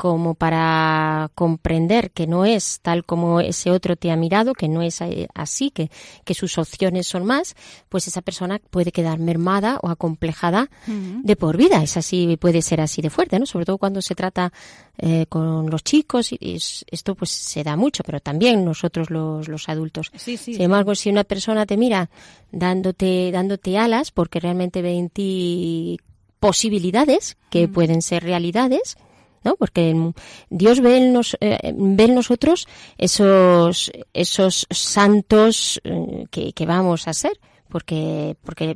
como 0.01 0.33
para 0.33 1.29
comprender 1.35 2.09
que 2.09 2.25
no 2.25 2.43
es 2.43 2.79
tal 2.81 3.05
como 3.05 3.39
ese 3.39 3.69
otro 3.69 3.95
te 3.95 4.09
ha 4.09 4.15
mirado, 4.15 4.53
que 4.55 4.67
no 4.67 4.81
es 4.81 4.99
así, 5.35 5.69
que, 5.69 5.91
que 6.25 6.33
sus 6.33 6.57
opciones 6.57 7.05
son 7.05 7.23
más, 7.23 7.55
pues 7.87 8.07
esa 8.07 8.23
persona 8.23 8.59
puede 8.71 8.91
quedar 8.91 9.19
mermada 9.19 9.77
o 9.83 9.89
acomplejada 9.89 10.71
de 10.87 11.35
por 11.35 11.55
vida. 11.55 11.83
Es 11.83 11.97
así, 11.97 12.35
puede 12.37 12.63
ser 12.63 12.81
así 12.81 13.03
de 13.03 13.11
fuerte, 13.11 13.37
¿no? 13.37 13.45
Sobre 13.45 13.65
todo 13.65 13.77
cuando 13.77 14.01
se 14.01 14.15
trata 14.15 14.51
eh, 14.97 15.27
con 15.29 15.69
los 15.69 15.83
chicos, 15.83 16.31
y 16.31 16.55
es- 16.55 16.83
esto 16.89 17.13
pues 17.13 17.29
se 17.29 17.63
da 17.63 17.75
mucho, 17.75 18.03
pero 18.03 18.19
también 18.19 18.65
nosotros 18.65 19.11
los, 19.11 19.47
los 19.49 19.69
adultos. 19.69 20.09
Sí, 20.15 20.35
sí. 20.35 20.55
Sin 20.55 20.63
embargo, 20.63 20.95
si 20.95 21.11
una 21.11 21.25
persona 21.25 21.67
te 21.67 21.77
mira 21.77 22.09
dándote, 22.51 23.29
dándote 23.31 23.77
alas, 23.77 24.09
porque 24.09 24.39
realmente 24.39 24.81
ve 24.81 24.93
en 24.97 25.09
ti 25.09 25.99
posibilidades 26.39 27.37
que 27.51 27.67
pueden 27.67 28.01
ser 28.01 28.23
realidades, 28.23 28.97
¿no? 29.43 29.55
Porque 29.55 29.93
mm, 29.93 30.13
Dios 30.49 30.79
ve 30.81 30.97
en, 30.97 31.13
nos- 31.13 31.37
eh, 31.41 31.73
ve 31.75 32.03
en 32.05 32.15
nosotros 32.15 32.67
esos, 32.97 33.91
esos 34.13 34.67
santos 34.69 35.81
eh, 35.83 36.25
que, 36.31 36.53
que 36.53 36.65
vamos 36.65 37.07
a 37.07 37.13
ser. 37.13 37.33
Porque, 37.69 38.35
porque 38.43 38.75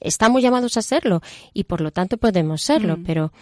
estamos 0.00 0.42
llamados 0.42 0.76
a 0.76 0.82
serlo 0.82 1.20
y 1.52 1.62
por 1.64 1.80
lo 1.80 1.92
tanto 1.92 2.16
podemos 2.16 2.62
serlo, 2.62 2.98
pero 3.06 3.32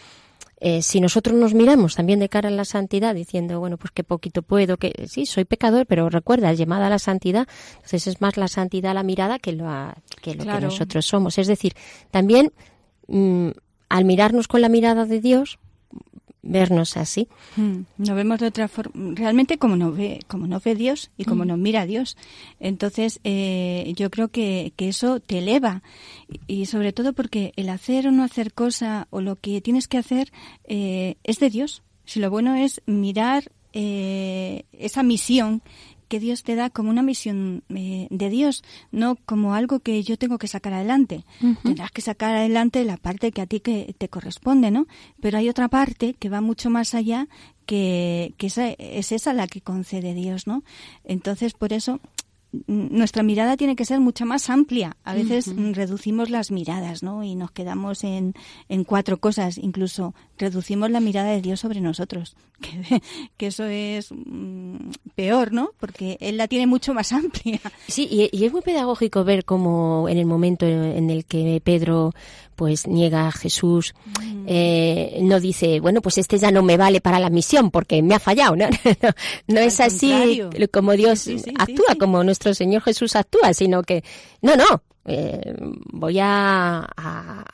eh, 0.61 0.83
si 0.83 1.01
nosotros 1.01 1.35
nos 1.35 1.55
miramos 1.55 1.95
también 1.97 2.19
de 2.21 2.29
cara 2.29 2.49
a 2.49 2.53
la 2.53 2.67
santidad, 2.67 3.15
diciendo, 3.15 3.59
bueno, 3.59 3.79
pues 3.79 3.91
qué 3.91 4.05
poquito 4.05 4.43
puedo, 4.43 4.77
que 4.77 5.07
sí, 5.09 5.25
soy 5.25 5.47
pecador, 5.47 5.87
pero 5.87 6.11
recuerda, 6.11 6.53
llamada 6.53 6.89
a 6.89 6.91
la 6.91 6.99
santidad, 6.99 7.49
entonces 7.77 8.07
es 8.07 8.21
más 8.21 8.37
la 8.37 8.49
santidad 8.49 8.93
la 8.93 9.03
mirada 9.03 9.39
que 9.39 9.53
lo, 9.53 9.67
a- 9.67 9.97
que, 10.21 10.35
lo 10.35 10.45
Claro. 10.45 10.59
que 10.59 10.65
nosotros 10.67 11.07
somos. 11.07 11.39
Es 11.39 11.47
decir, 11.47 11.73
también 12.11 12.53
mm, 13.09 13.49
al 13.89 14.05
mirarnos 14.05 14.47
con 14.47 14.61
la 14.61 14.69
mirada 14.69 15.07
de 15.07 15.23
Dios, 15.23 15.59
vernos 16.43 16.97
así. 16.97 17.29
Mm, 17.57 17.81
Nos 17.99 18.17
vemos 18.17 18.41
de 18.41 18.47
otra 18.47 18.69
forma, 18.69 19.15
realmente 19.15 19.59
como 19.59 19.77
nos 19.77 19.97
ve, 19.97 20.21
como 20.27 20.47
nos 20.47 20.63
ve 20.65 20.75
Dios 20.75 21.11
y 21.17 21.25
como 21.25 21.45
nos 21.45 21.59
mira 21.59 21.87
Dios. 21.87 22.17
Entonces, 22.61 23.21
eh, 23.25 23.93
yo 23.97 24.11
creo 24.11 24.29
que, 24.29 24.73
que 24.77 24.89
eso 24.89 25.21
te 25.21 25.39
eleva 25.39 25.83
y, 26.49 26.63
y 26.63 26.67
sobre 26.67 26.93
todo 26.93 27.13
porque 27.13 27.53
el 27.57 27.69
hacer 27.69 28.09
o 28.09 28.11
no 28.11 28.25
hacer 28.25 28.53
cosa 28.53 29.07
o 29.11 29.21
lo 29.21 29.37
que 29.37 29.61
tienes 29.61 29.89
que 29.89 29.99
hacer 29.99 30.33
eh, 30.65 31.17
es 31.25 31.39
de 31.39 31.51
Dios. 31.51 31.83
Si 32.05 32.19
lo 32.21 32.31
bueno 32.31 32.57
es 32.57 32.83
mirar 32.87 33.51
eh, 33.73 34.65
esa 34.73 35.03
misión 35.03 35.63
que 36.13 36.21
Dios 36.21 36.43
te 36.43 36.57
da 36.57 36.69
como 36.69 36.91
una 36.91 37.01
misión 37.01 37.65
eh, 37.71 38.07
de 38.11 38.29
Dios, 38.29 38.63
no 38.91 39.17
como 39.25 39.55
algo 39.55 39.81
que 39.81 40.03
yo 40.03 40.19
tengo 40.19 40.37
que 40.37 40.47
sacar 40.47 40.75
adelante. 40.75 41.25
Tendrás 41.63 41.91
que 41.91 42.03
sacar 42.03 42.35
adelante 42.35 42.85
la 42.85 42.99
parte 42.99 43.33
que 43.33 43.41
a 43.41 43.47
ti 43.47 43.61
que 43.61 43.95
te 43.97 44.11
corresponde, 44.11 44.71
¿no? 44.71 44.87
Pero 45.23 45.39
hay 45.39 45.49
otra 45.49 45.69
parte 45.69 46.13
que 46.13 46.29
va 46.29 46.43
mucho 46.43 46.69
más 46.69 46.93
allá 46.95 47.29
que, 47.65 48.35
que 48.37 48.49
esa, 48.49 48.69
es 48.69 49.11
esa 49.11 49.33
la 49.33 49.47
que 49.47 49.63
concede 49.63 50.13
Dios, 50.13 50.47
¿no? 50.47 50.65
Entonces, 51.03 51.55
por 51.55 51.73
eso 51.73 51.99
nuestra 52.67 53.23
mirada 53.23 53.57
tiene 53.57 53.77
que 53.77 53.87
ser 53.87 54.01
mucho 54.01 54.27
más 54.27 54.51
amplia. 54.51 54.99
A 55.05 55.15
veces 55.15 55.51
reducimos 55.73 56.29
las 56.29 56.51
miradas, 56.51 57.03
¿no? 57.03 57.25
Y 57.25 57.35
nos 57.35 57.53
quedamos 57.53 58.05
en, 58.05 58.35
en 58.69 58.85
cuatro 58.85 59.19
cosas. 59.19 59.57
Incluso 59.57 60.15
reducimos 60.43 60.91
la 60.91 61.01
mirada 61.01 61.31
de 61.31 61.41
Dios 61.41 61.61
sobre 61.61 61.81
nosotros. 61.81 62.37
Que, 62.63 63.03
que 63.39 63.47
eso 63.49 63.65
es 63.65 64.13
mm, 64.13 64.77
peor, 65.17 65.53
¿no? 65.53 65.73
Porque 65.81 66.17
Él 66.21 66.37
la 66.37 66.47
tiene 66.47 66.69
mucho 66.69 66.95
más 66.95 67.11
amplia. 67.13 67.61
Sí, 67.89 68.07
y, 68.09 68.31
y 68.33 68.45
es 68.45 68.53
muy 68.53 68.61
pedagógico 68.63 69.25
ver 69.25 69.45
cómo 69.45 70.09
en 70.09 70.17
el 70.17 70.27
momento 70.27 70.65
en 70.65 71.11
el 71.11 71.25
que 71.25 71.61
Pedro 71.65 72.13
pues 72.55 72.87
niega 72.87 73.27
a 73.27 73.33
Jesús, 73.33 73.95
eh, 74.47 75.19
no 75.23 75.41
dice, 75.41 75.81
bueno, 75.81 76.01
pues 76.01 76.19
este 76.19 76.39
ya 76.39 76.53
no 76.53 76.63
me 76.63 76.77
vale 76.77 77.01
para 77.01 77.19
la 77.19 77.31
misión 77.31 77.73
porque 77.73 78.03
me 78.03 78.15
ha 78.15 78.21
fallado, 78.21 78.55
¿no? 78.55 78.69
no, 79.03 79.11
no 79.49 79.61
es 79.61 79.81
así 79.81 80.39
contrario. 80.39 80.69
como 80.73 80.93
Dios 80.93 81.19
Sí, 81.19 81.39
sí, 81.39 81.45
sí, 81.47 81.55
actúa, 81.59 81.97
como 81.99 82.23
nuestro 82.23 82.55
Señor 82.55 82.83
Jesús 82.83 83.17
actúa, 83.17 83.53
sino 83.55 83.83
que, 83.83 84.05
no, 84.43 84.55
no, 84.55 84.83
eh, 85.07 85.55
voy 85.93 86.19
a, 86.21 86.87
a, 86.97 87.45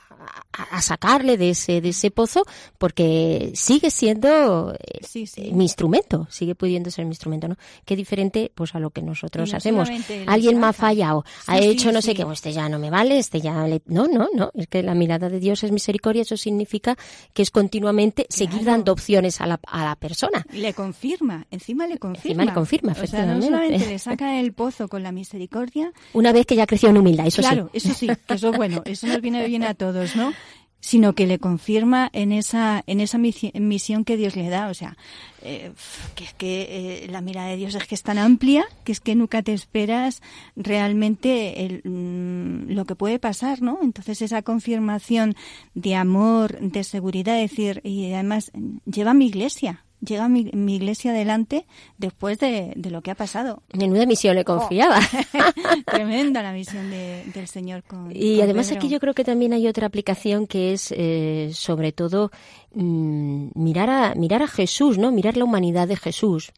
a 0.53 0.83
sacarle 0.83 1.37
de 1.37 1.51
ese, 1.51 1.81
de 1.81 1.91
ese 1.91 2.11
pozo 2.11 2.45
porque 2.79 3.53
sigue 3.55 3.91
siendo 3.91 4.72
eh, 4.74 4.99
Sí, 5.07 5.26
sí. 5.26 5.51
mi 5.53 5.64
instrumento, 5.64 6.26
sigue 6.31 6.55
pudiendo 6.55 6.91
ser 6.91 7.05
mi 7.05 7.12
instrumento, 7.12 7.49
¿no? 7.49 7.57
Qué 7.85 7.97
diferente 7.97 8.51
pues 8.55 8.74
a 8.74 8.81
lo 8.81 8.91
que 8.91 9.03
nosotros 9.03 9.55
hacemos. 9.55 9.89
Alguien 10.26 10.59
me 10.61 10.66
ha 10.66 10.72
fallado, 10.72 11.24
ha 11.47 11.57
Sí, 11.57 11.62
sí, 11.62 11.68
hecho 11.70 11.93
no 11.93 12.03
sé 12.03 12.14
qué, 12.14 12.26
este 12.33 12.53
ya 12.53 12.68
no 12.68 12.79
me 12.79 12.91
vale, 12.91 13.18
este 13.18 13.41
ya 13.41 13.66
le... 13.66 13.83
No, 13.87 14.07
no, 14.09 14.29
no, 14.35 14.51
es 14.55 14.66
que 14.66 14.83
la 14.83 14.95
mirada 14.95 15.29
de 15.29 15.39
Dios 15.41 15.62
es 15.64 15.70
misericordia, 15.72 16.22
eso 16.22 16.37
significa 16.37 16.97
que 17.33 17.43
es 17.43 17.51
continuamente 17.51 18.26
seguir 18.29 18.59
Claro. 18.61 18.72
dando 18.72 18.93
opciones 18.93 19.41
a 19.41 19.47
la, 19.47 19.61
a 19.66 19.85
la 19.85 19.95
persona. 19.97 20.45
Le 20.53 20.74
confirma, 20.74 21.47
encima 21.51 21.87
le 21.87 21.99
confirma. 21.99 22.45
le 22.45 22.53
confirma, 22.53 22.93
O 22.93 22.95
sea, 22.95 23.03
no 23.03 23.05
efectivamente. 23.39 23.47
solamente 23.47 23.87
le 23.87 23.99
saca 23.99 24.33
del 24.33 24.53
pozo 24.53 24.89
con 24.89 25.03
la 25.03 25.12
misericordia, 25.12 25.93
Una 26.14 26.33
vez 26.33 26.47
que 26.47 26.57
ya 26.57 26.66
creció 26.66 26.89
en 26.89 26.99
humildad, 26.99 27.26
eso 27.26 27.43
claro, 27.43 27.70
sí. 27.72 27.79
eso 27.79 27.95
sí, 27.95 28.07
que 28.07 28.35
eso 28.35 28.51
es 28.51 28.57
bueno, 28.57 28.83
eso 28.85 29.07
nos 29.07 29.20
viene 29.20 29.47
bien 29.47 29.62
a 29.62 29.74
todos, 29.74 30.16
¿no? 30.19 30.33
Sino 30.81 31.12
que 31.14 31.27
le 31.27 31.41
confirma 31.41 32.09
en 32.12 32.31
esa 32.31 32.85
en 32.87 33.01
esa 33.01 33.19
misi- 33.19 33.53
misión 33.59 34.05
que 34.05 34.16
Dios 34.16 34.37
le 34.37 34.49
da, 34.49 34.69
o 34.69 34.75
sea, 34.75 34.97
eh, 35.43 35.73
que 36.14 36.23
es 36.25 36.35
que 36.35 36.66
eh, 37.05 37.09
la 37.11 37.21
mirada 37.21 37.49
de 37.49 37.57
Dios 37.57 37.75
es 37.75 37.85
que 37.85 37.97
es 37.97 38.03
tan 38.05 38.16
amplia 38.16 38.64
que 38.85 38.93
es 38.93 39.01
que 39.01 39.16
nunca 39.16 39.43
te 39.43 39.53
esperas 39.55 40.23
realmente 40.55 41.64
el, 41.66 41.83
mm, 41.85 42.71
lo 42.73 42.85
que 42.85 42.95
puede 42.95 43.19
pasar, 43.19 43.61
¿no? 43.61 43.79
Entonces 43.83 44.23
esa 44.23 44.43
confirmación 44.43 45.35
de 45.75 45.97
amor, 45.97 46.59
de 46.61 46.85
seguridad, 46.85 47.37
decir 47.37 47.81
y 47.83 48.12
además 48.12 48.53
lleva 48.87 49.11
a 49.11 49.14
mi 49.14 49.27
iglesia, 49.27 49.85
llega 50.01 50.28
mi, 50.28 50.51
mi 50.53 50.76
iglesia 50.76 51.11
adelante 51.11 51.66
después 51.99 52.38
de, 52.38 52.72
de 52.76 52.90
lo 52.90 53.03
que 53.03 53.11
ha 53.11 53.14
pasado. 53.14 53.62
Menuda 53.72 54.07
misión 54.07 54.36
le 54.36 54.44
confiaba. 54.44 55.01
Tremenda 55.86 56.42
la 56.42 56.53
misión 56.53 56.90
de- 56.90 57.24
del 57.34 57.46
Señor 57.49 57.82
con 57.84 58.11
Y 58.14 58.36
con 58.36 58.44
además 58.44 58.68
Pedro. 58.68 58.78
aquí 58.80 58.88
yo 58.88 59.01
creo 59.01 59.14
que 59.14 59.24
también 59.24 59.53
hay 59.53 59.66
otra 59.66 59.86
aplicación 59.86 60.46
que 60.46 60.72
es 60.72 60.92
eh, 60.96 61.51
sobre 61.53 61.92
todo 61.92 62.30
mm, 62.74 63.49
mirar 63.55 63.90
a 63.90 64.14
mirar 64.14 64.42
a 64.42 64.49
Jesús, 64.49 64.99
¿no? 64.99 65.11
Mirar 65.12 65.36
la 65.36 65.44
humanidad 65.44 65.88
de 65.88 65.96
Jesús. 65.96 66.53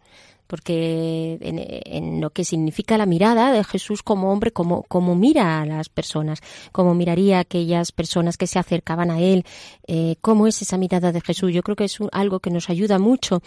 Porque 0.50 1.38
en, 1.40 1.58
en 2.04 2.20
lo 2.20 2.30
que 2.30 2.44
significa 2.44 2.98
la 2.98 3.06
mirada 3.06 3.52
de 3.52 3.62
Jesús 3.62 4.02
como 4.02 4.32
hombre, 4.32 4.50
como, 4.50 4.82
como 4.82 5.14
mira 5.14 5.60
a 5.60 5.64
las 5.64 5.88
personas, 5.88 6.40
como 6.72 6.92
miraría 6.92 7.38
aquellas 7.38 7.92
personas 7.92 8.36
que 8.36 8.48
se 8.48 8.58
acercaban 8.58 9.12
a 9.12 9.20
él, 9.20 9.44
eh, 9.86 10.16
cómo 10.20 10.48
es 10.48 10.60
esa 10.60 10.76
mirada 10.76 11.12
de 11.12 11.20
Jesús. 11.20 11.52
Yo 11.52 11.62
creo 11.62 11.76
que 11.76 11.84
es 11.84 12.00
un- 12.00 12.08
algo 12.10 12.40
que 12.40 12.50
nos 12.50 12.68
ayuda 12.68 12.98
mucho. 12.98 13.42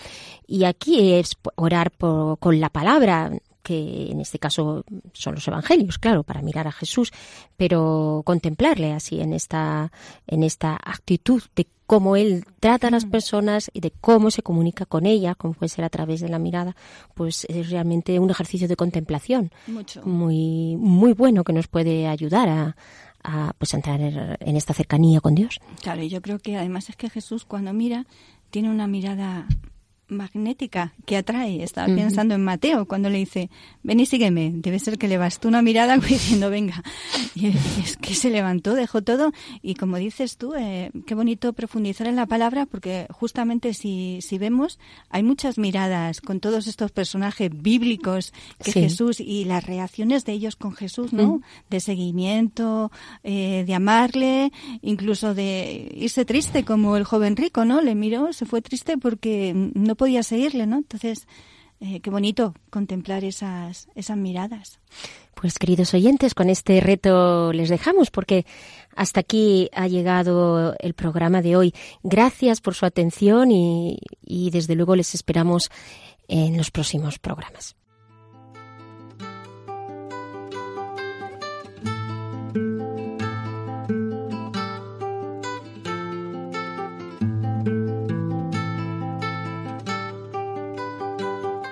Y 0.48 0.64
aquí 0.64 1.12
es 1.12 1.34
orar 1.56 1.92
por- 1.92 2.40
con 2.40 2.62
la 2.62 2.70
palabra, 2.70 3.32
que 3.64 4.12
en 4.12 4.20
este 4.20 4.38
caso 4.38 4.84
son 5.14 5.36
los 5.36 5.48
evangelios, 5.48 5.98
claro, 5.98 6.24
para 6.24 6.42
mirar 6.42 6.68
a 6.68 6.72
Jesús, 6.72 7.12
pero 7.58 8.22
contemplarle 8.26 8.92
así 8.94 9.22
en 9.22 9.34
esta, 9.34 9.92
en 10.28 10.44
esta 10.44 10.76
actitud 10.76 11.42
de 11.56 11.68
cómo 11.88 12.16
él 12.16 12.46
trata 12.60 12.88
a 12.88 12.92
las 12.92 13.06
personas 13.06 13.70
y 13.74 13.80
de 13.80 13.92
cómo 13.92 14.32
se 14.32 14.42
comunica 14.42 14.86
con 14.86 15.06
ellas, 15.06 15.36
como 15.36 15.54
puede 15.54 15.70
ser 15.70 15.86
a 15.86 15.90
través 15.90 16.22
de 16.22 16.30
la 16.30 16.40
mirada, 16.40 16.76
pues 17.14 17.46
es 17.50 17.70
realmente 17.70 18.20
un 18.20 18.30
ejercicio 18.30 18.68
de 18.68 18.76
contemplación 18.76 19.52
Mucho. 19.68 20.02
muy, 20.04 20.76
muy 20.78 21.14
bueno 21.14 21.44
que 21.44 21.54
nos 21.54 21.68
puede 21.68 22.08
ayudar 22.08 22.50
a, 22.50 22.76
a 23.24 23.54
pues 23.58 23.74
a 23.74 23.78
entrar 23.78 24.02
en 24.02 24.56
esta 24.56 24.74
cercanía 24.74 25.22
con 25.22 25.36
Dios. 25.36 25.60
Claro, 25.82 26.04
y 26.04 26.10
yo 26.10 26.22
creo 26.22 26.40
que 26.40 26.58
además 26.58 26.90
es 26.90 26.96
que 26.96 27.10
Jesús 27.10 27.46
cuando 27.46 27.74
mira 27.74 28.06
tiene 28.50 28.70
una 28.70 28.88
mirada 28.88 29.48
magnética 30.08 30.94
que 31.06 31.18
atrae. 31.18 31.64
Estaba 31.64 31.88
pensando 31.88 32.36
en 32.36 32.44
Mateo 32.44 32.86
cuando 32.88 33.10
le 33.10 33.18
dice, 33.18 33.50
ven 33.84 34.00
y 34.00 34.06
sígueme. 34.06 34.52
Debe 34.54 34.80
ser 34.80 34.98
que 34.98 35.08
le 35.08 35.18
bastó 35.18 35.48
una 35.48 35.62
mirada 35.62 35.98
diciendo, 36.10 36.50
venga. 36.50 36.84
Y 37.36 37.48
es 37.48 37.98
que 37.98 38.14
se 38.16 38.30
levantó, 38.30 38.76
dejó 38.76 39.02
todo. 39.02 39.32
Y 39.62 39.76
como 39.76 39.98
dices 39.98 40.38
tú, 40.38 40.54
eh, 40.56 40.92
qué 41.06 41.16
bonito 41.16 41.54
profundizar 41.54 42.08
en 42.08 42.16
la 42.16 42.26
palabra 42.26 42.66
porque 42.66 43.08
justamente 43.10 43.74
si, 43.74 44.20
si 44.22 44.38
vemos, 44.38 44.80
hay 45.10 45.24
muchas 45.24 45.58
miradas 45.58 46.22
con 46.22 46.40
todos 46.40 46.68
estos 46.68 46.92
personajes 46.92 47.50
bíblicos 47.54 48.34
que 48.64 48.72
Sí. 48.72 48.82
Jesús 48.82 49.20
y 49.20 49.46
las 49.46 49.66
reacciones 49.66 50.26
de 50.26 50.34
ellos 50.34 50.56
con 50.56 50.74
Jesús, 50.74 51.14
¿no? 51.14 51.42
De 51.70 51.80
seguimiento, 51.80 52.92
eh, 53.24 53.64
de 53.66 53.74
amarle, 53.76 54.52
incluso 54.82 55.34
de 55.34 55.92
irse 55.96 56.26
triste 56.26 56.64
como 56.66 56.98
el 56.98 57.04
joven 57.04 57.36
rico, 57.36 57.66
¿no? 57.66 57.82
Le 57.82 57.96
miró, 57.96 58.34
se 58.34 58.46
fue 58.46 58.62
triste 58.62 58.98
porque 58.98 59.54
no 59.74 59.93
podía 59.96 60.24
seguirle, 60.24 60.66
¿no? 60.68 60.78
Entonces, 60.78 61.28
eh, 61.80 62.00
qué 62.00 62.10
bonito 62.10 62.54
contemplar 62.70 63.24
esas, 63.24 63.90
esas 63.96 64.18
miradas. 64.18 64.80
Pues 65.36 65.60
queridos 65.60 65.94
oyentes, 65.94 66.34
con 66.34 66.50
este 66.50 66.80
reto 66.80 67.52
les 67.52 67.70
dejamos 67.70 68.10
porque 68.10 68.46
hasta 68.96 69.20
aquí 69.20 69.70
ha 69.74 69.88
llegado 69.88 70.76
el 70.80 70.94
programa 70.94 71.42
de 71.42 71.58
hoy. 71.58 71.74
Gracias 72.04 72.62
por 72.62 72.76
su 72.76 72.86
atención 72.86 73.52
y, 73.52 74.00
y 74.24 74.52
desde 74.52 74.76
luego 74.76 74.96
les 74.96 75.14
esperamos 75.14 75.72
en 76.28 76.56
los 76.56 76.72
próximos 76.72 77.20
programas. 77.20 77.76